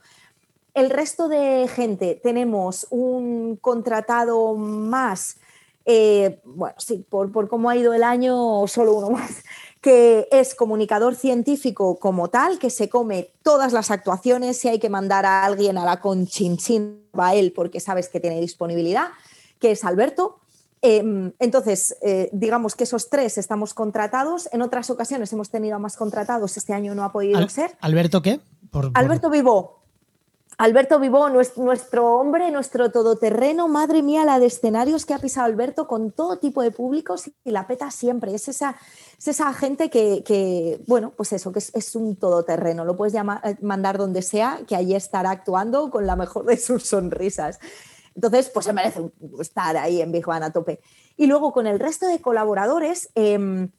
El 0.79 0.91
resto 0.91 1.27
de 1.27 1.67
gente, 1.67 2.21
tenemos 2.23 2.87
un 2.91 3.57
contratado 3.57 4.55
más, 4.55 5.39
eh, 5.85 6.41
bueno, 6.45 6.77
sí, 6.79 7.05
por, 7.11 7.33
por 7.33 7.49
cómo 7.49 7.69
ha 7.69 7.75
ido 7.75 7.95
el 7.95 8.05
año, 8.05 8.65
solo 8.69 8.95
uno 8.95 9.11
más, 9.11 9.43
que 9.81 10.29
es 10.31 10.55
comunicador 10.55 11.17
científico 11.17 11.99
como 11.99 12.29
tal, 12.29 12.61
que 12.61 12.71
se 12.71 12.89
come 12.89 13.31
todas 13.43 13.73
las 13.73 13.91
actuaciones, 13.91 14.57
si 14.57 14.69
hay 14.69 14.79
que 14.79 14.89
mandar 14.89 15.27
a 15.27 15.45
alguien 15.45 15.79
a 15.79 15.85
la 15.85 16.01
conchinchín, 16.01 17.03
va 17.19 17.35
él 17.35 17.53
porque 17.53 17.81
sabes 17.81 18.09
que 18.09 18.21
tiene 18.21 18.41
disponibilidad, 18.41 19.09
que 19.59 19.73
es 19.73 19.83
Alberto. 19.83 20.39
Em, 20.81 21.33
entonces, 21.41 21.97
eh, 22.03 22.31
digamos 22.33 22.77
que 22.77 22.85
esos 22.85 23.11
tres 23.11 23.37
estamos 23.37 23.75
contratados. 23.75 24.49
En 24.53 24.63
otras 24.63 24.91
ocasiones 24.91 25.33
hemos 25.33 25.51
tenido 25.51 25.81
más 25.81 25.97
contratados, 25.97 26.57
este 26.57 26.73
año 26.73 26.95
no 26.95 27.03
ha 27.03 27.11
podido 27.11 27.49
ser. 27.49 27.77
¿Alberto 27.81 28.23
qué? 28.23 28.39
Alberto 28.95 29.29
Vivo, 29.31 29.78
Alberto 30.61 30.99
Vivó, 30.99 31.29
nuestro 31.31 32.17
hombre, 32.17 32.51
nuestro 32.51 32.91
todoterreno, 32.91 33.69
madre 33.69 34.03
mía, 34.03 34.25
la 34.25 34.41
de 34.41 34.47
escenarios 34.47 35.07
que 35.07 35.15
ha 35.15 35.21
pisado 35.21 35.47
Alberto 35.47 35.87
con 35.87 36.11
todo 36.11 36.41
tipo 36.41 36.63
de 36.63 36.73
públicos 36.73 37.31
y 37.45 37.53
la 37.53 37.69
peta 37.69 37.93
siempre. 37.93 38.35
Es 38.35 38.49
esa, 38.49 38.77
esa 39.25 39.53
gente 39.55 39.89
que, 39.89 40.83
bueno, 40.89 41.13
pues 41.17 41.33
eso, 41.33 41.53
que 41.53 41.61
es, 41.61 41.95
un 41.95 42.17
todoterreno. 42.17 42.85
Lo 42.85 42.97
puedes 42.97 43.13
llamar, 43.13 43.41
eh, 43.45 43.57
mandar 43.63 43.99
donde 43.99 44.21
sea, 44.21 44.59
que 44.67 44.75
allí 44.75 44.97
estará 44.97 45.31
actuando 45.31 45.93
con 45.93 46.09
la 46.09 46.17
mejor 46.17 46.45
de 46.45 46.57
sus 46.57 46.83
sonrisas. 46.83 47.61
Entonces, 48.17 48.51
pues 48.53 48.67
se 48.67 48.73
merece 48.73 49.13
estar 49.39 49.77
ahí 49.77 50.03
en 50.03 50.11
Big 50.11 50.29
a 50.29 50.51
tope. 50.51 50.81
Y 51.17 51.29
luego 51.29 51.53
con 51.53 51.69
el 51.69 51.79
resto 51.79 52.09
de 52.09 52.21
colaboradores, 52.21 53.11
em, 53.15 53.71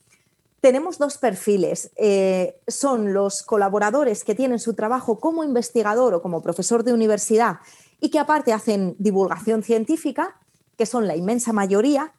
tenemos 0.62 0.98
dos 0.98 1.18
perfiles. 1.18 1.92
Eh, 1.96 2.60
son 2.68 3.14
los 3.14 3.44
colaboradores 3.44 4.24
que 4.24 4.36
tienen 4.36 4.60
su 4.60 4.74
trabajo 4.74 5.20
como 5.20 5.44
investigador 5.44 6.14
o 6.14 6.22
como 6.22 6.42
profesor 6.42 6.84
de 6.84 6.94
universidad 6.94 7.58
y 8.00 8.10
que 8.10 8.20
aparte 8.20 8.54
hacen 8.54 8.96
divulgación 9.00 9.64
científica, 9.64 10.40
que 10.78 10.86
son 10.86 11.08
la 11.08 11.16
inmensa 11.16 11.54
mayoría. 11.54 12.14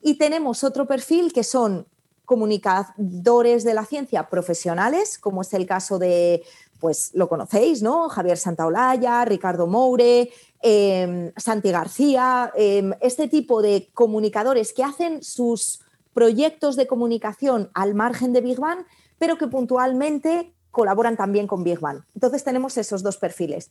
Y 0.00 0.16
tenemos 0.16 0.64
otro 0.64 0.86
perfil 0.86 1.32
que 1.32 1.44
son 1.44 1.86
comunicadores 2.24 3.64
de 3.64 3.74
la 3.74 3.86
ciencia 3.86 4.28
profesionales, 4.28 5.18
como 5.18 5.40
es 5.40 5.54
el 5.54 5.66
caso 5.66 5.98
de, 5.98 6.42
pues 6.78 7.10
lo 7.14 7.28
conocéis, 7.28 7.82
¿no? 7.82 8.10
Javier 8.10 8.36
Santaolalla, 8.36 9.24
Ricardo 9.24 9.66
Moure, 9.66 10.30
em, 10.60 11.32
Santi 11.36 11.70
García, 11.70 12.52
em, 12.54 12.92
este 13.00 13.28
tipo 13.28 13.62
de 13.62 13.88
comunicadores 13.94 14.74
que 14.74 14.84
hacen 14.84 15.22
sus 15.22 15.80
proyectos 16.14 16.76
de 16.76 16.86
comunicación 16.86 17.70
al 17.74 17.94
margen 17.94 18.32
de 18.32 18.40
Big 18.40 18.58
Bang, 18.58 18.84
pero 19.18 19.38
que 19.38 19.46
puntualmente 19.46 20.52
colaboran 20.70 21.16
también 21.16 21.46
con 21.46 21.64
Big 21.64 21.80
Bang. 21.80 22.02
Entonces 22.14 22.44
tenemos 22.44 22.76
esos 22.76 23.02
dos 23.02 23.16
perfiles. 23.16 23.70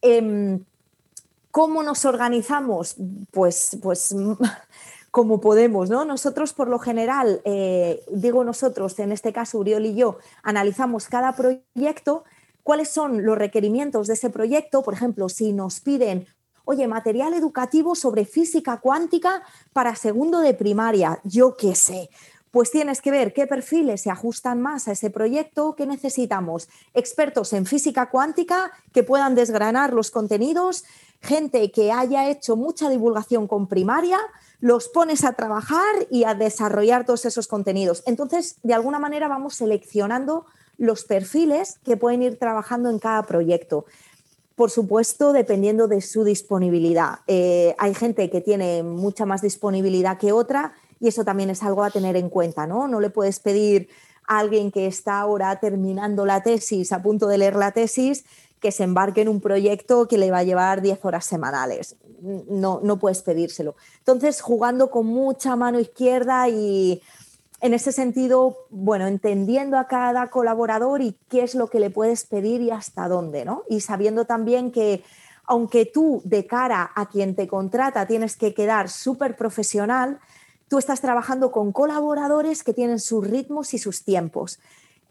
Em, 0.00 0.64
¿Cómo 1.50 1.82
nos 1.82 2.06
organizamos? 2.06 2.96
Pues, 3.30 3.76
pues 3.82 4.14
como 5.10 5.40
podemos, 5.40 5.90
¿no? 5.90 6.06
Nosotros, 6.06 6.54
por 6.54 6.68
lo 6.68 6.78
general, 6.78 7.42
eh, 7.44 8.02
digo 8.10 8.42
nosotros, 8.42 8.98
en 8.98 9.12
este 9.12 9.34
caso 9.34 9.58
Uriol 9.58 9.84
y 9.84 9.94
yo, 9.94 10.16
analizamos 10.42 11.08
cada 11.08 11.36
proyecto, 11.36 12.24
cuáles 12.62 12.88
son 12.88 13.24
los 13.26 13.36
requerimientos 13.36 14.06
de 14.06 14.14
ese 14.14 14.30
proyecto. 14.30 14.82
Por 14.82 14.94
ejemplo, 14.94 15.28
si 15.28 15.52
nos 15.52 15.80
piden 15.80 16.26
oye, 16.64 16.86
material 16.88 17.34
educativo 17.34 17.94
sobre 17.94 18.24
física 18.24 18.78
cuántica 18.78 19.42
para 19.72 19.96
segundo 19.96 20.40
de 20.40 20.54
primaria, 20.54 21.20
yo 21.24 21.56
qué 21.56 21.74
sé. 21.74 22.10
Pues 22.50 22.70
tienes 22.70 23.00
que 23.00 23.10
ver 23.10 23.32
qué 23.32 23.46
perfiles 23.46 24.02
se 24.02 24.10
ajustan 24.10 24.60
más 24.60 24.86
a 24.86 24.92
ese 24.92 25.08
proyecto, 25.08 25.74
qué 25.74 25.86
necesitamos. 25.86 26.68
Expertos 26.92 27.54
en 27.54 27.64
física 27.64 28.10
cuántica 28.10 28.72
que 28.92 29.02
puedan 29.02 29.34
desgranar 29.34 29.94
los 29.94 30.10
contenidos, 30.10 30.84
gente 31.22 31.70
que 31.70 31.92
haya 31.92 32.28
hecho 32.28 32.56
mucha 32.56 32.90
divulgación 32.90 33.46
con 33.46 33.68
primaria, 33.68 34.18
los 34.60 34.88
pones 34.88 35.24
a 35.24 35.32
trabajar 35.32 36.06
y 36.10 36.24
a 36.24 36.34
desarrollar 36.34 37.06
todos 37.06 37.24
esos 37.24 37.48
contenidos. 37.48 38.02
Entonces, 38.06 38.56
de 38.62 38.74
alguna 38.74 38.98
manera 38.98 39.28
vamos 39.28 39.54
seleccionando 39.54 40.44
los 40.76 41.04
perfiles 41.04 41.78
que 41.84 41.96
pueden 41.96 42.22
ir 42.22 42.38
trabajando 42.38 42.90
en 42.90 42.98
cada 42.98 43.22
proyecto 43.22 43.86
por 44.54 44.70
supuesto, 44.70 45.32
dependiendo 45.32 45.88
de 45.88 46.00
su 46.00 46.24
disponibilidad. 46.24 47.20
Eh, 47.26 47.74
hay 47.78 47.94
gente 47.94 48.30
que 48.30 48.40
tiene 48.40 48.82
mucha 48.82 49.26
más 49.26 49.42
disponibilidad 49.42 50.18
que 50.18 50.32
otra 50.32 50.74
y 51.00 51.08
eso 51.08 51.24
también 51.24 51.50
es 51.50 51.62
algo 51.62 51.82
a 51.82 51.90
tener 51.90 52.16
en 52.16 52.28
cuenta, 52.28 52.66
¿no? 52.66 52.86
No 52.86 53.00
le 53.00 53.10
puedes 53.10 53.40
pedir 53.40 53.88
a 54.26 54.38
alguien 54.38 54.70
que 54.70 54.86
está 54.86 55.18
ahora 55.18 55.58
terminando 55.58 56.24
la 56.26 56.42
tesis, 56.42 56.92
a 56.92 57.02
punto 57.02 57.26
de 57.26 57.38
leer 57.38 57.56
la 57.56 57.72
tesis, 57.72 58.24
que 58.60 58.70
se 58.70 58.84
embarque 58.84 59.22
en 59.22 59.28
un 59.28 59.40
proyecto 59.40 60.06
que 60.06 60.18
le 60.18 60.30
va 60.30 60.38
a 60.38 60.44
llevar 60.44 60.80
10 60.80 61.04
horas 61.04 61.24
semanales. 61.24 61.96
No, 62.20 62.80
no 62.82 62.98
puedes 63.00 63.22
pedírselo. 63.22 63.74
Entonces, 63.98 64.40
jugando 64.40 64.90
con 64.90 65.06
mucha 65.06 65.56
mano 65.56 65.80
izquierda 65.80 66.48
y 66.48 67.02
en 67.62 67.74
ese 67.74 67.92
sentido, 67.92 68.66
bueno, 68.70 69.06
entendiendo 69.06 69.78
a 69.78 69.86
cada 69.86 70.28
colaborador 70.30 71.00
y 71.00 71.16
qué 71.28 71.44
es 71.44 71.54
lo 71.54 71.68
que 71.68 71.78
le 71.78 71.90
puedes 71.90 72.24
pedir 72.24 72.60
y 72.60 72.72
hasta 72.72 73.06
dónde, 73.06 73.44
¿no? 73.44 73.62
Y 73.68 73.80
sabiendo 73.80 74.24
también 74.24 74.72
que 74.72 75.04
aunque 75.44 75.86
tú 75.86 76.22
de 76.24 76.44
cara 76.46 76.90
a 76.94 77.08
quien 77.08 77.36
te 77.36 77.46
contrata 77.46 78.06
tienes 78.06 78.36
que 78.36 78.52
quedar 78.52 78.88
súper 78.88 79.36
profesional, 79.36 80.18
tú 80.66 80.78
estás 80.78 81.00
trabajando 81.00 81.52
con 81.52 81.70
colaboradores 81.70 82.64
que 82.64 82.74
tienen 82.74 82.98
sus 82.98 83.24
ritmos 83.24 83.74
y 83.74 83.78
sus 83.78 84.02
tiempos 84.02 84.58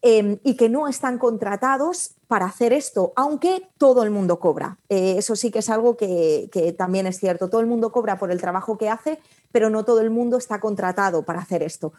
em, 0.02 0.38
y 0.44 0.56
que 0.56 0.68
no 0.68 0.90
están 0.90 1.20
contratados 1.20 2.16
para 2.28 2.48
hacer 2.48 2.74
esto, 2.74 3.14
aunque 3.16 3.70
todo 3.78 4.04
el 4.04 4.12
mundo 4.12 4.42
cobra. 4.42 4.78
Eh, 4.90 5.16
eso 5.18 5.38
sí 5.38 5.52
que 5.52 5.60
es 5.60 5.70
algo 5.70 5.96
que, 5.96 6.50
que 6.52 6.74
también 6.74 7.08
es 7.08 7.18
cierto. 7.18 7.50
Todo 7.50 7.62
el 7.62 7.68
mundo 7.68 7.94
cobra 7.94 8.20
por 8.20 8.30
el 8.30 8.42
trabajo 8.42 8.78
que 8.78 8.90
hace, 8.90 9.20
pero 9.54 9.70
no 9.70 9.86
todo 9.86 10.02
el 10.02 10.10
mundo 10.10 10.38
está 10.38 10.60
contratado 10.60 11.24
para 11.24 11.40
hacer 11.40 11.64
esto. 11.64 11.94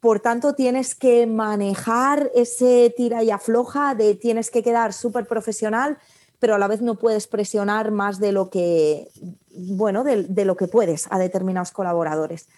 Por 0.00 0.20
tanto, 0.20 0.54
tienes 0.54 0.94
que 0.94 1.26
manejar 1.26 2.30
ese 2.34 2.92
tira 2.96 3.22
y 3.22 3.30
afloja 3.30 3.94
de 3.94 4.14
tienes 4.14 4.50
que 4.50 4.62
quedar 4.62 4.92
súper 4.92 5.26
profesional, 5.26 5.98
pero 6.38 6.54
a 6.54 6.58
la 6.58 6.68
vez 6.68 6.82
no 6.82 6.96
puedes 6.96 7.26
presionar 7.26 7.90
más 7.90 8.20
de 8.20 8.32
lo 8.32 8.50
que, 8.50 9.08
bueno, 9.56 10.04
de, 10.04 10.44
lo 10.44 10.56
que 10.56 10.68
puedes 10.68 11.06
a 11.10 11.18
determinados 11.18 11.70
colaboradores. 11.70 12.48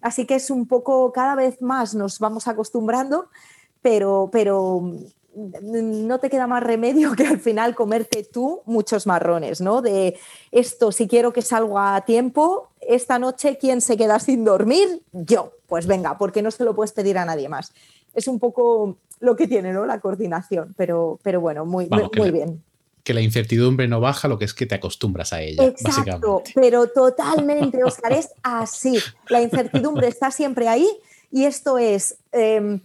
Así 0.00 0.26
que 0.26 0.36
es 0.36 0.50
un 0.50 0.66
poco, 0.66 1.12
cada 1.12 1.34
vez 1.34 1.60
más 1.60 1.94
nos 1.94 2.18
vamos 2.18 2.48
acostumbrando, 2.48 3.28
pero, 3.82 4.30
pero 4.32 4.82
no 5.36 6.18
te 6.18 6.30
queda 6.30 6.46
más 6.46 6.62
remedio 6.62 7.12
que 7.14 7.26
al 7.26 7.38
final 7.38 7.74
comerte 7.74 8.24
tú 8.24 8.62
muchos 8.64 9.06
marrones, 9.06 9.60
¿no? 9.60 9.82
De 9.82 10.18
esto, 10.50 10.92
si 10.92 11.06
quiero 11.06 11.32
que 11.32 11.42
salga 11.42 11.96
a 11.96 12.04
tiempo, 12.04 12.70
esta 12.80 13.18
noche, 13.18 13.58
¿quién 13.58 13.80
se 13.80 13.96
queda 13.96 14.18
sin 14.18 14.44
dormir? 14.44 15.02
Yo. 15.12 15.52
Pues 15.66 15.86
venga, 15.86 16.16
porque 16.16 16.42
no 16.42 16.50
se 16.50 16.64
lo 16.64 16.74
puedes 16.76 16.92
pedir 16.92 17.18
a 17.18 17.24
nadie 17.24 17.48
más. 17.48 17.72
Es 18.14 18.28
un 18.28 18.38
poco 18.38 18.98
lo 19.20 19.36
que 19.36 19.48
tiene, 19.48 19.72
¿no? 19.72 19.84
La 19.84 20.00
coordinación, 20.00 20.74
pero, 20.76 21.18
pero 21.22 21.40
bueno, 21.40 21.66
muy, 21.66 21.88
muy, 21.88 22.30
bien. 22.30 22.62
Que 23.02 23.12
la 23.12 23.20
incertidumbre 23.20 23.88
no 23.88 24.00
baja, 24.00 24.28
lo 24.28 24.38
que 24.38 24.44
es 24.44 24.54
que 24.54 24.66
te 24.66 24.76
acostumbras 24.76 25.32
a 25.32 25.42
ella. 25.42 25.64
Exacto, 25.64 26.42
pero 26.54 26.86
totalmente, 26.88 27.82
Oscar, 27.82 28.12
es 28.12 28.30
así. 28.42 28.98
La 29.28 29.42
incertidumbre 29.42 30.06
está 30.06 30.30
siempre 30.30 30.68
ahí 30.68 30.88
y 31.30 31.44
esto 31.44 31.78
es... 31.78 32.16
Em, 32.32 32.80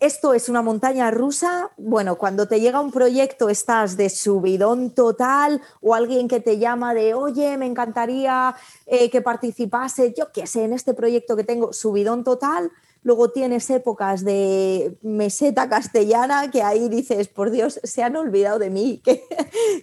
esto 0.00 0.32
es 0.32 0.48
una 0.48 0.62
montaña 0.62 1.10
rusa. 1.10 1.70
Bueno, 1.76 2.16
cuando 2.16 2.48
te 2.48 2.58
llega 2.58 2.80
un 2.80 2.90
proyecto 2.90 3.50
estás 3.50 3.98
de 3.98 4.08
subidón 4.08 4.90
total 4.90 5.60
o 5.82 5.94
alguien 5.94 6.26
que 6.26 6.40
te 6.40 6.58
llama 6.58 6.94
de, 6.94 7.12
oye, 7.12 7.58
me 7.58 7.66
encantaría 7.66 8.56
eh, 8.86 9.10
que 9.10 9.20
participase, 9.20 10.14
yo 10.16 10.32
qué 10.32 10.46
sé, 10.46 10.64
en 10.64 10.72
este 10.72 10.94
proyecto 10.94 11.36
que 11.36 11.44
tengo, 11.44 11.74
subidón 11.74 12.24
total. 12.24 12.72
Luego 13.02 13.30
tienes 13.30 13.68
épocas 13.70 14.24
de 14.24 14.98
meseta 15.02 15.68
castellana 15.68 16.50
que 16.50 16.62
ahí 16.62 16.88
dices, 16.88 17.28
por 17.28 17.50
Dios, 17.50 17.78
se 17.82 18.02
han 18.02 18.16
olvidado 18.16 18.58
de 18.58 18.70
mí. 18.70 19.02
¿Qué, 19.04 19.22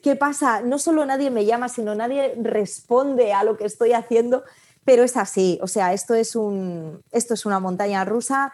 ¿Qué, 0.01 0.15
pasa? 0.15 0.61
No 0.61 0.80
solo 0.80 1.05
nadie 1.05 1.30
me 1.30 1.45
llama, 1.45 1.70
sino 1.70 1.93
nadie 1.93 2.36
responde 2.41 3.34
a 3.34 3.43
lo 3.43 3.55
que 3.55 3.65
estoy 3.65 3.93
haciendo, 3.93 4.43
pero 4.84 5.03
es 5.03 5.15
así. 5.15 5.59
O 5.61 5.68
sea, 5.68 5.93
esto 5.93 6.15
es, 6.15 6.36
un, 6.36 7.03
esto 7.11 7.36
es 7.36 7.45
una 7.45 7.59
montaña 7.59 8.03
rusa 8.03 8.51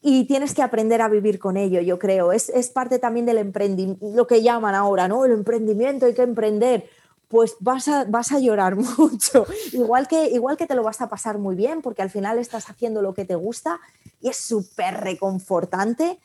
y 0.00 0.24
tienes 0.26 0.54
que 0.54 0.62
aprender 0.62 1.02
a 1.02 1.08
vivir 1.08 1.38
con 1.38 1.56
ello, 1.56 1.80
yo 1.80 1.98
creo. 1.98 2.32
Es, 2.32 2.50
parte 2.70 2.98
también 2.98 3.26
del 3.26 3.38
emprendimiento, 3.38 4.06
lo 4.14 4.26
que 4.26 4.42
llaman 4.42 4.74
ahora, 4.74 5.08
¿no? 5.08 5.24
El 5.24 5.32
emprendimiento, 5.32 6.06
hay 6.06 6.14
que 6.14 6.22
emprender. 6.22 6.88
Pues 7.28 7.56
vas 7.60 7.88
a, 7.88 8.04
vas 8.04 8.32
a 8.32 8.38
llorar 8.38 8.76
mucho. 8.98 9.46
Igual 9.72 10.08
que, 10.08 10.28
igual 10.30 10.56
que 10.56 10.66
te 10.66 10.74
lo 10.74 10.82
vas 10.82 11.00
a 11.00 11.08
pasar 11.08 11.38
muy 11.38 11.56
bien, 11.56 11.82
porque 11.82 12.02
al 12.02 12.10
final 12.10 12.38
estás 12.38 12.70
haciendo 12.70 13.02
lo 13.02 13.14
que 13.14 13.24
te 13.24 13.34
gusta 13.34 13.80
y 14.20 14.28
es 14.28 14.36
súper 14.36 15.00
reconfortante 15.00 16.18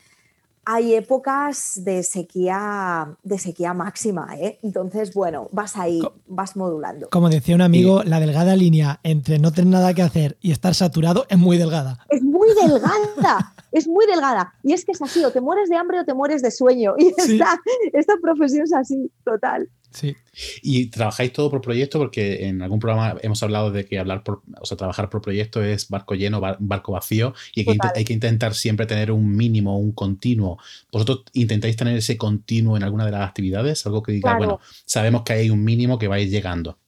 hay 0.66 0.96
épocas 0.96 1.82
de 1.84 2.04
sequía, 2.04 3.18
de 3.24 3.38
sequía 3.38 3.74
máxima, 3.74 4.36
¿eh? 4.38 4.60
Entonces, 4.64 5.14
bueno, 5.14 5.50
vas 5.52 5.76
ahí, 5.78 6.02
vas 6.28 6.56
modulando. 6.56 7.10
Como 7.10 7.30
decía 7.30 7.56
un 7.56 7.62
amigo, 7.62 8.04
la 8.04 8.20
delgada 8.20 8.56
línea 8.56 9.00
entre 9.04 9.40
no 9.40 9.52
tener 9.52 9.72
nada 9.72 9.94
que 9.94 10.02
hacer 10.02 10.38
y 10.42 10.52
estar 10.52 10.74
saturado 10.74 11.26
es 11.30 11.38
muy 11.38 11.58
delgada. 11.58 12.00
Es 12.10 12.24
muy 12.24 12.50
delgada, 12.56 13.54
es 13.72 13.88
muy 13.88 14.06
delgada. 14.06 14.54
Y 14.64 14.74
es 14.74 14.86
que 14.86 14.94
es 14.94 15.02
así, 15.02 15.24
o 15.24 15.32
te 15.32 15.42
mueres 15.42 15.70
de 15.70 15.76
hambre 15.76 16.00
o 16.00 16.06
te 16.06 16.14
mueres 16.14 16.42
de 16.42 16.52
sueño. 16.52 16.96
Y 16.98 17.08
esta, 17.08 17.60
esta 17.94 18.14
profesión 18.22 18.64
es 18.64 18.74
así, 18.74 19.12
total. 19.26 19.70
Sí. 19.94 20.16
Y 20.64 20.88
trabajáis 20.88 21.32
todo 21.32 21.52
por 21.52 21.62
proyecto 21.62 22.00
porque 22.00 22.48
en 22.48 22.62
algún 22.62 22.80
programa 22.80 23.18
hemos 23.22 23.44
hablado 23.44 23.72
de 23.72 23.86
que 23.86 24.00
hablar 24.00 24.24
por, 24.24 24.42
o 24.60 24.66
sea, 24.66 24.76
trabajar 24.76 25.10
por 25.10 25.22
proyecto 25.22 25.62
es 25.64 25.88
barco 25.90 26.16
lleno, 26.16 26.42
barco 26.60 26.94
vacío 26.94 27.34
y 27.54 27.62
hay 27.62 27.78
que, 27.78 27.88
hay 27.96 28.04
que, 28.04 28.14
intentar 28.14 28.56
siempre 28.56 28.86
tener 28.88 29.12
un 29.12 29.36
mínimo, 29.36 29.78
un 29.78 29.92
continuo. 29.92 30.58
¿Vosotros 30.92 31.26
intentáis 31.34 31.76
tener 31.76 31.96
ese 31.98 32.18
continuo 32.18 32.76
en 32.76 32.84
alguna 32.84 33.06
de 33.06 33.12
las 33.12 33.28
actividades? 33.28 33.86
Algo 33.86 34.02
que 34.02 34.14
diga, 34.14 34.36
bueno, 34.38 34.60
sabemos 34.86 35.22
que 35.22 35.34
hay 35.34 35.50
un 35.50 35.64
mínimo 35.64 36.00
que 36.00 36.08
vais 36.08 36.30
llegando. 36.30 36.80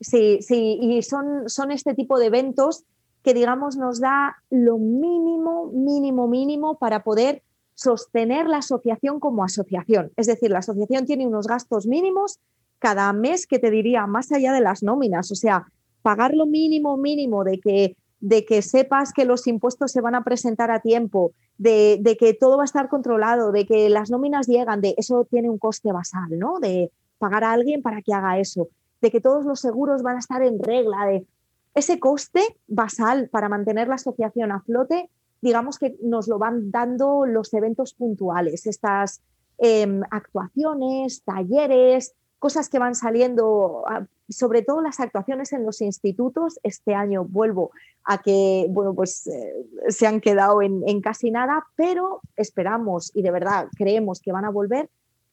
Sí, 0.00 0.38
sí, 0.40 0.78
y 0.80 1.02
son, 1.02 1.48
son 1.48 1.70
este 1.70 1.94
tipo 1.94 2.18
de 2.18 2.26
eventos 2.26 2.84
que, 3.22 3.34
digamos, 3.34 3.76
nos 3.76 4.00
da 4.00 4.36
lo 4.50 4.78
mínimo, 4.78 5.70
mínimo, 5.72 6.26
mínimo 6.26 6.78
para 6.78 7.02
poder 7.02 7.42
sostener 7.80 8.46
la 8.46 8.58
asociación 8.58 9.20
como 9.20 9.42
asociación. 9.42 10.12
Es 10.16 10.26
decir, 10.26 10.50
la 10.50 10.58
asociación 10.58 11.06
tiene 11.06 11.26
unos 11.26 11.46
gastos 11.46 11.86
mínimos 11.86 12.38
cada 12.78 13.10
mes 13.14 13.46
que 13.46 13.58
te 13.58 13.70
diría 13.70 14.06
más 14.06 14.30
allá 14.32 14.52
de 14.52 14.60
las 14.60 14.82
nóminas, 14.82 15.30
o 15.30 15.34
sea, 15.34 15.66
pagar 16.02 16.34
lo 16.34 16.44
mínimo, 16.44 16.98
mínimo 16.98 17.42
de 17.42 17.58
que, 17.58 17.96
de 18.20 18.44
que 18.44 18.60
sepas 18.60 19.14
que 19.14 19.24
los 19.24 19.46
impuestos 19.46 19.92
se 19.92 20.02
van 20.02 20.14
a 20.14 20.24
presentar 20.24 20.70
a 20.70 20.80
tiempo, 20.80 21.32
de, 21.56 21.98
de, 22.00 22.18
que 22.18 22.34
todo 22.34 22.58
va 22.58 22.64
a 22.64 22.66
estar 22.66 22.90
controlado, 22.90 23.50
de 23.50 23.64
que 23.66 23.88
las 23.88 24.10
nóminas 24.10 24.46
llegan, 24.46 24.82
de 24.82 24.94
eso 24.98 25.26
tiene 25.30 25.48
un 25.48 25.58
coste 25.58 25.90
basal, 25.90 26.38
¿no? 26.38 26.60
De 26.60 26.90
pagar 27.18 27.44
a 27.44 27.52
alguien 27.52 27.80
para 27.80 28.02
que 28.02 28.12
haga 28.12 28.38
eso, 28.38 28.68
de 29.00 29.10
que 29.10 29.22
todos 29.22 29.46
los 29.46 29.60
seguros 29.60 30.02
van 30.02 30.16
a 30.16 30.20
estar 30.20 30.42
en 30.42 30.62
regla, 30.62 31.06
de 31.06 31.26
ese 31.74 31.98
coste 31.98 32.42
basal 32.66 33.30
para 33.30 33.48
mantener 33.48 33.88
la 33.88 33.94
asociación 33.94 34.52
a 34.52 34.60
flote 34.60 35.08
digamos 35.40 35.78
que 35.78 35.96
nos 36.02 36.28
lo 36.28 36.38
van 36.38 36.70
dando 36.70 37.26
los 37.26 37.52
eventos 37.54 37.94
puntuales, 37.94 38.66
estas 38.66 39.22
em, 39.58 40.02
actuaciones, 40.10 41.22
talleres, 41.22 42.14
cosas 42.40 42.70
que 42.70 42.78
van 42.78 42.94
saliendo, 42.94 43.84
ah, 43.86 44.06
sobre 44.28 44.62
todo 44.62 44.80
las 44.80 44.98
actuaciones 44.98 45.52
en 45.52 45.64
los 45.64 45.80
institutos. 45.82 46.58
Este 46.62 46.94
año 46.94 47.24
vuelvo 47.24 47.70
a 48.02 48.18
que, 48.18 48.66
bueno, 48.70 48.94
pues 48.94 49.26
eh, 49.26 49.66
se 49.88 50.06
han 50.06 50.20
quedado 50.20 50.62
en, 50.62 51.00
casi 51.02 51.30
nada, 51.30 51.66
pero 51.76 52.22
esperamos 52.36 53.12
y 53.14 53.22
de 53.22 53.30
verdad 53.30 53.68
creemos 53.76 54.20
que 54.20 54.32
van 54.32 54.46
a 54.46 54.50
volver. 54.50 54.88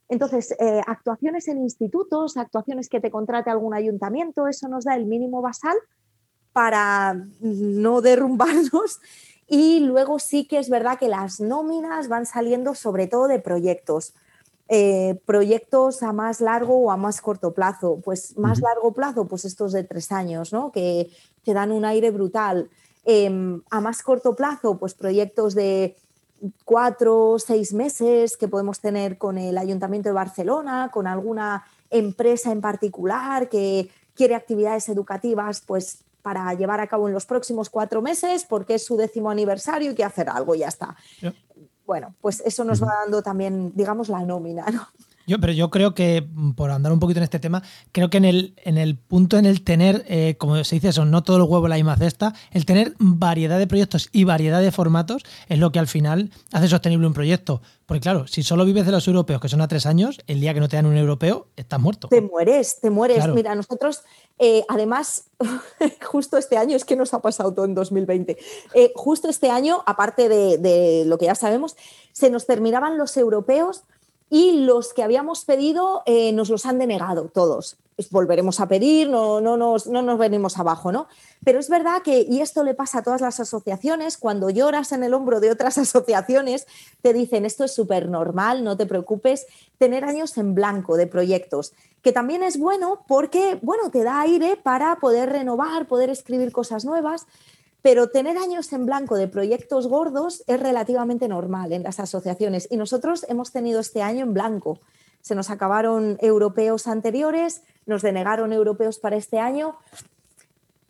Entonces, 0.09 0.55
eh, 0.59 0.81
actuaciones 0.85 1.47
en 1.47 1.59
institutos, 1.59 2.37
actuaciones 2.37 2.87
que 2.89 2.99
te 2.99 3.11
contrate 3.11 3.49
algún 3.49 3.73
ayuntamiento, 3.73 4.47
eso 4.47 4.67
nos 4.67 4.85
da 4.85 4.95
el 4.95 5.05
mínimo 5.05 5.41
basal 5.41 5.75
para 6.51 7.25
no 7.39 8.01
derrumbarnos 8.01 8.99
y 9.47 9.79
luego 9.79 10.19
sí 10.19 10.45
que 10.45 10.59
es 10.59 10.69
verdad 10.69 10.99
que 10.99 11.07
las 11.07 11.39
nóminas 11.39 12.09
van 12.09 12.25
saliendo 12.25 12.75
sobre 12.75 13.07
todo 13.07 13.27
de 13.27 13.39
proyectos. 13.39 14.13
Eh, 14.69 15.21
proyectos 15.25 16.03
a 16.03 16.11
más 16.11 16.41
largo 16.41 16.77
o 16.77 16.91
a 16.91 16.97
más 16.97 17.21
corto 17.21 17.53
plazo. 17.53 18.01
Pues 18.03 18.37
más 18.37 18.59
largo 18.59 18.93
plazo, 18.93 19.25
pues 19.25 19.45
estos 19.45 19.71
de 19.71 19.85
tres 19.85 20.11
años, 20.11 20.51
¿no? 20.51 20.71
Que 20.73 21.09
te 21.43 21.53
dan 21.53 21.71
un 21.71 21.85
aire 21.85 22.11
brutal. 22.11 22.69
Em, 23.05 23.61
a 23.69 23.79
más 23.79 24.03
corto 24.03 24.35
plazo, 24.35 24.77
pues 24.77 24.93
proyectos 24.93 25.55
de 25.55 25.95
cuatro, 26.65 27.37
seis 27.39 27.73
meses 27.73 28.35
que 28.35 28.49
podemos 28.49 28.81
tener 28.81 29.17
con 29.17 29.37
el 29.37 29.57
Ayuntamiento 29.57 30.09
de 30.09 30.13
Barcelona, 30.13 30.91
con 30.91 31.07
alguna 31.07 31.63
empresa 31.89 32.51
en 32.51 32.59
particular 32.59 33.47
que 33.47 33.89
quiere 34.13 34.35
actividades 34.35 34.89
educativas, 34.89 35.63
pues 35.65 36.03
para 36.21 36.53
llevar 36.53 36.79
a 36.79 36.87
cabo 36.87 37.07
en 37.07 37.13
los 37.13 37.25
próximos 37.25 37.69
cuatro 37.69 38.01
meses 38.01 38.45
porque 38.47 38.75
es 38.75 38.85
su 38.85 38.97
décimo 38.97 39.29
aniversario 39.29 39.91
y 39.91 39.95
que 39.95 40.03
hacer 40.03 40.29
algo 40.29 40.55
y 40.55 40.59
ya 40.59 40.67
está. 40.67 40.95
Bueno, 41.85 42.15
pues 42.19 42.41
eso 42.45 42.63
nos 42.63 42.83
va 42.83 42.95
dando 43.01 43.21
también, 43.21 43.71
digamos, 43.73 44.09
la 44.09 44.19
nómina, 44.23 44.65
¿no? 44.71 44.87
Yo, 45.27 45.39
pero 45.41 45.51
yo 45.51 45.69
creo 45.69 45.93
que, 45.93 46.21
mm, 46.21 46.51
por 46.53 46.71
andar 46.71 46.93
un 46.93 47.01
poquito 47.01 47.19
en 47.19 47.25
este 47.25 47.39
tema, 47.39 47.61
creo 47.91 48.09
que 48.09 48.15
en 48.15 48.23
el, 48.23 48.53
en 48.63 48.77
el 48.77 48.97
punto 48.97 49.37
en 49.37 49.45
el 49.45 49.61
tener, 49.61 50.05
eh, 50.07 50.35
como 50.37 50.63
se 50.63 50.75
dice 50.75 50.87
eso, 50.87 51.03
no 51.03 51.21
todo 51.21 51.35
el 51.35 51.43
huevo 51.43 51.67
la 51.67 51.75
misma 51.75 51.97
cesta, 51.97 52.33
el 52.51 52.65
tener 52.65 52.93
variedad 52.97 53.59
de 53.59 53.67
proyectos 53.67 54.07
y 54.13 54.23
variedad 54.23 54.61
de 54.61 54.71
formatos 54.71 55.23
es 55.49 55.59
lo 55.59 55.73
que 55.73 55.79
al 55.79 55.87
final 55.87 56.31
hace 56.53 56.69
sostenible 56.69 57.07
un 57.07 57.13
proyecto. 57.13 57.61
Porque 57.85 57.99
claro, 57.99 58.25
si 58.27 58.41
solo 58.41 58.63
vives 58.63 58.85
de 58.85 58.93
los 58.93 59.05
europeos, 59.07 59.41
que 59.41 59.49
son 59.49 59.59
a 59.59 59.67
tres 59.67 59.85
años, 59.85 60.19
el 60.27 60.39
día 60.39 60.53
que 60.53 60.61
no 60.61 60.69
te 60.69 60.77
dan 60.77 60.85
un 60.85 60.95
europeo, 60.95 61.47
estás 61.57 61.79
muerto. 61.79 62.07
Te 62.07 62.21
mueres, 62.21 62.79
te 62.79 62.89
mueres. 62.89 63.27
Mira, 63.27 63.53
nosotros, 63.53 64.03
eh, 64.39 64.63
además, 64.69 65.25
justo 66.05 66.37
este 66.37 66.57
año, 66.57 66.77
es 66.77 66.85
que 66.85 66.95
nos 66.95 67.13
ha 67.13 67.21
pasado 67.21 67.53
todo 67.53 67.65
en 67.65 67.75
2020, 67.75 68.37
eh, 68.73 68.91
justo 68.95 69.29
este 69.29 69.49
año, 69.49 69.83
aparte 69.85 70.29
de, 70.29 70.57
de 70.57 71.03
lo 71.05 71.17
que 71.17 71.25
ya 71.25 71.35
sabemos, 71.35 71.75
se 72.13 72.29
nos 72.29 72.45
terminaban 72.45 72.97
los 72.97 73.17
europeos 73.17 73.83
y 74.29 74.61
los 74.61 74.93
que 74.93 75.03
habíamos 75.03 75.45
pedido 75.45 76.03
eh, 76.05 76.31
nos 76.33 76.49
los 76.49 76.65
han 76.65 76.79
denegado 76.79 77.29
todos. 77.29 77.77
Pues 77.95 78.11
volveremos 78.11 78.59
a 78.59 78.67
pedir, 78.67 79.09
no, 79.09 79.41
no, 79.41 79.57
nos, 79.57 79.87
no 79.87 80.03
nos 80.03 80.19
venimos 80.19 80.59
abajo, 80.59 80.91
¿no? 80.91 81.07
Pero 81.43 81.59
es 81.59 81.67
verdad 81.67 82.03
que, 82.03 82.21
y 82.29 82.41
esto 82.41 82.63
le 82.63 82.75
pasa 82.75 82.99
a 82.99 83.03
todas 83.03 83.21
las 83.21 83.39
asociaciones, 83.39 84.17
cuando 84.17 84.51
lloras 84.51 84.91
en 84.91 85.03
el 85.03 85.15
hombro 85.15 85.39
de 85.39 85.49
otras 85.49 85.77
asociaciones, 85.79 86.67
te 87.01 87.13
dicen, 87.13 87.45
esto 87.45 87.63
es 87.63 87.73
súper 87.73 88.09
normal, 88.09 88.63
no 88.63 88.77
te 88.77 88.85
preocupes, 88.85 89.47
tener 89.79 90.03
años 90.03 90.37
en 90.37 90.53
blanco 90.53 90.95
de 90.95 91.07
proyectos, 91.07 91.73
que 92.03 92.11
también 92.11 92.43
es 92.43 92.59
bueno 92.59 93.03
porque, 93.07 93.57
bueno, 93.61 93.89
te 93.89 94.03
da 94.03 94.21
aire 94.21 94.57
para 94.57 94.97
poder 94.97 95.29
renovar, 95.29 95.87
poder 95.87 96.09
escribir 96.09 96.51
cosas 96.51 96.85
nuevas, 96.85 97.25
pero 97.81 98.09
tener 98.09 98.37
años 98.37 98.71
en 98.73 98.85
blanco 98.85 99.15
de 99.15 99.27
proyectos 99.27 99.87
gordos 99.87 100.43
es 100.47 100.59
relativamente 100.59 101.27
normal 101.27 101.71
en 101.73 101.83
las 101.83 101.99
asociaciones 101.99 102.67
y 102.69 102.77
nosotros 102.77 103.25
hemos 103.29 103.51
tenido 103.51 103.79
este 103.79 104.01
año 104.01 104.23
en 104.23 104.33
blanco. 104.33 104.79
Se 105.21 105.35
nos 105.35 105.49
acabaron 105.49 106.17
europeos 106.21 106.87
anteriores, 106.87 107.61
nos 107.85 108.01
denegaron 108.01 108.53
europeos 108.53 108.99
para 108.99 109.15
este 109.15 109.39
año 109.39 109.75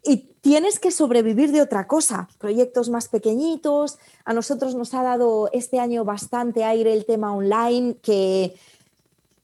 y 0.03 0.29
tienes 0.41 0.79
que 0.79 0.91
sobrevivir 0.91 1.51
de 1.51 1.61
otra 1.61 1.87
cosa, 1.87 2.29
proyectos 2.39 2.89
más 2.89 3.09
pequeñitos. 3.09 3.97
A 4.23 4.33
nosotros 4.33 4.75
nos 4.75 4.93
ha 4.93 5.03
dado 5.03 5.49
este 5.51 5.79
año 5.79 6.05
bastante 6.05 6.63
aire 6.63 6.93
el 6.93 7.05
tema 7.05 7.35
online 7.35 7.97
que, 8.01 8.55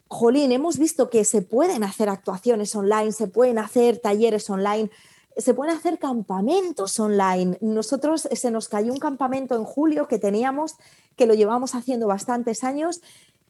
jolín, 0.07 0.51
hemos 0.53 0.77
visto 0.77 1.09
que 1.09 1.25
se 1.25 1.41
pueden 1.41 1.83
hacer 1.83 2.07
actuaciones 2.07 2.73
online, 2.75 3.11
se 3.11 3.27
pueden 3.27 3.59
hacer 3.59 3.97
talleres 3.97 4.49
online 4.49 4.89
se 5.37 5.53
pueden 5.53 5.75
hacer 5.75 5.99
campamentos 5.99 6.99
online. 6.99 7.57
Nosotros 7.61 8.27
se 8.31 8.51
nos 8.51 8.69
cayó 8.69 8.91
un 8.91 8.99
campamento 8.99 9.55
en 9.55 9.63
julio 9.63 10.07
que 10.07 10.19
teníamos, 10.19 10.75
que 11.15 11.25
lo 11.25 11.33
llevamos 11.33 11.75
haciendo 11.75 12.07
bastantes 12.07 12.63
años 12.63 13.01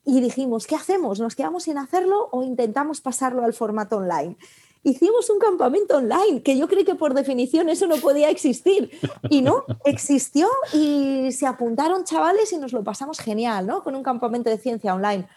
y 0.05 0.21
dijimos, 0.21 0.67
¿qué 0.67 0.75
hacemos? 0.75 1.19
¿Nos 1.19 1.35
quedamos 1.35 1.63
sin 1.63 1.77
hacerlo 1.77 2.29
o 2.31 2.43
intentamos 2.43 3.01
pasarlo 3.01 3.43
al 3.43 3.53
formato 3.53 3.97
online? 3.97 4.37
Hicimos 4.85 5.29
un 5.29 5.39
campamento 5.39 5.95
online, 5.95 6.41
que 6.43 6.57
yo 6.57 6.67
creí 6.67 6.83
que 6.83 6.95
por 6.95 7.13
definición 7.13 7.69
eso 7.69 7.87
no 7.87 7.95
podía 7.97 8.29
existir. 8.29 8.91
Y 9.29 9.41
no, 9.41 9.63
existió 9.85 10.49
y 10.73 11.31
se 11.31 11.47
apuntaron 11.47 12.03
chavales 12.03 12.51
y 12.51 12.57
nos 12.57 12.73
lo 12.73 12.83
pasamos 12.83 13.19
genial, 13.19 13.65
¿no? 13.65 13.83
Con 13.83 13.95
un 13.95 14.03
campamento 14.03 14.49
de 14.49 14.57
ciencia 14.57 14.93
online. 14.93 15.27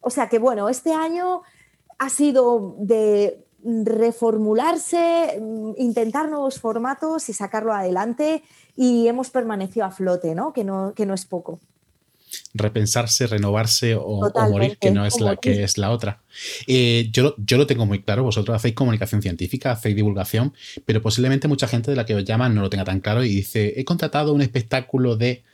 O 0.00 0.08
sea 0.08 0.28
que 0.28 0.38
bueno, 0.38 0.70
este 0.70 0.94
año 0.94 1.42
ha 1.98 2.08
sido 2.08 2.74
de 2.78 3.45
reformularse, 3.84 5.38
mm, 5.40 5.72
intentar 5.78 6.28
nuevos 6.28 6.60
formatos 6.60 7.28
y 7.28 7.32
sacarlo 7.32 7.72
adelante 7.72 8.42
y 8.76 9.08
hemos 9.08 9.30
permanecido 9.30 9.86
a 9.86 9.90
flote, 9.90 10.34
¿no? 10.34 10.52
Que 10.52 10.64
no, 10.64 10.92
que 10.94 11.06
no 11.06 11.14
es 11.14 11.24
poco. 11.24 11.60
Repensarse, 12.54 13.26
renovarse 13.26 13.94
o, 13.94 14.30
morir, 14.50 14.78
que 14.78 14.90
no 14.90 15.06
es 15.06 15.20
la 15.20 15.36
que 15.36 15.62
es 15.62 15.78
la 15.78 15.90
otra. 15.90 16.22
Eh, 16.66 17.08
yo, 17.12 17.34
yo 17.38 17.56
lo 17.56 17.66
tengo 17.66 17.86
muy 17.86 18.02
claro, 18.02 18.24
vosotros 18.24 18.54
hacéis 18.56 18.74
comunicación 18.74 19.22
científica, 19.22 19.70
hacéis 19.72 19.96
divulgación, 19.96 20.52
pero 20.84 21.00
posiblemente 21.00 21.48
mucha 21.48 21.68
gente 21.68 21.90
de 21.90 21.96
la 21.96 22.04
que 22.04 22.14
os 22.14 22.24
llaman 22.24 22.54
no 22.54 22.62
lo 22.62 22.70
tenga 22.70 22.84
tan 22.84 23.00
claro 23.00 23.24
y 23.24 23.28
dice, 23.28 23.74
he 23.76 23.84
contratado 23.84 24.32
un 24.32 24.42
espectáculo 24.42 25.16
de 25.16 25.44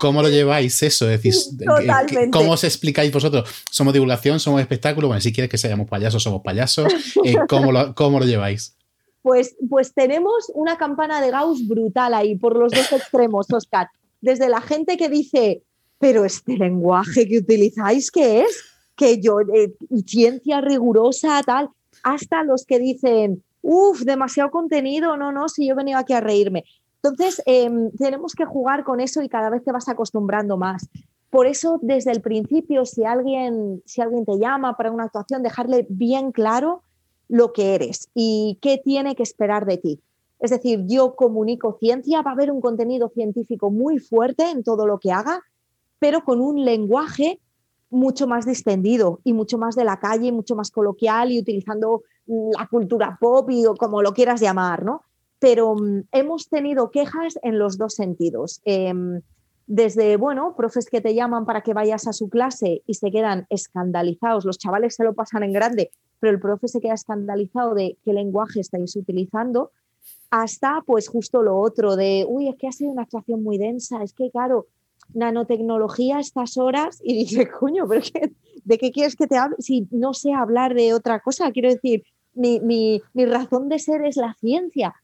¿Cómo, 0.00 0.22
lo 0.22 0.28
lleváis 0.28 0.82
eso? 0.82 1.08
Es 1.08 1.22
decir, 1.22 1.34
¿cómo 2.32 2.52
os 2.52 2.64
explicáis 2.64 3.12
vosotros? 3.12 3.48
¿Somos 3.70 3.92
divulgación? 3.92 4.40
¿Somos 4.40 4.60
espectáculo? 4.60 5.08
Bueno, 5.08 5.20
si 5.20 5.32
quieres 5.32 5.50
que 5.50 5.58
seamos 5.58 5.88
payasos, 5.88 6.22
somos 6.22 6.42
payasos. 6.42 6.92
Eh, 7.24 7.34
¿cómo, 7.48 7.72
lo, 7.72 7.94
¿Cómo 7.94 8.18
lo 8.20 8.26
lleváis? 8.26 8.76
Pues, 9.22 9.56
pues 9.68 9.92
tenemos 9.92 10.52
una 10.54 10.76
campana 10.76 11.20
de 11.20 11.30
Gauss 11.30 11.66
brutal 11.66 12.14
ahí, 12.14 12.36
por 12.36 12.56
los 12.56 12.72
dos 12.72 12.92
extremos, 12.92 13.46
Oscar. 13.50 13.88
Desde 14.20 14.48
la 14.48 14.60
gente 14.60 14.96
que 14.96 15.08
dice, 15.08 15.62
pero 15.98 16.24
este 16.24 16.56
lenguaje 16.56 17.26
que 17.26 17.38
utilizáis, 17.38 18.10
¿qué 18.10 18.42
es? 18.42 18.64
Que 18.94 19.20
yo, 19.20 19.40
eh, 19.40 19.74
ciencia 20.06 20.60
rigurosa, 20.60 21.42
tal, 21.44 21.70
hasta 22.02 22.44
los 22.44 22.64
que 22.64 22.78
dicen, 22.78 23.42
uff, 23.62 24.02
demasiado 24.02 24.50
contenido, 24.50 25.16
no, 25.16 25.32
no, 25.32 25.48
si 25.48 25.66
yo 25.66 25.72
he 25.72 25.76
venido 25.76 25.98
aquí 25.98 26.12
a 26.12 26.20
reírme. 26.20 26.64
Entonces, 27.06 27.40
em, 27.46 27.90
tenemos 27.92 28.34
que 28.34 28.44
jugar 28.44 28.82
con 28.82 29.00
eso 29.00 29.22
y 29.22 29.28
cada 29.28 29.48
vez 29.48 29.62
te 29.62 29.70
vas 29.70 29.88
acostumbrando 29.88 30.56
más. 30.56 30.88
Por 31.30 31.46
eso, 31.46 31.78
desde 31.82 32.10
el 32.10 32.20
principio, 32.20 32.84
si 32.84 33.04
alguien, 33.04 33.82
si 33.84 34.00
alguien 34.00 34.24
te 34.24 34.38
llama 34.38 34.76
para 34.76 34.90
una 34.90 35.04
actuación, 35.04 35.42
dejarle 35.42 35.86
bien 35.88 36.32
claro 36.32 36.82
lo 37.28 37.52
que 37.52 37.74
eres 37.74 38.08
y 38.14 38.58
qué 38.60 38.80
tiene 38.82 39.14
que 39.14 39.22
esperar 39.22 39.66
de 39.66 39.78
ti. 39.78 40.00
Es 40.40 40.50
decir, 40.50 40.84
yo 40.86 41.14
comunico 41.14 41.76
ciencia, 41.78 42.22
va 42.22 42.32
a 42.32 42.34
haber 42.34 42.50
un 42.50 42.60
contenido 42.60 43.08
científico 43.08 43.70
muy 43.70 43.98
fuerte 43.98 44.50
en 44.50 44.64
todo 44.64 44.86
lo 44.86 44.98
que 44.98 45.12
haga, 45.12 45.42
pero 45.98 46.24
con 46.24 46.40
un 46.40 46.64
lenguaje 46.64 47.40
mucho 47.88 48.26
más 48.26 48.46
distendido 48.46 49.20
y 49.24 49.32
mucho 49.32 49.58
más 49.58 49.76
de 49.76 49.84
la 49.84 49.98
calle, 49.98 50.32
mucho 50.32 50.56
más 50.56 50.70
coloquial 50.70 51.30
y 51.30 51.38
utilizando 51.38 52.02
la 52.26 52.66
cultura 52.66 53.16
pop 53.20 53.48
y 53.50 53.64
o 53.64 53.74
como 53.74 54.02
lo 54.02 54.12
quieras 54.12 54.40
llamar, 54.40 54.84
¿no? 54.84 55.02
Pero 55.38 55.74
mm, 55.74 56.04
hemos 56.12 56.48
tenido 56.48 56.90
quejas 56.90 57.38
en 57.42 57.58
los 57.58 57.78
dos 57.78 57.94
sentidos. 57.94 58.60
Em, 58.64 59.20
desde, 59.66 60.16
bueno, 60.16 60.54
profes 60.56 60.86
que 60.86 61.00
te 61.00 61.14
llaman 61.14 61.44
para 61.44 61.62
que 61.62 61.74
vayas 61.74 62.06
a 62.06 62.12
su 62.12 62.28
clase 62.28 62.82
y 62.86 62.94
se 62.94 63.10
quedan 63.10 63.46
escandalizados, 63.50 64.44
los 64.44 64.58
chavales 64.58 64.94
se 64.94 65.02
lo 65.04 65.14
pasan 65.14 65.42
en 65.42 65.52
grande, 65.52 65.90
pero 66.20 66.32
el 66.32 66.40
profe 66.40 66.68
se 66.68 66.80
queda 66.80 66.94
escandalizado 66.94 67.74
de 67.74 67.98
qué 68.04 68.12
lenguaje 68.12 68.60
estáis 68.60 68.94
utilizando, 68.94 69.72
hasta 70.30 70.82
pues 70.86 71.08
justo 71.08 71.42
lo 71.42 71.58
otro 71.58 71.96
de, 71.96 72.24
uy, 72.28 72.48
es 72.48 72.56
que 72.56 72.68
ha 72.68 72.72
sido 72.72 72.92
una 72.92 73.02
actuación 73.02 73.42
muy 73.42 73.58
densa, 73.58 74.02
es 74.04 74.12
que 74.12 74.30
claro, 74.30 74.66
nanotecnología 75.14 76.18
a 76.18 76.20
estas 76.20 76.56
horas 76.56 77.00
y 77.02 77.14
dice, 77.14 77.48
coño, 77.50 77.86
¿de 77.86 78.78
qué 78.78 78.90
quieres 78.92 79.16
que 79.16 79.26
te 79.26 79.36
hable? 79.36 79.56
Si 79.58 79.88
no 79.90 80.14
sé 80.14 80.32
hablar 80.32 80.74
de 80.74 80.94
otra 80.94 81.20
cosa, 81.20 81.50
quiero 81.52 81.70
decir, 81.70 82.04
mi, 82.34 82.60
mi, 82.60 83.02
mi 83.14 83.24
razón 83.24 83.68
de 83.68 83.78
ser 83.78 84.04
es 84.04 84.16
la 84.16 84.34
ciencia. 84.34 84.94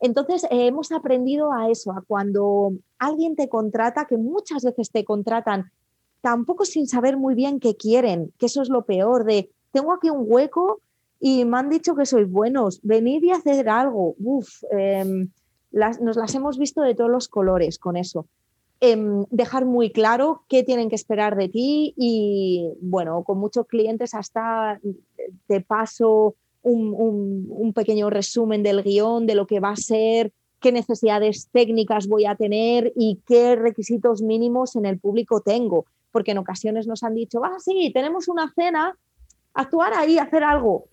Entonces, 0.00 0.44
eh, 0.44 0.66
hemos 0.66 0.92
aprendido 0.92 1.52
a 1.52 1.70
eso, 1.70 1.92
a 1.92 2.02
cuando 2.06 2.72
alguien 2.98 3.36
te 3.36 3.48
contrata, 3.48 4.06
que 4.06 4.16
muchas 4.16 4.62
veces 4.64 4.90
te 4.90 5.04
contratan 5.04 5.70
tampoco 6.20 6.64
sin 6.64 6.86
saber 6.86 7.16
muy 7.16 7.34
bien 7.34 7.60
qué 7.60 7.76
quieren, 7.76 8.32
que 8.38 8.46
eso 8.46 8.62
es 8.62 8.68
lo 8.68 8.84
peor, 8.84 9.24
de 9.24 9.50
tengo 9.72 9.92
aquí 9.92 10.10
un 10.10 10.24
hueco 10.26 10.80
y 11.20 11.44
me 11.44 11.58
han 11.58 11.68
dicho 11.68 11.94
que 11.94 12.06
sois 12.06 12.30
buenos, 12.30 12.80
venid 12.82 13.22
y 13.22 13.30
hacer 13.30 13.68
algo. 13.68 14.14
Uf, 14.18 14.62
em, 14.70 15.28
nos 15.72 16.16
las 16.16 16.34
hemos 16.34 16.58
visto 16.58 16.80
de 16.82 16.94
todos 16.94 17.10
los 17.10 17.28
colores 17.28 17.78
con 17.78 17.96
eso. 17.96 18.26
Em, 18.80 19.24
dejar 19.30 19.64
muy 19.64 19.90
claro 19.90 20.44
qué 20.48 20.62
tienen 20.62 20.88
que 20.88 20.94
esperar 20.94 21.36
de 21.36 21.48
ti 21.48 21.94
y, 21.96 22.70
bueno, 22.80 23.24
con 23.24 23.38
muchos 23.38 23.66
clientes 23.66 24.14
hasta 24.14 24.80
te 25.48 25.60
paso 25.60 26.36
un, 26.62 27.72
pequeño 27.74 28.10
resumen 28.10 28.62
del 28.62 28.82
guion, 28.82 29.26
de 29.26 29.34
lo 29.34 29.46
que 29.46 29.60
va 29.60 29.70
a 29.70 29.76
ser, 29.76 30.32
qué 30.60 30.72
necesidades 30.72 31.48
técnicas 31.52 32.08
voy 32.08 32.26
a 32.26 32.34
tener 32.34 32.92
y 32.96 33.20
qué 33.26 33.56
requisitos 33.56 34.22
mínimos 34.22 34.76
en 34.76 34.86
el 34.86 34.98
público 34.98 35.40
tengo. 35.40 35.86
Porque 36.10 36.32
en 36.32 36.38
ocasiones 36.38 36.86
nos 36.86 37.02
han 37.02 37.14
dicho, 37.14 37.44
ah, 37.44 37.56
sí, 37.58 37.90
tenemos 37.94 38.28
una 38.28 38.52
cena, 38.52 38.96
actuar 39.54 39.92
ahí, 39.94 40.18
hacer 40.18 40.42
algo, 40.42 40.86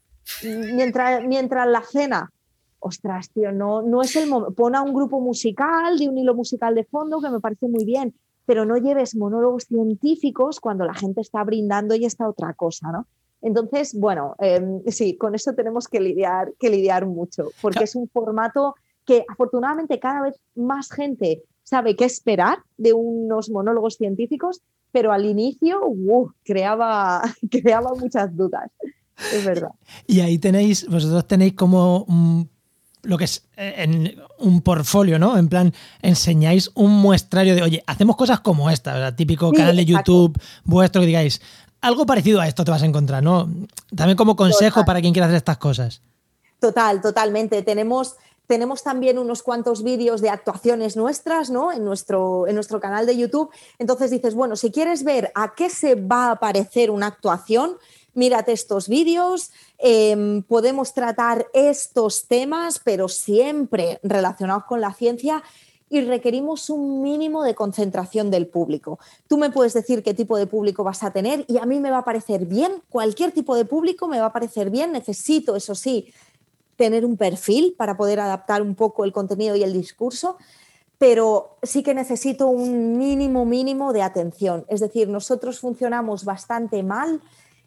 mientras, 0.43 1.25
mientras 1.25 1.67
la 1.67 1.81
cena. 1.81 2.31
Ostras, 2.79 3.31
tío, 3.31 3.51
no, 3.51 3.81
no 3.81 4.01
es 4.01 4.15
el 4.15 4.29
momento. 4.29 4.53
Pon 4.53 4.75
a 4.75 4.83
un 4.83 4.93
grupo 4.93 5.19
musical, 5.19 5.97
de 5.97 6.07
un 6.07 6.17
hilo 6.17 6.35
musical 6.35 6.75
de 6.75 6.83
fondo, 6.83 7.19
que 7.19 7.29
me 7.29 7.39
parece 7.39 7.67
muy 7.67 7.85
bien, 7.85 8.13
pero 8.45 8.65
no 8.65 8.77
lleves 8.77 9.15
monólogos 9.15 9.63
científicos 9.63 10.59
cuando 10.59 10.85
la 10.85 10.93
gente 10.93 11.21
está 11.21 11.43
brindando 11.43 11.95
y 11.95 12.05
está 12.05 12.29
otra 12.29 12.53
cosa, 12.53 12.91
¿no? 12.91 13.07
Entonces, 13.41 13.93
bueno, 13.93 14.35
em, 14.39 14.81
sí, 14.87 15.17
con 15.17 15.35
eso 15.35 15.53
tenemos 15.53 15.87
que 15.87 15.99
lidiar, 15.99 16.53
que 16.59 16.69
lidiar 16.69 17.05
mucho, 17.05 17.49
porque 17.61 17.83
es 17.83 17.95
un 17.95 18.07
formato 18.09 18.75
que 19.05 19.23
afortunadamente 19.29 19.99
cada 19.99 20.23
vez 20.23 20.35
más 20.55 20.91
gente 20.91 21.43
sabe 21.63 21.95
qué 21.95 22.05
esperar 22.05 22.59
de 22.77 22.93
unos 22.93 23.49
monólogos 23.49 23.95
científicos, 23.95 24.61
pero 24.91 25.11
al 25.11 25.25
inicio 25.25 25.79
uh, 25.85 26.31
creaba, 26.43 27.21
creaba 27.51 27.93
muchas 27.95 28.35
dudas. 28.35 28.71
Es 29.33 29.45
verdad. 29.45 29.71
Y 30.07 30.19
ahí 30.19 30.37
tenéis, 30.37 30.87
vosotros 30.87 31.25
tenéis 31.27 31.53
como 31.53 32.05
lo 33.05 33.17
que 33.17 33.25
es 33.25 33.43
eh, 33.55 33.75
en 33.77 34.15
un 34.39 34.61
portfolio, 34.61 35.19
¿no? 35.19 35.37
En 35.37 35.47
plan, 35.47 35.73
enseñáis 36.01 36.71
un 36.73 36.91
muestrario 36.91 37.55
de, 37.55 37.61
oye, 37.61 37.83
hacemos 37.87 38.15
cosas 38.15 38.39
como 38.41 38.69
esta, 38.69 39.15
típico 39.15 39.51
canal 39.51 39.75
de 39.75 39.85
YouTube 39.85 40.39
vuestro 40.63 41.01
que 41.01 41.07
digáis, 41.07 41.41
algo 41.85 42.05
parecido 42.05 42.41
a 42.41 42.47
esto 42.47 42.65
te 42.65 42.71
vas 42.71 42.81
a 42.81 42.85
encontrar, 42.87 43.21
¿no? 43.21 43.47
También 43.95 44.17
como 44.17 44.35
consejo 44.35 44.83
para 44.85 45.01
quien 45.01 45.13
quiera 45.13 45.27
hacer 45.27 45.37
estas 45.37 45.57
cosas. 45.57 46.01
Total, 46.59 46.99
totalmente. 46.99 47.61
Tenemos, 47.61 48.15
tenemos 48.47 48.81
también 48.81 49.19
unos 49.19 49.43
cuantos 49.43 49.83
vídeos 49.83 50.19
de 50.19 50.29
actuaciones 50.29 50.97
nuestras, 50.97 51.51
¿no? 51.51 51.71
En 51.71 51.85
nuestro, 51.85 52.47
en 52.47 52.55
nuestro 52.55 52.79
canal 52.79 53.05
de 53.05 53.15
YouTube. 53.15 53.51
Entonces 53.77 54.09
dices, 54.09 54.33
bueno, 54.33 54.55
si 54.55 54.71
quieres 54.71 55.03
ver 55.03 55.31
a 55.35 55.53
qué 55.53 55.69
se 55.69 55.93
va 55.93 56.31
a 56.31 56.35
parecer 56.37 56.89
una 56.89 57.05
actuación, 57.05 57.77
mírate 58.15 58.51
estos 58.51 58.87
vídeos, 58.87 59.51
em, 59.77 60.41
podemos 60.41 60.93
tratar 60.93 61.45
estos 61.53 62.27
temas, 62.27 62.81
pero 62.83 63.09
siempre 63.09 63.99
relacionados 64.01 64.63
con 64.63 64.81
la 64.81 64.93
ciencia 64.93 65.43
y 65.89 66.01
requerimos 66.01 66.69
un 66.69 67.01
mínimo 67.01 67.43
de 67.43 67.55
concentración 67.55 68.31
del 68.31 68.47
público. 68.47 68.99
Tú 69.27 69.37
me 69.37 69.51
puedes 69.51 69.73
decir 69.73 70.03
qué 70.03 70.13
tipo 70.13 70.37
de 70.37 70.47
público 70.47 70.83
vas 70.83 71.03
a 71.03 71.11
tener 71.11 71.45
y 71.47 71.57
a 71.57 71.65
mí 71.65 71.79
me 71.79 71.91
va 71.91 71.99
a 71.99 72.05
parecer 72.05 72.45
bien, 72.45 72.81
cualquier 72.89 73.31
tipo 73.31 73.55
de 73.55 73.65
público 73.65 74.07
me 74.07 74.19
va 74.19 74.27
a 74.27 74.33
parecer 74.33 74.69
bien, 74.69 74.91
necesito, 74.91 75.55
eso 75.55 75.75
sí, 75.75 76.11
tener 76.75 77.05
un 77.05 77.17
perfil 77.17 77.75
para 77.77 77.95
poder 77.97 78.19
adaptar 78.19 78.61
un 78.61 78.75
poco 78.75 79.05
el 79.05 79.13
contenido 79.13 79.55
y 79.55 79.63
el 79.63 79.73
discurso, 79.73 80.37
pero 80.97 81.57
sí 81.61 81.83
que 81.83 81.93
necesito 81.93 82.47
un 82.47 82.97
mínimo 82.97 83.45
mínimo 83.45 83.93
de 83.93 84.01
atención. 84.01 84.65
Es 84.69 84.79
decir, 84.79 85.07
nosotros 85.07 85.59
funcionamos 85.59 86.25
bastante 86.25 86.83
mal 86.83 87.21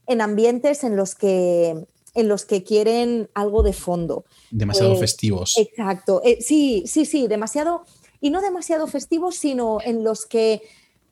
en 0.07 0.21
ambientes 0.21 0.83
en 0.83 0.97
los 0.97 1.15
que 1.15 1.87
en 2.15 2.27
los 2.27 2.45
que 2.45 2.65
quieren 2.65 3.29
algo 3.35 3.63
de 3.63 3.73
fondo. 3.73 4.25
Demasiado 4.51 4.95
eh, 4.95 4.99
festivos. 4.99 5.57
Exacto. 5.57 6.21
Eh, 6.25 6.39
sí, 6.41 6.83
sí, 6.87 7.05
sí, 7.05 7.29
demasiado 7.29 7.85
y 8.21 8.31
no 8.31 8.41
demasiado 8.41 8.87
festivos, 8.87 9.37
sino 9.37 9.79
en 9.83 10.05
los 10.05 10.27
que 10.27 10.63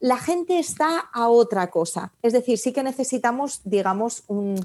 la 0.01 0.19
gente 0.19 0.59
está 0.59 0.99
a 1.13 1.29
otra 1.29 1.71
cosa. 1.71 2.13
Es 2.23 2.33
decir, 2.33 2.59
sí 2.59 2.73
que 2.73 2.83
necesitamos, 2.83 3.61
digamos, 3.65 4.25
un, 4.27 4.65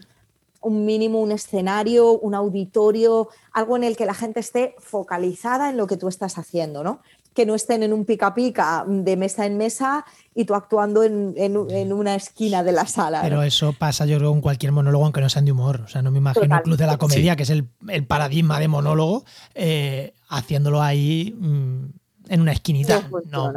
mínimo, 0.64 1.20
un 1.20 1.32
escenario, 1.32 2.20
un 2.20 2.36
auditorio, 2.36 3.30
algo 3.54 3.78
en 3.78 3.84
el 3.84 3.96
que 3.96 4.06
la 4.06 4.14
gente 4.14 4.40
esté 4.40 4.76
focalizada 4.80 5.70
en 5.70 5.78
lo 5.78 5.88
que 5.88 5.98
tú 5.98 6.08
estás 6.08 6.38
haciendo, 6.38 6.84
¿no? 6.84 7.02
Que 7.34 7.46
no 7.46 7.56
estén 7.56 7.82
en 7.82 7.94
un 7.94 8.04
pica 8.04 8.34
pica 8.34 8.84
de 8.86 9.16
mesa 9.16 9.46
en 9.46 9.58
mesa 9.58 10.06
y 10.36 10.44
tú 10.44 10.54
actuando 10.54 11.02
en, 11.02 11.94
una 11.94 12.16
esquina 12.16 12.62
de 12.62 12.74
la 12.74 12.86
sala. 12.86 13.22
Pero 13.22 13.42
eso 13.42 13.74
pasa, 13.74 14.06
yo 14.06 14.18
creo, 14.18 14.34
en 14.34 14.42
cualquier 14.42 14.74
monólogo, 14.74 15.06
aunque 15.06 15.22
no 15.22 15.30
sean 15.30 15.46
de 15.46 15.54
humor. 15.54 15.82
O 15.86 15.88
sea, 15.88 16.02
no 16.02 16.12
me 16.12 16.18
imagino 16.18 16.58
el 16.58 16.62
Club 16.62 16.78
de 16.78 16.86
la 16.86 16.98
Comedia, 16.98 17.38
que 17.38 17.44
es 17.44 17.50
el, 17.50 17.66
paradigma 18.06 18.60
de 18.60 18.68
monólogo, 18.68 19.24
eh, 19.56 20.14
haciéndolo 20.28 20.82
ahí. 20.82 21.34
Mm, 21.40 22.01
en 22.32 22.40
una 22.40 22.54
esquinita. 22.54 23.10
No, 23.30 23.52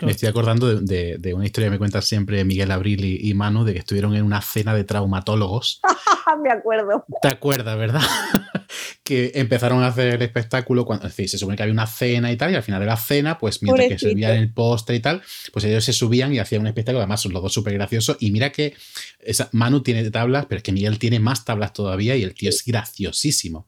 me 0.00 0.10
estoy 0.10 0.30
acordando 0.30 0.80
de, 0.80 1.34
una 1.34 1.44
historia 1.44 1.66
que 1.66 1.72
me 1.72 1.78
cuenta 1.78 2.00
siempre 2.00 2.42
Miguel 2.42 2.70
Abril 2.70 3.04
y, 3.04 3.34
Manu, 3.34 3.64
de 3.64 3.74
que 3.74 3.80
estuvieron 3.80 4.14
en 4.14 4.24
una 4.24 4.40
cena 4.40 4.74
de 4.74 4.82
traumatólogos. 4.84 5.82
me 6.42 6.50
acuerdo. 6.50 7.04
¿Te 7.20 7.28
acuerdas, 7.28 7.76
verdad? 7.76 8.00
que 9.04 9.32
empezaron 9.34 9.82
a 9.82 9.88
hacer 9.88 10.14
el 10.14 10.22
espectáculo 10.22 10.86
cuando, 10.86 11.06
es 11.06 11.12
decir, 11.12 11.28
se 11.28 11.36
supone 11.36 11.56
que 11.58 11.64
había 11.64 11.72
una 11.74 11.86
cena 11.86 12.32
y 12.32 12.36
tal, 12.36 12.50
y 12.50 12.54
al 12.54 12.62
final 12.62 12.80
de 12.80 12.86
la 12.86 12.96
cena, 12.96 13.38
pues 13.38 13.62
mientras 13.62 13.88
que 13.88 13.98
servían 13.98 14.36
el 14.36 14.52
postre 14.54 14.96
y 14.96 15.00
tal, 15.00 15.22
pues 15.52 15.66
ellos 15.66 15.84
se 15.84 15.92
subían 15.92 16.32
y 16.32 16.38
hacían 16.38 16.62
un 16.62 16.68
espectáculo, 16.68 17.00
además 17.00 17.20
son 17.20 17.34
los 17.34 17.42
dos 17.42 17.52
súper 17.52 17.74
graciosos, 17.74 18.16
y 18.20 18.30
mira 18.30 18.52
que 18.52 18.74
esa, 19.20 19.50
Manu 19.52 19.82
tiene 19.82 20.10
tablas, 20.10 20.46
pero 20.46 20.58
es 20.58 20.62
que 20.62 20.72
Miguel 20.72 20.98
tiene 20.98 21.20
más 21.20 21.44
tablas 21.44 21.74
todavía 21.74 22.16
y 22.16 22.22
el 22.22 22.34
tío 22.34 22.48
es 22.48 22.64
graciosísimo 22.64 23.66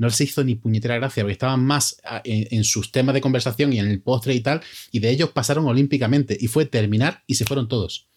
no 0.00 0.08
se 0.08 0.24
hizo 0.24 0.42
ni 0.42 0.54
puñetera 0.54 0.96
gracia 0.96 1.22
porque 1.22 1.34
estaban 1.34 1.62
más 1.62 2.00
ah, 2.04 2.22
en, 2.24 2.64
sus 2.64 2.90
temas 2.90 3.14
de 3.14 3.20
conversación 3.20 3.70
y 3.74 3.78
en 3.78 3.86
el 3.86 4.00
postre 4.00 4.34
y 4.34 4.40
tal, 4.40 4.62
y 4.90 4.98
de 4.98 5.10
ellos 5.10 5.30
pasaron 5.30 5.66
olímpicamente 5.66 6.36
y 6.40 6.46
fue 6.46 6.64
terminar 6.64 7.22
y 7.26 7.34
se 7.34 7.44
fueron 7.44 7.68
todos. 7.68 8.08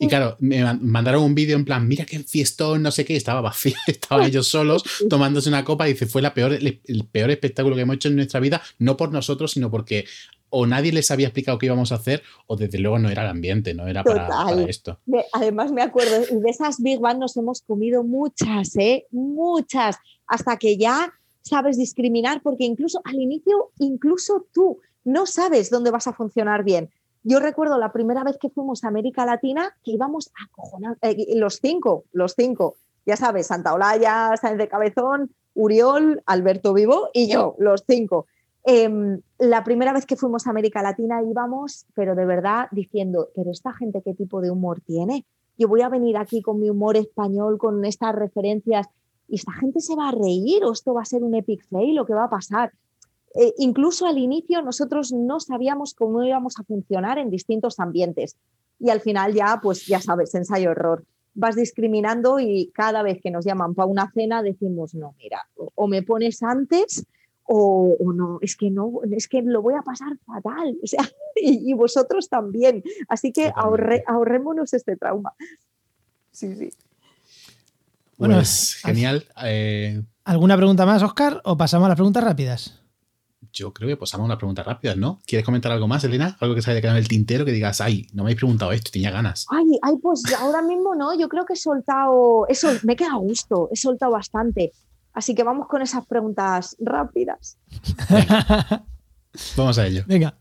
Y 0.00 0.08
claro, 0.08 0.36
me 0.40 0.64
mandaron 0.80 1.22
un 1.22 1.36
vídeo 1.36 1.54
en 1.56 1.64
plan, 1.64 1.86
mira 1.86 2.04
qué 2.04 2.18
fiestón, 2.18 2.82
no 2.82 2.90
sé 2.90 3.04
qué, 3.04 3.14
estaba 3.14 3.40
vacío, 3.40 3.74
estaban 3.86 4.26
ellos 4.26 4.48
solos 4.48 4.82
tomándose 5.08 5.48
una 5.48 5.64
copa 5.64 5.88
y 5.88 5.92
dice, 5.92 6.06
fue 6.06 6.20
la 6.20 6.34
peor, 6.34 6.54
el, 6.54 6.80
peor 7.12 7.30
espectáculo 7.30 7.76
que 7.76 7.82
hemos 7.82 7.94
hecho 7.94 8.08
en 8.08 8.16
nuestra 8.16 8.40
vida, 8.40 8.60
no 8.80 8.96
por 8.96 9.12
nosotros, 9.12 9.52
sino 9.52 9.70
porque 9.70 10.06
o 10.50 10.66
nadie 10.66 10.90
les 10.90 11.08
había 11.12 11.28
explicado 11.28 11.58
qué 11.58 11.66
íbamos 11.66 11.92
a 11.92 11.96
hacer, 11.96 12.24
o 12.48 12.56
desde 12.56 12.78
luego 12.78 12.98
no 12.98 13.10
era 13.10 13.22
el 13.22 13.28
ambiente, 13.28 13.74
no 13.74 13.86
era 13.86 14.02
para, 14.02 14.26
para, 14.26 14.62
esto. 14.62 14.98
Además, 15.34 15.70
me 15.70 15.82
acuerdo, 15.82 16.18
de 16.18 16.50
esas 16.50 16.82
Big 16.82 16.98
Bang 16.98 17.18
nos 17.18 17.36
hemos 17.36 17.62
comido 17.62 18.02
muchas, 18.02 18.74
¿eh? 18.76 19.06
Muchas, 19.12 19.98
hasta 20.26 20.56
que 20.56 20.76
ya 20.76 21.12
sabes 21.48 21.76
discriminar, 21.76 22.40
porque 22.42 22.64
incluso 22.64 23.00
al 23.04 23.16
inicio, 23.16 23.70
incluso 23.78 24.46
tú 24.52 24.78
no 25.04 25.26
sabes 25.26 25.70
dónde 25.70 25.90
vas 25.90 26.06
a 26.06 26.12
funcionar 26.12 26.62
bien. 26.64 26.90
Yo 27.24 27.40
recuerdo 27.40 27.78
la 27.78 27.92
primera 27.92 28.24
vez 28.24 28.38
que 28.38 28.50
fuimos 28.50 28.84
a 28.84 28.88
América 28.88 29.26
Latina 29.26 29.74
que 29.84 29.92
íbamos 29.92 30.28
a 30.28 30.48
cojonar, 30.52 30.96
eh, 31.02 31.34
los 31.36 31.58
cinco, 31.60 32.04
los 32.12 32.34
cinco, 32.34 32.76
ya 33.04 33.16
sabes, 33.16 33.48
Santa 33.48 33.74
Olaya, 33.74 34.34
Sáenz 34.40 34.58
de 34.58 34.68
Cabezón, 34.68 35.30
Uriol, 35.54 36.22
Alberto 36.26 36.72
Vivo 36.72 37.08
y 37.12 37.28
yo, 37.28 37.56
los 37.58 37.84
cinco. 37.86 38.26
Em, 38.64 39.20
la 39.38 39.64
primera 39.64 39.92
vez 39.92 40.04
que 40.04 40.16
fuimos 40.16 40.46
a 40.46 40.50
América 40.50 40.82
Latina 40.82 41.22
íbamos, 41.22 41.86
pero 41.94 42.14
de 42.14 42.26
verdad 42.26 42.68
diciendo, 42.70 43.30
pero 43.34 43.50
esta 43.50 43.72
gente 43.72 44.02
qué 44.02 44.14
tipo 44.14 44.40
de 44.40 44.50
humor 44.50 44.80
tiene. 44.82 45.24
Yo 45.56 45.68
voy 45.68 45.80
a 45.80 45.88
venir 45.88 46.16
aquí 46.16 46.42
con 46.42 46.60
mi 46.60 46.70
humor 46.70 46.96
español, 46.96 47.58
con 47.58 47.84
estas 47.84 48.14
referencias 48.14 48.86
y 49.28 49.36
esta 49.36 49.52
gente 49.52 49.80
se 49.80 49.94
va 49.94 50.08
a 50.08 50.12
reír 50.12 50.64
o 50.64 50.72
esto 50.72 50.94
va 50.94 51.02
a 51.02 51.06
ser 51.06 51.22
un 51.22 51.34
epic 51.34 51.64
fail, 51.68 51.94
lo 51.94 52.06
que 52.06 52.14
va 52.14 52.24
a 52.24 52.30
pasar. 52.30 52.72
Eh, 53.34 53.54
incluso 53.58 54.06
al 54.06 54.18
inicio 54.18 54.62
nosotros 54.62 55.12
no 55.12 55.38
sabíamos 55.38 55.94
cómo 55.94 56.24
íbamos 56.24 56.58
a 56.58 56.64
funcionar 56.64 57.18
en 57.18 57.30
distintos 57.30 57.78
ambientes. 57.78 58.36
y 58.80 58.90
al 58.90 59.00
final 59.00 59.34
ya, 59.34 59.58
pues 59.60 59.86
ya 59.86 60.00
sabes, 60.00 60.34
ensayo-error. 60.34 61.04
Vas 61.34 61.56
discriminando 61.56 62.38
y 62.38 62.70
cada 62.72 63.02
vez 63.02 63.20
que 63.20 63.30
nos 63.30 63.44
llaman 63.44 63.74
para 63.74 63.86
una 63.86 64.10
cena 64.12 64.42
decimos, 64.42 64.94
no, 64.94 65.14
mira, 65.18 65.48
o 65.74 65.88
me 65.88 66.02
pones 66.02 66.42
antes 66.42 67.04
o, 67.50 67.96
no, 68.14 68.38
es 68.42 68.56
que 68.56 68.70
no, 68.70 69.00
es 69.10 69.26
que 69.26 69.40
lo 69.40 69.62
voy 69.62 69.74
a 69.74 69.82
pasar 69.82 70.18
fatal, 70.18 70.78
o 70.82 70.86
sea, 70.86 71.08
y, 71.34 71.72
vosotros 71.72 72.28
también. 72.28 72.82
Así 73.08 73.32
que 73.32 73.52
ahorrémonos 73.54 74.74
este 74.74 74.96
trauma. 74.96 75.32
Sí, 76.30 76.54
sí. 76.54 76.70
Bueno, 78.18 78.34
pues, 78.34 78.74
genial. 78.82 79.26
Eh, 79.44 80.02
¿Alguna 80.24 80.56
pregunta 80.56 80.84
más, 80.84 81.02
Oscar? 81.02 81.40
¿O 81.44 81.56
pasamos 81.56 81.86
a 81.86 81.88
las 81.90 81.96
preguntas 81.96 82.22
rápidas? 82.22 82.80
Yo 83.52 83.72
creo 83.72 83.88
que 83.88 83.96
pasamos 83.96 84.24
a 84.24 84.26
unas 84.26 84.38
preguntas 84.38 84.66
rápidas, 84.66 84.96
¿no? 84.96 85.20
¿Quieres 85.24 85.46
comentar 85.46 85.72
algo 85.72 85.88
más, 85.88 86.04
Elena? 86.04 86.36
Algo 86.40 86.54
que 86.54 86.60
se 86.60 86.70
haya 86.70 86.80
quedado 86.80 86.96
en 86.96 87.02
el 87.02 87.08
tintero 87.08 87.44
que 87.44 87.52
digas, 87.52 87.80
ay, 87.80 88.08
no 88.12 88.24
me 88.24 88.28
habéis 88.28 88.38
preguntado 88.38 88.72
esto, 88.72 88.90
tenía 88.90 89.10
ganas. 89.10 89.46
Ay, 89.50 89.66
ay, 89.82 89.94
pues 90.02 90.22
ahora 90.38 90.60
mismo 90.60 90.94
no, 90.94 91.18
yo 91.18 91.28
creo 91.28 91.46
que 91.46 91.54
he 91.54 91.56
soltado, 91.56 92.46
eso 92.48 92.68
me 92.82 92.96
queda 92.96 93.12
a 93.12 93.18
gusto, 93.18 93.68
he 93.72 93.76
soltado 93.76 94.12
bastante. 94.12 94.72
Así 95.12 95.34
que 95.34 95.44
vamos 95.44 95.68
con 95.68 95.80
esas 95.80 96.04
preguntas 96.06 96.76
rápidas. 96.80 97.56
vamos 99.56 99.78
a 99.78 99.86
ello. 99.86 100.04
Venga. 100.06 100.36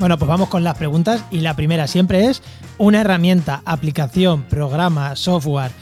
Bueno, 0.00 0.16
pues 0.16 0.30
vamos 0.30 0.48
con 0.48 0.64
las 0.64 0.78
preguntas 0.78 1.22
y 1.30 1.40
la 1.40 1.54
primera 1.54 1.86
siempre 1.86 2.24
es 2.24 2.42
una 2.78 3.02
herramienta, 3.02 3.60
aplicación, 3.66 4.44
programa, 4.44 5.14
software 5.14 5.72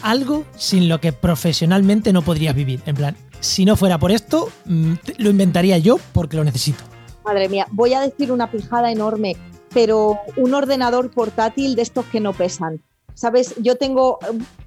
algo 0.00 0.44
sin 0.54 0.88
lo 0.88 1.00
que 1.00 1.12
profesionalmente 1.12 2.12
no 2.12 2.22
podrías 2.22 2.54
vivir. 2.54 2.80
En 2.86 2.94
plan, 2.94 3.16
si 3.40 3.64
no 3.64 3.74
fuera 3.74 3.98
por 3.98 4.12
esto, 4.12 4.48
mm, 4.66 4.92
lo 5.16 5.30
inventaría 5.30 5.76
yo 5.76 5.98
porque 6.12 6.36
lo 6.36 6.44
necesito. 6.44 6.84
Madre 7.24 7.48
mía, 7.48 7.66
voy 7.72 7.94
a 7.94 8.00
decir 8.00 8.30
una 8.30 8.48
pijada 8.48 8.92
enorme, 8.92 9.36
pero 9.74 10.18
un 10.36 10.54
ordenador 10.54 11.10
portátil 11.10 11.74
de 11.74 11.82
estos 11.82 12.06
que 12.06 12.20
no 12.20 12.34
pesan. 12.34 12.80
¿Sabes? 13.14 13.56
Yo 13.60 13.74
tengo, 13.74 14.20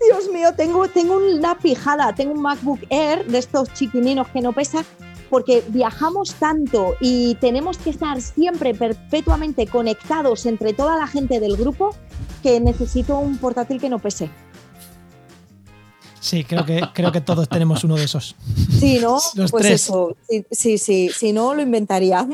Dios 0.05 0.29
mío, 0.33 0.49
tengo, 0.53 0.89
tengo 0.89 1.15
una 1.15 1.57
pijada, 1.57 2.13
tengo 2.13 2.33
un 2.33 2.41
MacBook 2.41 2.81
Air 2.89 3.25
de 3.25 3.37
estos 3.37 3.71
chiquininos 3.71 4.27
que 4.27 4.41
no 4.41 4.51
pesan 4.51 4.83
porque 5.31 5.63
viajamos 5.69 6.35
tanto 6.35 6.95
y 6.99 7.35
tenemos 7.35 7.77
que 7.77 7.89
estar 7.89 8.21
siempre 8.21 8.75
perpetuamente 8.75 9.65
conectados 9.65 10.45
entre 10.45 10.73
toda 10.73 10.97
la 10.97 11.07
gente 11.07 11.39
del 11.39 11.55
grupo 11.55 11.95
que 12.43 12.59
necesito 12.59 13.17
un 13.17 13.37
portátil 13.37 13.79
que 13.79 13.89
no 13.89 13.97
pese. 13.97 14.29
Sí, 16.19 16.43
creo 16.43 16.65
que, 16.65 16.81
creo 16.93 17.11
que 17.11 17.21
todos 17.21 17.47
tenemos 17.47 17.83
uno 17.85 17.95
de 17.95 18.03
esos. 18.03 18.35
Sí, 18.79 18.99
¿no? 18.99 19.19
pues 19.51 19.65
eso, 19.65 20.17
sí, 20.51 20.77
sí, 20.77 21.09
si 21.09 21.31
no 21.31 21.55
lo 21.55 21.61
inventaría. 21.61 22.27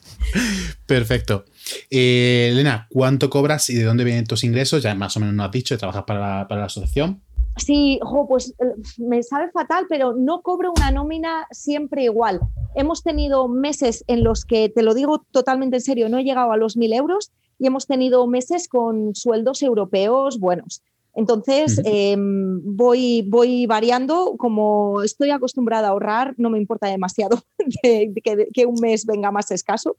Perfecto. 0.86 1.46
Eh, 1.90 2.50
Elena, 2.52 2.86
¿cuánto 2.90 3.30
cobras 3.30 3.70
y 3.70 3.74
de 3.74 3.84
dónde 3.84 4.04
vienen 4.04 4.26
tus 4.26 4.44
ingresos? 4.44 4.82
Ya 4.82 4.94
más 4.94 5.16
o 5.16 5.20
menos 5.20 5.34
nos 5.34 5.46
has 5.46 5.52
dicho, 5.52 5.78
trabajas 5.78 6.04
para, 6.04 6.46
para 6.46 6.60
la 6.60 6.66
asociación. 6.66 7.22
Sí, 7.60 8.00
pues 8.28 8.54
eh, 8.58 8.74
me 8.98 9.22
sabe 9.22 9.50
fatal, 9.50 9.86
pero 9.88 10.14
no 10.14 10.40
cobro 10.40 10.72
una 10.76 10.90
nómina 10.90 11.46
siempre 11.50 12.04
igual. 12.04 12.40
Hemos 12.74 13.02
tenido 13.02 13.48
meses 13.48 14.04
en 14.06 14.24
los 14.24 14.44
que, 14.44 14.68
te 14.68 14.82
lo 14.82 14.94
digo 14.94 15.24
totalmente 15.30 15.76
en 15.76 15.82
serio, 15.82 16.08
no 16.08 16.18
he 16.18 16.24
llegado 16.24 16.52
a 16.52 16.56
los 16.56 16.76
mil 16.76 16.92
euros 16.92 17.32
y 17.58 17.66
hemos 17.66 17.86
tenido 17.86 18.26
meses 18.26 18.66
con 18.68 19.14
sueldos 19.14 19.62
europeos 19.62 20.40
buenos. 20.40 20.82
Entonces, 21.14 21.80
em, 21.84 22.60
voy, 22.62 23.22
voy 23.28 23.66
variando, 23.66 24.36
como 24.38 25.02
estoy 25.02 25.30
acostumbrada 25.30 25.88
a 25.88 25.90
ahorrar, 25.90 26.34
no 26.38 26.50
me 26.50 26.58
importa 26.58 26.86
demasiado 26.86 27.42
que, 27.82 28.66
un 28.66 28.80
mes 28.80 29.04
venga 29.04 29.30
más 29.30 29.50
escaso. 29.50 29.96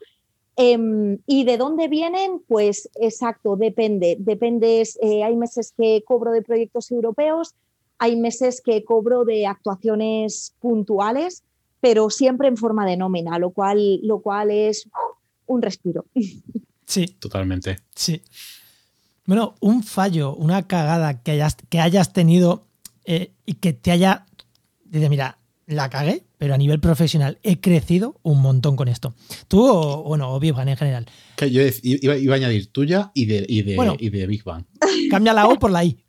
Em, 0.64 1.18
¿Y 1.26 1.44
de 1.44 1.58
dónde 1.58 1.88
vienen? 1.88 2.44
Pues 2.48 2.88
exacto, 2.94 3.56
depende. 3.56 4.16
Depende, 4.20 4.88
eh, 5.02 5.24
hay 5.24 5.36
meses 5.36 5.74
que 5.76 6.04
cobro 6.06 6.32
de 6.32 6.44
proyectos 6.44 6.92
europeos, 6.92 7.56
hay 7.98 8.16
meses 8.16 8.62
que 8.62 8.84
cobro 8.84 9.26
de 9.26 9.48
actuaciones 9.48 10.54
puntuales, 10.60 11.44
pero 11.80 12.12
siempre 12.12 12.48
en 12.48 12.58
forma 12.58 12.86
de 12.86 12.96
nómina, 12.96 13.40
lo 13.40 13.50
cual, 13.50 14.02
lo 14.04 14.20
cual 14.22 14.52
es 14.52 14.88
un 15.48 15.62
respiro. 15.62 16.06
Sí. 16.86 17.08
Totalmente. 17.08 17.78
Sí. 17.96 18.22
Bueno, 19.26 19.56
un 19.62 19.82
fallo, 19.82 20.36
una 20.36 20.68
cagada 20.68 21.24
que 21.24 21.32
hayas, 21.32 21.56
que 21.70 21.80
hayas 21.80 22.12
tenido 22.12 22.66
eh, 23.06 23.32
y 23.46 23.54
que 23.54 23.72
te 23.72 23.92
haya. 23.92 24.26
Dice, 24.84 25.08
mira, 25.08 25.38
la 25.68 25.90
cagué, 25.90 26.26
pero 26.42 26.56
a 26.56 26.58
nivel 26.58 26.80
profesional 26.80 27.38
he 27.44 27.62
crecido 27.62 28.20
un 28.24 28.42
montón 28.42 28.76
con 28.76 28.88
esto. 28.88 29.14
Tú 29.48 29.64
o, 29.64 30.02
bueno, 30.02 30.34
o 30.34 30.40
Big 30.40 30.56
Bang 30.56 30.70
en 30.70 30.76
general. 30.76 31.06
Que 31.36 31.52
yo 31.52 31.62
iba, 31.84 32.34
a 32.34 32.36
añadir 32.36 32.72
tuya 32.72 33.12
y 33.14 33.28
de, 33.28 33.46
y 33.48 33.62
de, 33.62 34.26
Big 34.26 34.44
Bang. 34.44 34.66
Cambia 35.12 35.34
la 35.34 35.48
O 35.48 35.60
por 35.60 35.70
la 35.70 35.86
I. 35.86 36.04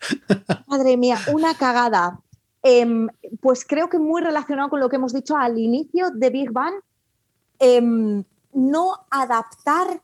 Madre 0.66 0.96
mía, 0.96 1.20
una 1.32 1.54
cagada. 1.54 2.20
Em, 2.64 3.06
pues 3.40 3.64
creo 3.64 3.88
que 3.88 4.00
muy 4.00 4.20
relacionado 4.20 4.70
con 4.70 4.80
lo 4.80 4.88
que 4.88 4.96
hemos 4.96 5.12
dicho 5.12 5.36
al 5.36 5.56
inicio 5.56 6.10
de 6.16 6.30
Big 6.30 6.50
Bang. 6.50 6.74
Em, 7.60 8.24
no 8.52 9.06
adaptar 9.08 10.02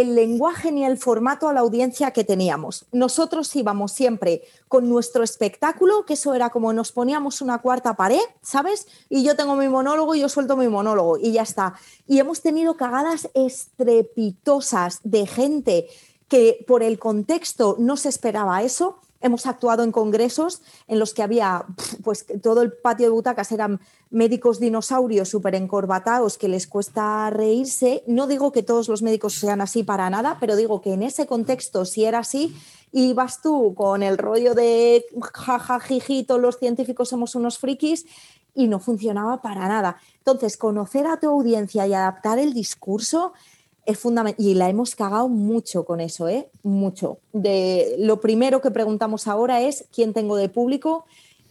el 0.00 0.16
lenguaje 0.16 0.72
ni 0.72 0.84
el 0.84 0.98
formato 0.98 1.48
a 1.48 1.52
la 1.52 1.60
audiencia 1.60 2.10
que 2.10 2.24
teníamos. 2.24 2.86
Nosotros 2.90 3.54
íbamos 3.54 3.92
siempre 3.92 4.42
con 4.66 4.88
nuestro 4.88 5.22
espectáculo, 5.22 6.04
que 6.04 6.14
eso 6.14 6.34
era 6.34 6.50
como 6.50 6.72
nos 6.72 6.90
poníamos 6.90 7.40
una 7.40 7.58
cuarta 7.58 7.94
pared, 7.94 8.18
¿sabes? 8.42 8.88
Y 9.08 9.22
yo 9.22 9.36
tengo 9.36 9.54
mi 9.54 9.68
monólogo 9.68 10.14
y 10.14 10.20
yo 10.20 10.28
suelto 10.28 10.56
mi 10.56 10.68
monólogo 10.68 11.16
y 11.16 11.32
ya 11.32 11.42
está. 11.42 11.74
Y 12.08 12.18
hemos 12.18 12.40
tenido 12.40 12.76
cagadas 12.76 13.28
estrepitosas 13.34 14.98
de 15.04 15.26
gente 15.26 15.86
que 16.26 16.64
por 16.66 16.82
el 16.82 16.98
contexto 16.98 17.76
no 17.78 17.96
se 17.96 18.08
esperaba 18.08 18.62
eso 18.62 18.98
Hemos 19.24 19.46
actuado 19.46 19.84
en 19.84 19.90
congresos 19.90 20.60
en 20.86 20.98
los 20.98 21.14
que 21.14 21.22
había, 21.22 21.64
pues 22.04 22.26
todo 22.42 22.60
el 22.60 22.74
patio 22.74 23.06
de 23.06 23.12
butacas 23.12 23.52
eran 23.52 23.80
médicos 24.10 24.60
dinosaurios 24.60 25.30
súper 25.30 25.54
encorbatados 25.54 26.36
que 26.36 26.46
les 26.46 26.66
cuesta 26.66 27.30
reírse. 27.30 28.04
No 28.06 28.26
digo 28.26 28.52
que 28.52 28.62
todos 28.62 28.86
los 28.86 29.00
médicos 29.00 29.32
sean 29.32 29.62
así 29.62 29.82
para 29.82 30.10
nada, 30.10 30.36
pero 30.40 30.56
digo 30.56 30.82
que 30.82 30.92
en 30.92 31.02
ese 31.02 31.26
contexto, 31.26 31.86
si 31.86 32.04
era 32.04 32.18
así, 32.18 32.54
ibas 32.92 33.40
tú 33.40 33.72
con 33.74 34.02
el 34.02 34.18
rollo 34.18 34.54
de 34.54 35.06
jajajiji, 35.32 36.24
todos 36.24 36.42
los 36.42 36.58
científicos 36.58 37.08
somos 37.08 37.34
unos 37.34 37.58
frikis 37.58 38.04
y 38.54 38.68
no 38.68 38.78
funcionaba 38.78 39.40
para 39.40 39.66
nada. 39.68 39.96
Entonces, 40.18 40.58
conocer 40.58 41.06
a 41.06 41.18
tu 41.18 41.30
audiencia 41.30 41.86
y 41.86 41.94
adaptar 41.94 42.38
el 42.38 42.52
discurso 42.52 43.32
es 43.86 43.98
fundamental. 43.98 44.44
Y 44.44 44.54
la 44.54 44.68
hemos 44.68 44.94
cagado 44.94 45.28
mucho 45.28 45.84
con 45.84 46.00
eso, 46.00 46.28
¿eh? 46.28 46.48
Mucho. 46.62 47.18
De, 47.32 47.96
lo 47.98 48.20
primero 48.20 48.60
que 48.60 48.70
preguntamos 48.70 49.28
ahora 49.28 49.60
es 49.60 49.86
quién 49.92 50.12
tengo 50.12 50.36
de 50.36 50.48
público 50.48 51.06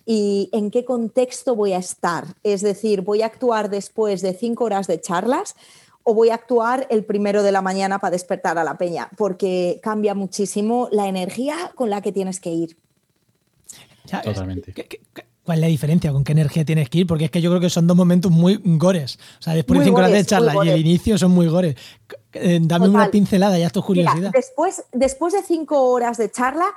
y 0.06 0.50
en 0.52 0.72
qué 0.72 0.86
contexto 0.86 1.56
voy 1.56 1.74
a 1.74 1.78
estar. 1.78 2.26
Es 2.44 2.62
decir, 2.62 3.02
voy 3.02 3.22
a 3.22 3.28
actuar 3.28 3.70
después 3.70 4.22
de 4.22 4.34
cinco 4.34 4.66
horas 4.66 4.88
de 4.88 5.00
charlas 5.00 5.56
o 6.04 6.14
voy 6.14 6.30
a 6.30 6.36
actuar 6.36 6.86
el 6.90 7.06
primero 7.06 7.44
de 7.44 7.52
la 7.52 7.62
mañana 7.62 8.00
para 8.00 8.12
despertar 8.12 8.58
a 8.58 8.64
la 8.64 8.78
peña, 8.78 9.10
porque 9.18 9.80
cambia 9.82 10.14
muchísimo 10.14 10.90
la 10.92 11.08
energía 11.08 11.72
con 11.76 11.90
la 11.90 12.02
que 12.02 12.12
tienes 12.12 12.40
que 12.40 12.52
ir. 12.52 12.78
Totalmente. 14.24 14.74
¿Cuál 15.44 15.58
es 15.58 15.62
la 15.62 15.68
diferencia? 15.68 16.12
¿Con 16.12 16.24
qué 16.24 16.32
energía 16.32 16.64
tienes 16.64 16.90
que 16.90 17.00
ir? 17.00 17.08
Porque 17.08 17.26
es 17.26 17.32
que 17.32 17.42
yo 17.42 17.50
creo 17.50 17.60
que 17.60 17.70
son 17.70 17.86
dos 17.86 17.98
momentos 17.98 18.32
muy 18.32 18.62
gores. 18.64 19.20
O 19.40 19.42
sea, 19.42 19.54
después 19.54 19.80
de 19.80 19.86
cinco 19.86 19.98
horas 19.98 20.12
de 20.12 20.26
charla 20.26 20.54
y 20.64 20.70
el 20.70 20.80
inicio 20.80 21.18
son 21.18 21.32
muy 21.32 21.48
gores. 21.48 21.76
Eh, 22.32 22.60
dame 22.62 22.88
una 22.88 23.12
pincelada, 23.12 23.58
ya 23.60 23.68
esto 23.68 23.82
es 23.82 23.86
curiosidad. 23.86 24.32
después, 24.34 24.84
después 24.94 25.34
de 25.34 25.44
cinco 25.44 25.90
horas 25.90 26.18
de 26.18 26.32
charla, 26.32 26.68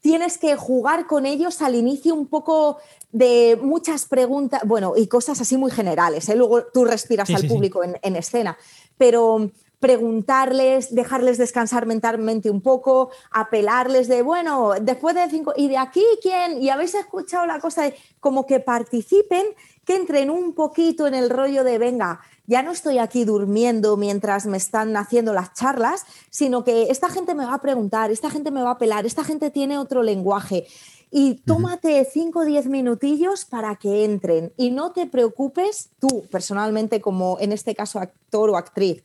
tienes 0.00 0.38
que 0.38 0.56
jugar 0.56 1.06
con 1.06 1.24
ellos 1.24 1.62
al 1.62 1.76
inicio 1.76 2.14
un 2.14 2.26
poco 2.26 2.78
de 3.12 3.58
muchas 3.62 4.06
preguntas, 4.06 4.62
bueno, 4.64 4.94
y 4.96 5.06
cosas 5.06 5.40
así 5.40 5.56
muy 5.56 5.70
generales. 5.70 6.28
¿eh? 6.28 6.34
Luego 6.34 6.64
tú 6.64 6.84
respiras 6.84 7.30
al 7.30 7.46
público 7.46 7.84
En, 7.84 7.96
en 8.02 8.16
escena. 8.16 8.56
Pero 8.98 9.50
preguntarles, 9.86 10.92
dejarles 10.92 11.38
descansar 11.38 11.86
mentalmente 11.86 12.50
un 12.50 12.60
poco, 12.60 13.10
apelarles 13.30 14.08
de, 14.08 14.20
bueno, 14.20 14.72
después 14.80 15.14
de 15.14 15.30
cinco, 15.30 15.52
¿y 15.56 15.68
de 15.68 15.78
aquí 15.78 16.02
quién? 16.20 16.60
Y 16.60 16.70
habéis 16.70 16.96
escuchado 16.96 17.46
la 17.46 17.60
cosa 17.60 17.82
de 17.82 17.94
como 18.18 18.46
que 18.46 18.58
participen, 18.58 19.46
que 19.84 19.94
entren 19.94 20.28
un 20.28 20.54
poquito 20.54 21.06
en 21.06 21.14
el 21.14 21.30
rollo 21.30 21.62
de, 21.62 21.78
venga, 21.78 22.18
ya 22.48 22.64
no 22.64 22.72
estoy 22.72 22.98
aquí 22.98 23.24
durmiendo 23.24 23.96
mientras 23.96 24.46
me 24.46 24.56
están 24.56 24.96
haciendo 24.96 25.32
las 25.32 25.54
charlas, 25.54 26.04
sino 26.30 26.64
que 26.64 26.90
esta 26.90 27.08
gente 27.08 27.36
me 27.36 27.46
va 27.46 27.54
a 27.54 27.60
preguntar, 27.60 28.10
esta 28.10 28.28
gente 28.28 28.50
me 28.50 28.62
va 28.62 28.70
a 28.70 28.72
apelar, 28.72 29.06
esta 29.06 29.22
gente 29.22 29.52
tiene 29.52 29.78
otro 29.78 30.02
lenguaje. 30.02 30.66
Y 31.12 31.34
tómate 31.46 32.04
5 32.04 32.40
o 32.40 32.44
10 32.44 32.66
minutillos 32.66 33.44
para 33.44 33.76
que 33.76 34.04
entren 34.04 34.52
y 34.56 34.70
no 34.70 34.90
te 34.90 35.06
preocupes 35.06 35.90
tú 36.00 36.26
personalmente 36.28 37.00
como 37.00 37.38
en 37.38 37.52
este 37.52 37.76
caso 37.76 38.00
actor 38.00 38.50
o 38.50 38.56
actriz 38.56 39.04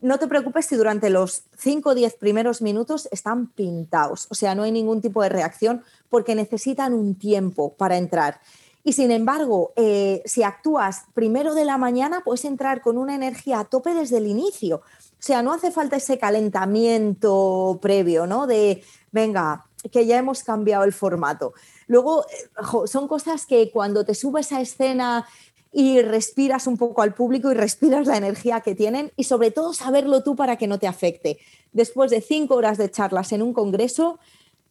no 0.00 0.18
te 0.18 0.26
preocupes 0.26 0.66
si 0.66 0.76
durante 0.76 1.10
los 1.10 1.42
5 1.58 1.90
o 1.90 1.94
10 1.94 2.14
primeros 2.14 2.62
minutos 2.62 3.08
están 3.10 3.48
pintados, 3.48 4.26
o 4.30 4.34
sea, 4.34 4.54
no 4.54 4.62
hay 4.62 4.72
ningún 4.72 5.00
tipo 5.00 5.22
de 5.22 5.28
reacción 5.28 5.82
porque 6.08 6.34
necesitan 6.34 6.94
un 6.94 7.14
tiempo 7.14 7.74
para 7.74 7.96
entrar. 7.96 8.40
Y 8.82 8.94
sin 8.94 9.10
embargo, 9.10 9.72
eh, 9.76 10.22
si 10.24 10.42
actúas 10.42 11.04
primero 11.12 11.54
de 11.54 11.66
la 11.66 11.76
mañana, 11.76 12.22
puedes 12.24 12.46
entrar 12.46 12.80
con 12.80 12.96
una 12.96 13.14
energía 13.14 13.60
a 13.60 13.64
tope 13.64 13.92
desde 13.92 14.16
el 14.16 14.26
inicio. 14.26 14.76
O 14.76 15.22
sea, 15.22 15.42
no 15.42 15.52
hace 15.52 15.70
falta 15.70 15.96
ese 15.96 16.18
calentamiento 16.18 17.78
previo, 17.82 18.26
¿no? 18.26 18.46
De, 18.46 18.82
venga, 19.12 19.66
que 19.92 20.06
ya 20.06 20.16
hemos 20.16 20.42
cambiado 20.42 20.84
el 20.84 20.94
formato. 20.94 21.52
Luego, 21.88 22.24
eh, 22.24 22.86
son 22.86 23.06
cosas 23.06 23.44
que 23.44 23.70
cuando 23.70 24.04
te 24.04 24.14
subes 24.14 24.50
a 24.52 24.62
escena 24.62 25.26
y 25.72 26.02
respiras 26.02 26.66
un 26.66 26.76
poco 26.76 27.02
al 27.02 27.14
público 27.14 27.50
y 27.50 27.54
respiras 27.54 28.06
la 28.06 28.16
energía 28.16 28.60
que 28.60 28.74
tienen 28.74 29.12
y 29.16 29.24
sobre 29.24 29.50
todo 29.50 29.72
saberlo 29.72 30.22
tú 30.22 30.34
para 30.34 30.56
que 30.56 30.66
no 30.66 30.78
te 30.78 30.86
afecte. 30.86 31.38
Después 31.72 32.10
de 32.10 32.20
cinco 32.20 32.56
horas 32.56 32.76
de 32.78 32.90
charlas 32.90 33.32
en 33.32 33.42
un 33.42 33.52
congreso, 33.52 34.18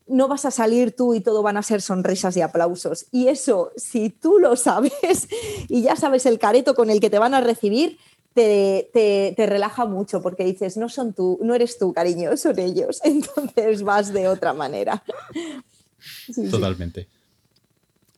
no 0.08 0.28
vas 0.28 0.43
a 0.45 0.52
salir 0.52 0.95
tú 0.95 1.14
y 1.14 1.22
todo 1.22 1.41
van 1.43 1.56
a 1.56 1.64
ser 1.64 1.82
sonrisas 1.82 2.36
y 2.36 2.41
aplausos. 2.41 3.06
Y 3.12 3.28
eso, 3.28 3.72
si 3.78 4.10
tú 4.10 4.39
lo 4.39 4.56
sabes 4.56 5.28
y 5.70 5.84
ya 5.84 5.95
sabes 5.95 6.26
el 6.26 6.39
careto 6.39 6.74
con 6.76 6.89
el 6.89 7.00
que 7.00 7.10
te 7.10 7.20
van 7.20 7.34
a 7.34 7.41
recibir, 7.41 7.97
te, 8.34 8.89
te, 8.93 9.45
relaja 9.45 9.86
mucho 9.86 10.22
porque 10.22 10.45
dices, 10.45 10.78
no 10.78 10.88
son 10.88 11.14
tú, 11.14 11.39
no 11.41 11.56
eres 11.56 11.78
tú, 11.78 11.93
cariño, 11.93 12.36
son 12.38 12.60
ellos. 12.60 13.00
Entonces 13.04 13.84
vas 13.84 14.12
de 14.12 14.28
otra 14.28 14.54
manera. 14.54 15.04
Totalmente. 16.52 17.08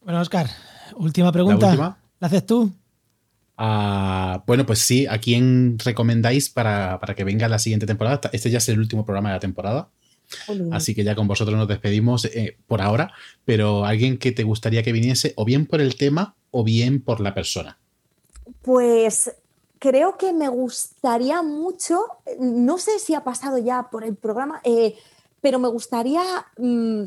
Bueno, 0.04 0.22
Oscar, 0.22 0.50
última 0.96 1.32
pregunta. 1.32 1.76
¿La 1.76 2.01
haces 2.22 2.46
tú? 2.46 2.72
Ah, 3.58 4.44
bueno, 4.48 4.66
pues 4.66 4.80
sí, 4.80 5.06
¿a 5.08 5.20
quién 5.20 5.78
recomendáis 5.78 6.50
para, 6.50 7.00
que 7.16 7.24
venga 7.24 7.48
la 7.48 7.60
siguiente 7.60 7.86
temporada? 7.86 8.22
Este 8.32 8.50
ya 8.50 8.58
es 8.58 8.70
el 8.70 8.80
último 8.80 9.06
programa 9.06 9.30
de 9.30 9.36
la 9.36 9.40
temporada. 9.40 9.90
Así 10.72 10.96
que 10.96 11.04
ya 11.04 11.14
con 11.14 11.28
vosotros 11.28 11.58
nos 11.58 11.68
despedimos 11.68 12.24
eh, 12.26 12.58
por 12.66 12.82
ahora, 12.82 13.12
pero 13.44 13.84
alguien 13.84 14.18
que 14.18 14.32
te 14.32 14.44
gustaría 14.44 14.82
que 14.82 14.94
viniese 14.94 15.34
o 15.36 15.44
bien 15.44 15.66
por 15.66 15.82
el 15.82 15.96
tema 15.96 16.36
o 16.52 16.64
bien 16.64 17.02
por 17.02 17.20
la 17.20 17.34
persona. 17.34 17.78
Pues 18.62 19.36
creo 19.78 20.18
que 20.18 20.32
me 20.32 20.48
gustaría 20.48 21.42
mucho, 21.42 22.02
no 22.40 22.78
sé 22.78 22.98
si 23.00 23.14
ha 23.14 23.24
pasado 23.24 23.58
ya 23.58 23.90
por 23.90 24.06
el 24.06 24.16
programa, 24.16 24.62
eh, 24.64 24.96
pero 25.42 25.60
me 25.60 25.68
gustaría 25.68 26.24
mm, 26.58 27.04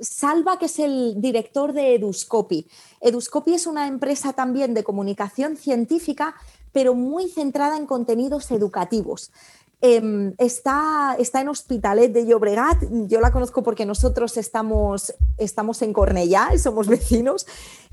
Salva, 0.00 0.58
que 0.58 0.66
es 0.66 0.78
el 0.78 1.20
director 1.20 1.72
de 1.72 1.94
Eduscopy. 1.94 2.66
Eduscopy 3.00 3.54
es 3.54 3.66
una 3.66 3.86
empresa 3.86 4.32
también 4.32 4.74
de 4.74 4.84
comunicación 4.84 5.56
científica, 5.56 6.34
pero 6.72 6.94
muy 6.94 7.28
centrada 7.28 7.76
en 7.76 7.86
contenidos 7.86 8.50
educativos. 8.50 9.30
Em, 9.82 10.34
está, 10.38 11.16
está, 11.18 11.42
en 11.42 11.48
Hospitalet 11.48 12.12
de 12.12 12.26
Llobregat. 12.26 12.82
Yo 13.08 13.20
la 13.20 13.30
conozco 13.30 13.62
porque 13.62 13.84
nosotros 13.84 14.36
estamos, 14.36 15.14
estamos 15.36 15.82
en 15.82 15.92
Cornellá, 15.92 16.48
somos 16.58 16.86
vecinos, 16.88 17.46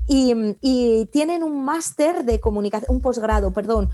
y, 0.06 0.34
y 0.60 1.06
tienen 1.06 1.42
un 1.42 1.64
máster 1.64 2.24
de 2.24 2.40
comunicación, 2.40 2.96
un 2.96 3.00
posgrado, 3.02 3.52
perdón, 3.52 3.90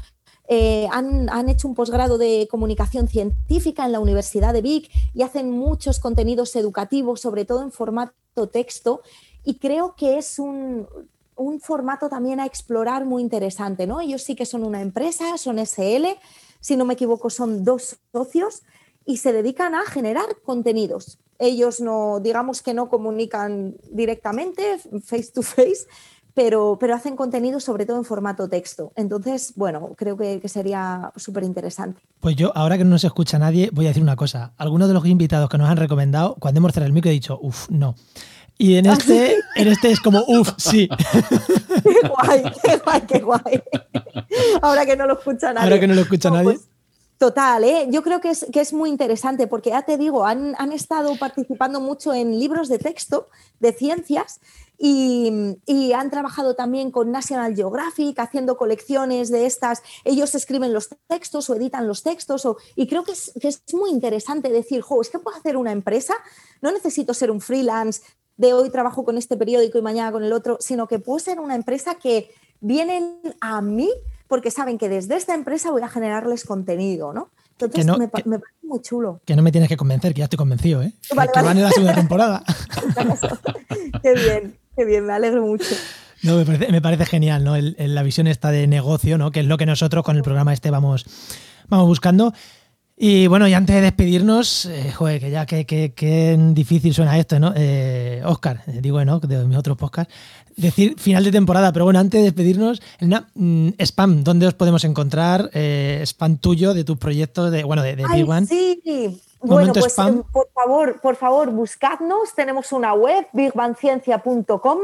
eh, 0.49 0.88
han, 0.91 1.49
hecho 1.49 1.68
un 1.68 1.74
posgrado 1.74 2.18
de 2.18 2.49
comunicación 2.51 3.07
científica 3.07 3.86
en 3.86 3.93
la 3.93 4.01
Universidad 4.01 4.53
de 4.53 4.62
Vic 4.62 4.91
y 5.14 5.22
hacen 5.22 5.51
muchos 5.51 6.01
contenidos 6.01 6.57
educativos, 6.57 7.20
sobre 7.20 7.45
todo 7.45 7.62
en 7.62 7.70
formato 7.70 8.49
texto, 8.49 9.03
y 9.45 9.55
creo 9.59 9.95
que 9.97 10.18
es 10.18 10.38
un, 10.38 10.88
formato 11.61 12.09
también 12.09 12.41
a 12.41 12.47
explorar 12.47 13.05
muy 13.07 13.22
interesante. 13.22 13.86
¿no? 13.86 14.01
Ellos 14.01 14.22
sí 14.22 14.34
que 14.34 14.45
son 14.45 14.64
una 14.64 14.82
empresa, 14.82 15.38
son 15.38 15.59
SL, 15.59 16.07
si 16.61 16.76
no 16.76 16.84
me 16.84 16.95
equivoco, 16.95 17.30
son 17.30 17.64
dos 17.64 17.97
socios 18.12 18.62
y 19.07 19.16
se 19.16 19.32
dedican 19.32 19.74
a 19.74 19.86
generar 19.86 20.36
contenidos. 20.45 21.18
Ellos 21.38 21.80
no, 21.80 22.20
digamos 22.20 22.61
que 22.61 22.74
no 22.74 22.91
comunican 22.91 23.76
directamente, 23.91 24.78
face 25.03 25.32
to 25.32 25.43
face, 25.43 25.86
pero, 26.35 26.76
pero 26.78 26.95
hacen 26.95 27.16
contenido 27.16 27.61
sobre 27.61 27.87
todo 27.87 27.97
en 27.97 28.05
formato 28.05 28.49
texto. 28.49 28.93
Entonces, 28.97 29.53
bueno, 29.57 29.95
creo 29.97 30.16
que, 30.16 30.41
sería 30.49 31.12
súper 31.16 31.45
interesante. 31.45 32.01
Pues 32.20 32.37
yo, 32.37 32.53
ahora 32.55 32.78
que 32.78 32.85
no 32.85 32.91
nos 32.91 33.05
escucha 33.05 33.39
nadie, 33.39 33.70
voy 33.72 33.87
a 33.87 33.89
decir 33.89 34.03
una 34.03 34.16
cosa. 34.16 34.53
Algunos 34.57 34.89
de 34.89 34.95
los 34.95 35.07
invitados 35.07 35.49
que 35.49 35.59
nos 35.59 35.68
han 35.68 35.76
recomendado, 35.76 36.37
cuando 36.39 36.59
hemos 36.59 36.72
cerrado 36.72 36.89
el 36.89 36.93
micro, 36.93 37.11
he 37.11 37.14
dicho, 37.14 37.39
uff, 37.43 37.68
no. 37.70 37.95
Y 38.59 38.76
en 38.76 38.87
este, 38.91 39.37
en 39.57 39.68
este 39.68 39.91
es 39.91 40.01
como, 40.01 40.22
uff, 40.26 40.53
sí. 40.57 40.89
qué 41.83 42.09
guay, 42.09 42.43
qué 42.62 42.76
guay, 42.76 43.01
qué 43.03 43.18
guay. 43.20 43.62
Ahora 44.61 44.85
que 44.87 44.97
no 44.97 45.07
lo 45.07 45.14
escucha 45.14 45.53
nadie. 45.53 45.64
Ahora 45.64 45.81
que 45.81 45.87
no 45.87 45.95
lo 45.95 46.03
escucha 46.03 46.31
nadie. 46.31 46.45
Pues, 46.45 46.68
total, 47.18 47.64
¿eh? 47.64 47.87
yo 47.91 48.03
creo 48.03 48.20
que 48.20 48.31
es, 48.31 48.47
que 48.53 48.61
es 48.61 48.72
muy 48.72 48.89
interesante 48.89 49.47
porque 49.47 49.70
ya 49.70 49.83
te 49.83 49.99
digo, 49.99 50.24
han, 50.24 50.55
han 50.59 50.72
estado 50.72 51.16
participando 51.16 51.81
mucho 51.81 52.14
en 52.14 52.39
libros 52.39 52.68
de 52.68 52.78
texto 52.78 53.28
de 53.61 53.72
ciencias 53.72 54.41
y, 54.83 55.93
han 55.93 56.11
trabajado 56.11 56.55
también 56.55 56.91
con 56.91 57.11
National 57.11 57.55
Geographic, 57.55 58.18
haciendo 58.18 58.57
colecciones 58.57 59.31
de 59.31 59.45
estas. 59.45 59.83
Ellos 60.05 60.35
escriben 60.35 60.72
los 60.72 60.89
textos 61.07 61.51
o 61.51 61.55
editan 61.55 61.87
los 61.87 62.03
textos. 62.03 62.49
y 62.76 62.87
creo 62.87 63.05
que 63.05 63.12
es, 63.12 63.62
muy 63.74 63.91
interesante 63.91 64.49
decir, 64.49 64.81
jo, 64.81 65.03
es 65.03 65.11
que 65.11 65.18
puedo 65.18 65.37
hacer 65.37 65.59
una 65.59 65.72
empresa, 65.72 66.14
no 66.62 66.72
necesito 66.72 67.12
ser 67.12 67.31
un 67.31 67.43
freelance 67.43 68.01
de 68.39 68.55
hoy 68.55 68.70
trabajo 68.70 69.05
con 69.05 69.18
este 69.18 69.37
periódico 69.37 69.76
y 69.76 69.83
mañana 69.83 70.12
con 70.12 70.24
el 70.24 70.33
otro, 70.33 70.57
sino 70.61 70.89
que 70.89 70.99
puedo 70.99 71.18
ser 71.18 71.41
una 71.41 71.57
empresa 71.57 71.97
que 71.97 72.31
vienen 72.61 73.18
a 73.43 73.61
mí 73.61 73.91
porque 74.28 74.51
saben 74.51 74.78
que 74.78 74.89
desde 74.89 75.16
esta 75.16 75.35
empresa 75.35 75.70
voy 75.70 75.83
a 75.83 75.89
generarles 75.89 76.45
contenido, 76.45 77.12
¿no? 77.12 77.31
Entonces 77.59 77.85
me, 77.99 78.09
parece 78.09 78.31
muy 78.62 78.81
chulo. 78.81 79.20
Que 79.26 79.37
no 79.37 79.43
me 79.43 79.53
tienes 79.53 79.68
que 79.68 79.76
convencer, 79.76 80.14
que 80.14 80.20
ya 80.20 80.24
estoy 80.24 80.39
convencido, 80.39 80.83
¿eh? 80.83 80.95
que, 81.07 81.14
van 81.14 81.59
en 81.59 81.64
la 81.64 81.70
segunda 81.70 81.95
temporada. 81.95 82.43
Qué 84.03 84.14
bien 84.14 84.59
bien, 84.76 85.04
me 85.04 85.12
alegro 85.12 85.46
mucho. 85.46 85.74
No, 86.22 86.36
me 86.36 86.80
parece, 86.82 87.06
genial, 87.06 87.44
¿no? 87.44 87.56
la 87.56 88.02
visión 88.02 88.26
esta 88.26 88.50
de 88.50 88.66
negocio, 88.66 89.16
¿no? 89.16 89.30
Que 89.30 89.40
es 89.40 89.46
lo 89.46 89.56
que 89.56 89.64
nosotros 89.64 90.04
con 90.04 90.16
el 90.16 90.22
programa 90.22 90.52
este 90.52 90.70
vamos, 90.70 91.06
vamos 91.68 91.86
buscando. 91.86 92.34
Y 93.02 93.28
bueno, 93.28 93.48
y 93.48 93.54
antes 93.54 93.74
de 93.74 93.80
despedirnos, 93.80 94.66
eh, 94.66 94.92
joder, 94.92 95.20
que 95.20 95.30
ya 95.30 95.46
qué 95.46 96.38
difícil 96.52 96.92
suena 96.92 97.18
esto, 97.18 97.40
¿no? 97.40 97.54
Eh, 97.56 98.20
Oscar, 98.26 98.62
eh, 98.66 98.80
digo, 98.82 99.02
¿no? 99.02 99.18
De 99.20 99.42
mis 99.46 99.56
otros 99.56 99.78
podcasts. 99.78 100.12
Decir 100.54 100.96
final 100.98 101.24
de 101.24 101.32
temporada, 101.32 101.72
pero 101.72 101.86
bueno, 101.86 101.98
antes 101.98 102.20
de 102.20 102.24
despedirnos, 102.24 102.82
mm, 103.34 103.68
spam, 103.78 104.22
¿dónde 104.22 104.46
os 104.46 104.52
podemos 104.52 104.84
encontrar? 104.84 105.50
spam 105.54 106.36
tuyo, 106.36 106.74
de 106.74 106.84
tus 106.84 106.98
proyectos, 106.98 107.50
de, 107.50 107.64
bueno, 107.64 107.82
de, 107.82 107.96
de 107.96 108.04
Big 108.06 108.28
One. 108.28 108.46
Sí, 108.46 109.22
bueno, 109.43 109.72
pues 109.72 109.99
em, 109.99 110.22
por 110.22 110.49
favor, 110.53 111.01
por 111.01 111.16
favor, 111.16 111.51
buscadnos. 111.51 112.34
Tenemos 112.34 112.72
una 112.72 112.93
web, 112.93 113.26
bigbanciencia.com, 113.32 114.78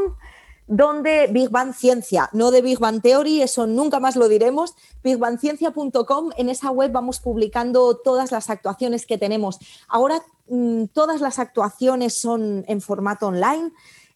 donde 0.67 1.27
Big 1.29 1.51
Bang 1.51 1.75
Ciencia, 1.75 2.31
no 2.33 2.51
de 2.51 2.63
Big 2.63 2.79
Bang 2.79 3.03
Theory, 3.03 3.43
eso 3.43 3.67
nunca 3.67 4.01
más 4.01 4.17
lo 4.17 4.29
diremos. 4.29 4.75
Bigbanciencia.com, 5.05 6.31
en 6.37 6.49
esa 6.49 6.71
web 6.71 6.91
vamos 6.91 7.21
publicando 7.21 7.97
todas 7.97 8.33
las 8.33 8.49
actuaciones 8.51 9.07
que 9.07 9.19
tenemos. 9.19 9.59
Ahora 9.89 10.23
mm, 10.49 10.87
todas 10.87 11.21
las 11.21 11.39
actuaciones 11.39 12.19
son 12.19 12.65
en 12.67 12.81
formato 12.81 13.27
online. 13.27 13.73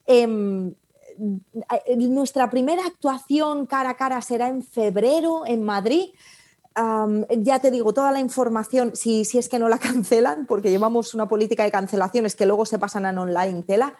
Em, 0.06 0.74
eh, 1.18 1.96
nuestra 1.96 2.48
primera 2.48 2.86
actuación 2.86 3.66
cara 3.66 3.90
a 3.90 3.96
cara 3.96 4.22
será 4.22 4.48
en 4.48 4.62
febrero 4.62 5.44
en 5.46 5.62
Madrid 5.62 6.10
ya 6.74 7.58
te 7.58 7.70
digo, 7.70 7.92
toda 7.92 8.12
la 8.12 8.20
información, 8.20 8.94
si, 8.94 9.24
si, 9.24 9.38
es 9.38 9.48
que 9.48 9.58
no 9.58 9.68
la 9.68 9.78
cancelan, 9.78 10.46
porque 10.46 10.70
llevamos 10.70 11.14
una 11.14 11.28
política 11.28 11.64
de 11.64 11.70
cancelaciones 11.70 12.36
que 12.36 12.46
luego 12.46 12.66
se 12.66 12.78
pasan 12.78 13.06
a 13.06 13.20
online 13.20 13.62
tela, 13.62 13.94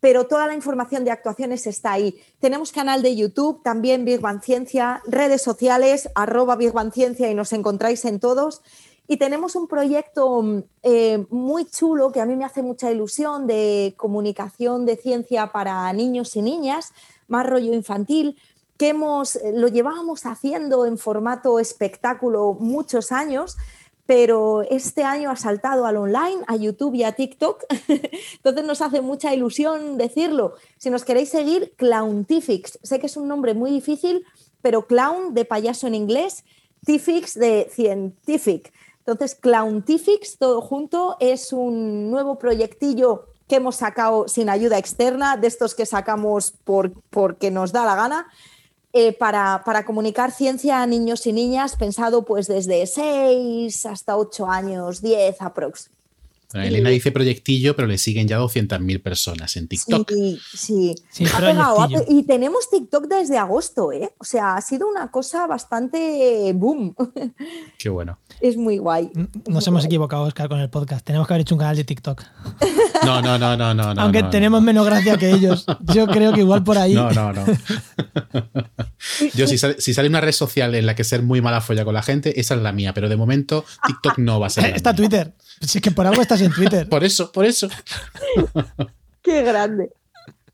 pero 0.00 0.26
toda 0.26 0.46
la 0.46 0.54
información 0.54 1.04
de 1.04 1.10
actuaciones 1.10 1.66
está 1.66 1.92
ahí. 1.92 2.18
Tenemos 2.40 2.72
canal 2.72 3.02
de 3.02 3.14
YouTube, 3.14 3.62
también 3.62 4.04
Big 4.04 4.20
Ciencia, 4.42 5.02
redes 5.06 5.42
sociales, 5.42 6.08
arroba 6.14 6.56
Big 6.56 6.72
Ciencia 6.92 7.30
y 7.30 7.34
nos 7.34 7.52
encontráis 7.52 8.04
en 8.06 8.18
todos. 8.18 8.62
Y 9.06 9.16
tenemos 9.16 9.56
un 9.56 9.66
proyecto 9.66 10.64
eh, 10.82 11.26
muy 11.30 11.64
chulo 11.66 12.12
que 12.12 12.20
a 12.20 12.26
mí 12.26 12.36
me 12.36 12.44
hace 12.44 12.62
mucha 12.62 12.90
ilusión 12.90 13.46
de 13.46 13.92
comunicación 13.96 14.86
de 14.86 14.96
ciencia 14.96 15.48
para 15.48 15.92
niños 15.92 16.36
y 16.36 16.42
niñas, 16.42 16.92
más 17.26 17.44
rollo 17.44 17.74
infantil, 17.74 18.38
que 18.80 18.88
hemos, 18.88 19.36
eh, 19.36 19.52
lo 19.54 19.68
llevábamos 19.68 20.24
haciendo 20.24 20.86
en 20.86 20.96
formato 20.96 21.58
espectáculo 21.58 22.56
muchos 22.58 23.12
años, 23.12 23.58
pero 24.06 24.62
este 24.62 25.04
año 25.04 25.30
ha 25.30 25.36
saltado 25.36 25.84
al 25.84 25.98
online, 25.98 26.42
a 26.46 26.56
YouTube 26.56 26.94
y 26.94 27.04
a 27.04 27.12
TikTok. 27.12 27.62
Entonces 28.36 28.64
nos 28.64 28.80
hace 28.80 29.02
mucha 29.02 29.34
ilusión 29.34 29.98
decirlo. 29.98 30.54
Si 30.78 30.88
nos 30.88 31.04
queréis 31.04 31.28
seguir, 31.28 31.74
Clowntifix. 31.76 32.78
Sé 32.82 32.98
que 32.98 33.04
es 33.04 33.18
un 33.18 33.28
nombre 33.28 33.52
muy 33.52 33.70
difícil, 33.70 34.24
pero 34.62 34.86
clown 34.86 35.34
de 35.34 35.44
payaso 35.44 35.86
en 35.86 35.94
inglés, 35.94 36.42
Tifix 36.86 37.34
de 37.34 37.68
scientific. 37.70 38.72
Entonces, 39.00 39.34
Clowntifix, 39.34 40.38
todo 40.38 40.62
junto, 40.62 41.18
es 41.20 41.52
un 41.52 42.10
nuevo 42.10 42.38
proyectillo 42.38 43.26
que 43.46 43.56
hemos 43.56 43.76
sacado 43.76 44.26
sin 44.26 44.48
ayuda 44.48 44.78
externa, 44.78 45.36
de 45.36 45.48
estos 45.48 45.74
que 45.74 45.84
sacamos 45.84 46.52
por, 46.52 46.92
porque 47.10 47.50
nos 47.50 47.72
da 47.72 47.84
la 47.84 47.94
gana 47.94 48.26
eh, 48.92 49.12
para, 49.12 49.62
para, 49.64 49.84
comunicar 49.84 50.32
ciencia 50.32 50.82
a 50.82 50.86
niños 50.86 51.26
y 51.26 51.32
niñas, 51.32 51.76
pensado 51.76 52.24
pues 52.24 52.48
desde 52.48 52.86
6 52.86 53.86
hasta 53.86 54.16
8 54.16 54.46
años, 54.46 55.00
10 55.00 55.40
aprox. 55.42 55.90
Elena 56.52 56.90
dice 56.90 57.12
proyectillo, 57.12 57.76
pero 57.76 57.86
le 57.86 57.96
siguen 57.96 58.26
ya 58.26 58.40
200.000 58.40 59.02
personas 59.02 59.56
en 59.56 59.68
TikTok. 59.68 60.10
Sí, 60.52 60.94
sí. 61.10 61.24
ha 61.32 61.38
pegado, 61.38 61.88
y 62.08 62.24
tenemos 62.24 62.68
TikTok 62.68 63.06
desde 63.06 63.38
agosto, 63.38 63.92
¿eh? 63.92 64.12
O 64.18 64.24
sea, 64.24 64.56
ha 64.56 64.60
sido 64.60 64.88
una 64.88 65.10
cosa 65.10 65.46
bastante 65.46 66.52
boom. 66.54 66.94
Qué 67.78 67.88
bueno. 67.88 68.18
Es 68.40 68.56
muy 68.56 68.78
guay. 68.78 69.10
Nos 69.46 69.66
hemos 69.68 69.84
equivocado, 69.84 70.24
Oscar, 70.24 70.48
con 70.48 70.58
el 70.58 70.70
podcast. 70.70 71.04
Tenemos 71.04 71.28
que 71.28 71.34
haber 71.34 71.42
hecho 71.42 71.54
un 71.54 71.60
canal 71.60 71.76
de 71.76 71.84
TikTok. 71.84 72.22
No, 73.02 73.22
no, 73.22 73.38
no, 73.38 73.56
no, 73.56 73.72
no. 73.72 74.02
Aunque 74.02 74.22
tenemos 74.24 74.60
menos 74.60 74.84
gracia 74.84 75.16
que 75.16 75.30
ellos. 75.30 75.64
Yo 75.94 76.06
creo 76.06 76.34
que 76.34 76.40
igual 76.40 76.62
por 76.62 76.76
ahí. 76.76 76.92
No, 76.92 77.10
no, 77.10 77.32
no. 77.32 77.46
Yo, 79.34 79.46
si 79.46 79.56
sale, 79.56 79.76
si 79.80 79.94
sale, 79.94 80.08
una 80.08 80.20
red 80.20 80.32
social 80.32 80.74
en 80.74 80.84
la 80.84 80.94
que 80.94 81.02
ser 81.02 81.22
muy 81.22 81.40
mala 81.40 81.62
folla 81.62 81.86
con 81.86 81.94
la 81.94 82.02
gente, 82.02 82.38
esa 82.38 82.54
es 82.54 82.60
la 82.60 82.72
mía. 82.72 82.92
Pero 82.92 83.08
de 83.08 83.16
momento, 83.16 83.64
TikTok 83.86 84.18
no 84.18 84.38
va 84.38 84.48
a 84.48 84.50
ser. 84.50 84.76
Está 84.76 84.94
Twitter. 84.94 85.34
Si 85.60 85.78
es 85.78 85.82
que 85.82 85.90
por 85.90 86.06
algo 86.06 86.20
estás 86.20 86.39
en 86.40 86.52
Twitter. 86.52 86.88
por 86.88 87.04
eso, 87.04 87.30
por 87.32 87.44
eso. 87.44 87.68
Qué 89.22 89.42
grande. 89.42 89.90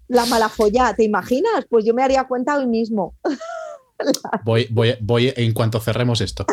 La 0.09 0.25
mala 0.27 0.49
folla, 0.49 0.95
¿te 0.95 1.05
imaginas? 1.05 1.67
Pues 1.69 1.85
yo 1.85 1.95
me 1.95 2.03
haría 2.03 2.25
cuenta 2.25 2.59
hoy 2.59 2.67
mismo. 2.67 3.15
Voy, 4.45 4.69
voy, 4.71 4.95
voy 5.01 5.33
en 5.35 5.55
cuanto 5.55 5.81
cerremos 5.81 6.21
esto. 6.21 6.45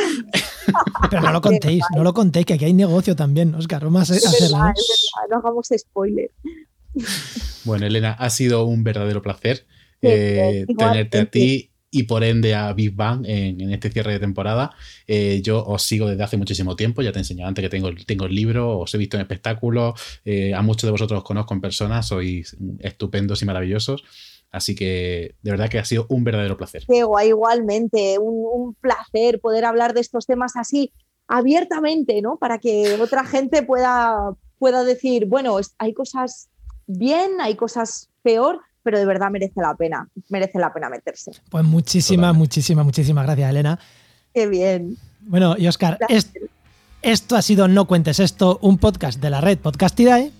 Pero 1.09 1.21
no 1.21 1.33
lo 1.33 1.41
contéis, 1.41 1.83
no 1.93 2.01
lo 2.01 2.13
contéis, 2.13 2.45
que 2.45 2.53
aquí 2.53 2.63
hay 2.63 2.73
negocio 2.73 3.17
también, 3.17 3.53
Oscar. 3.53 3.83
Vamos 3.83 4.09
a 4.09 4.13
hacerlo. 4.13 4.59
no 5.29 5.37
hagamos 5.39 5.67
spoiler. 5.77 6.31
Bueno, 7.65 7.85
Elena, 7.85 8.13
ha 8.13 8.29
sido 8.29 8.63
un 8.63 8.85
verdadero 8.85 9.21
placer 9.21 9.65
eh, 10.01 10.65
tenerte 10.77 11.19
a 11.19 11.25
ti 11.25 11.72
y 11.93 12.03
por 12.03 12.23
ende 12.23 12.55
a 12.55 12.73
Big 12.73 12.95
Bang 12.95 13.23
en, 13.27 13.71
este 13.71 13.91
cierre 13.91 14.13
de 14.13 14.19
temporada. 14.19 14.71
Eh, 15.05 15.41
yo 15.43 15.63
os 15.63 15.83
sigo 15.83 16.09
desde 16.09 16.23
hace 16.23 16.37
muchísimo 16.37 16.75
tiempo, 16.75 17.03
ya 17.03 17.11
te 17.11 17.19
he 17.19 17.21
enseñado 17.21 17.49
antes 17.49 17.61
que 17.61 17.69
tengo, 17.69 17.91
tengo 18.07 18.25
el 18.25 18.33
libro, 18.33 18.79
os 18.79 18.93
he 18.95 18.97
visto 18.97 19.15
en 19.15 19.21
espectáculos, 19.21 19.93
eh, 20.25 20.55
a 20.55 20.63
muchos 20.63 20.87
de 20.87 20.91
vosotros 20.91 21.19
os 21.19 21.23
conozco 21.23 21.53
en 21.53 21.61
persona, 21.61 22.01
sois 22.01 22.57
estupendos 22.79 23.43
y 23.43 23.45
maravillosos. 23.45 24.03
Así 24.51 24.73
que 24.73 25.35
de 25.43 25.51
verdad 25.51 25.69
que 25.69 25.77
ha 25.77 25.85
sido 25.85 26.07
un 26.09 26.23
verdadero 26.23 26.57
placer. 26.57 26.83
Qué 26.87 27.05
igualmente, 27.27 28.17
un, 28.19 28.75
placer 28.81 29.39
poder 29.39 29.65
hablar 29.65 29.93
de 29.93 30.01
estos 30.01 30.25
temas 30.25 30.55
así 30.55 30.91
abiertamente, 31.27 32.23
¿no? 32.23 32.37
Para 32.37 32.57
que 32.57 32.95
otra 32.99 33.23
gente 33.23 33.61
pueda, 33.61 34.33
pueda 34.57 34.83
decir, 34.83 35.27
bueno, 35.27 35.57
hay 35.77 35.93
cosas 35.93 36.49
bien, 36.87 37.39
hay 37.39 37.55
cosas 37.55 38.09
peor, 38.23 38.61
pero 38.83 38.99
de 38.99 39.05
verdad 39.05 39.31
merece 39.31 39.61
la 39.61 39.75
pena, 39.75 40.07
merece 40.29 40.59
la 40.59 40.73
pena 40.73 40.89
meterse. 40.89 41.31
Pues 41.49 41.63
muchísimas, 41.63 42.35
muchísimas, 42.35 42.85
muchísimas 42.85 43.25
gracias, 43.25 43.49
Elena. 43.49 43.79
Qué 44.33 44.47
bien. 44.47 44.97
Bueno, 45.21 45.55
y 45.57 45.67
Oscar, 45.67 45.97
esto 47.01 47.35
ha 47.35 47.41
sido 47.41 47.67
No 47.67 47.85
Cuentes 47.85 48.19
Esto, 48.19 48.59
un 48.61 48.77
podcast 48.77 49.19
de 49.19 49.29
la 49.29 49.41
red 49.41 49.57
Podcastidae. 49.57 50.31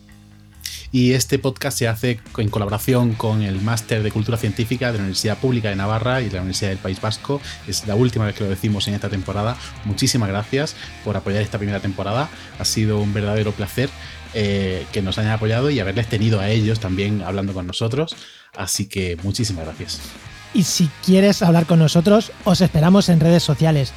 Y 0.91 1.13
este 1.13 1.39
podcast 1.39 1.79
se 1.79 1.87
hace 1.87 2.19
en 2.37 2.49
colaboración 2.49 3.13
con 3.15 3.41
el 3.41 3.59
Máster 3.61 4.03
de 4.03 4.11
Cultura 4.11 4.37
Científica 4.37 4.91
de 4.91 4.99
la 4.99 5.03
Universidad 5.05 5.39
Pública 5.39 5.69
de 5.69 5.75
Navarra 5.75 6.21
y 6.21 6.29
la 6.29 6.39
Universidad 6.39 6.69
del 6.69 6.77
País 6.77 7.01
Vasco. 7.01 7.41
Es 7.67 7.87
la 7.87 7.95
última 7.95 8.25
vez 8.25 8.35
que 8.35 8.43
lo 8.43 8.49
decimos 8.51 8.87
en 8.87 8.93
esta 8.93 9.09
temporada. 9.09 9.57
Muchísimas 9.85 10.29
gracias 10.29 10.75
por 11.03 11.17
apoyar 11.17 11.41
esta 11.41 11.57
primera 11.57 11.79
temporada. 11.79 12.29
Ha 12.59 12.65
sido 12.65 12.99
un 12.99 13.11
verdadero 13.11 13.53
placer 13.53 13.89
eh, 14.33 14.85
que 14.91 15.01
nos 15.01 15.17
hayan 15.17 15.31
apoyado 15.31 15.69
y 15.69 15.79
haberles 15.79 16.07
tenido 16.07 16.39
a 16.39 16.49
ellos 16.49 16.79
también 16.79 17.21
hablando 17.21 17.53
con 17.53 17.67
nosotros. 17.67 18.15
Así 18.55 18.87
que 18.87 19.17
muchísimas 19.23 19.65
gracias. 19.65 20.01
Y 20.53 20.63
si 20.63 20.89
quieres 21.05 21.41
hablar 21.41 21.65
con 21.65 21.79
nosotros, 21.79 22.31
os 22.43 22.61
esperamos 22.61 23.09
en 23.09 23.19
redes 23.19 23.43
sociales. 23.43 23.91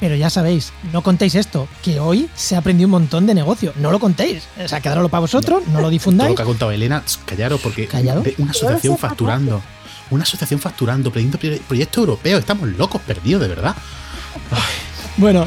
Pero 0.00 0.14
ya 0.14 0.30
sabéis, 0.30 0.72
no 0.92 1.02
contéis 1.02 1.34
esto, 1.34 1.68
que 1.82 1.98
hoy 1.98 2.28
se 2.36 2.54
ha 2.54 2.58
aprendido 2.58 2.86
un 2.86 2.92
montón 2.92 3.26
de 3.26 3.34
negocio. 3.34 3.72
No 3.76 3.90
lo 3.90 3.98
contéis. 3.98 4.44
O 4.62 4.68
sea, 4.68 4.80
quedároslo 4.80 5.08
para 5.08 5.22
vosotros, 5.22 5.66
no, 5.66 5.80
lo 5.80 5.90
difundáis. 5.90 6.30
lo 6.30 6.36
que 6.36 6.42
ha 6.42 6.44
contado 6.44 6.70
Elena, 6.70 7.02
callaros, 7.24 7.60
porque 7.60 7.88
una 8.38 8.50
asociación 8.52 8.96
facturando. 8.96 9.60
Una 10.10 10.22
asociación 10.22 10.60
facturando, 10.60 11.12
pidiendo 11.12 11.38
proyecto 11.66 12.00
europeo. 12.00 12.38
Estamos 12.38 12.68
locos, 12.68 13.02
perdidos, 13.02 13.42
de 13.42 13.48
verdad. 13.48 13.74
Bueno, 15.16 15.46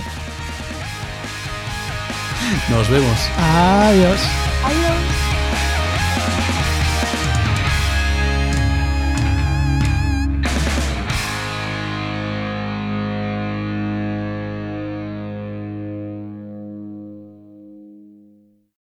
nos 2.70 2.90
vemos. 2.90 3.18
Adiós. 3.38 4.20
Adiós. 4.64 5.22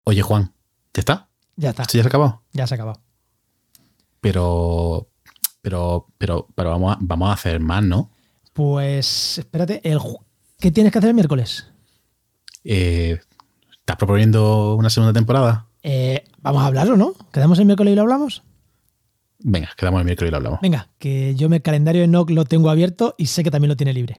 Oye, 0.05 0.21
Juan, 0.21 0.53
¿te 0.91 0.99
está? 1.01 1.29
Ya 1.55 1.71
está. 1.71 1.85
¿Sí 1.85 1.97
ya 1.97 2.03
se 2.03 2.07
ha 2.07 2.09
acabado? 2.09 2.43
Ya 2.51 2.67
se 2.67 2.73
ha 2.73 2.75
acabado. 2.75 3.01
Pero. 4.21 5.09
Pero. 5.61 6.07
Pero. 6.17 6.47
Pero 6.53 6.69
vamos 6.69 6.95
a, 6.95 6.97
vamos 7.01 7.29
a 7.29 7.33
hacer 7.33 7.59
más, 7.59 7.83
¿no? 7.83 8.11
Pues. 8.53 9.39
Espérate. 9.39 9.81
El, 9.83 9.99
¿Qué 10.59 10.71
tienes 10.71 10.91
que 10.91 10.99
hacer 10.99 11.09
el 11.09 11.15
miércoles? 11.15 11.67
Eh, 12.63 13.19
¿Estás 13.83 13.97
proponiendo 13.97 14.75
una 14.75 14.89
segunda 14.89 15.11
temporada? 15.11 15.67
Eh, 15.83 16.23
vamos 16.41 16.63
a 16.63 16.67
hablarlo, 16.67 16.95
¿no? 16.95 17.15
¿Quedamos 17.33 17.59
el 17.59 17.65
miércoles 17.65 17.91
y 17.91 17.95
lo 17.97 18.03
hablamos? 18.03 18.41
Venga, 19.39 19.71
quedamos 19.75 19.99
el 19.99 20.05
miércoles 20.05 20.29
y 20.29 20.31
lo 20.31 20.37
hablamos. 20.37 20.61
Venga, 20.61 20.87
que 20.99 21.35
yo 21.35 21.49
mi 21.49 21.59
calendario 21.59 21.99
de 21.99 22.07
NOC 22.07 22.29
lo 22.29 22.45
tengo 22.45 22.69
abierto 22.69 23.13
y 23.17 23.25
sé 23.25 23.43
que 23.43 23.51
también 23.51 23.67
lo 23.67 23.75
tiene 23.75 23.91
libre. 23.91 24.11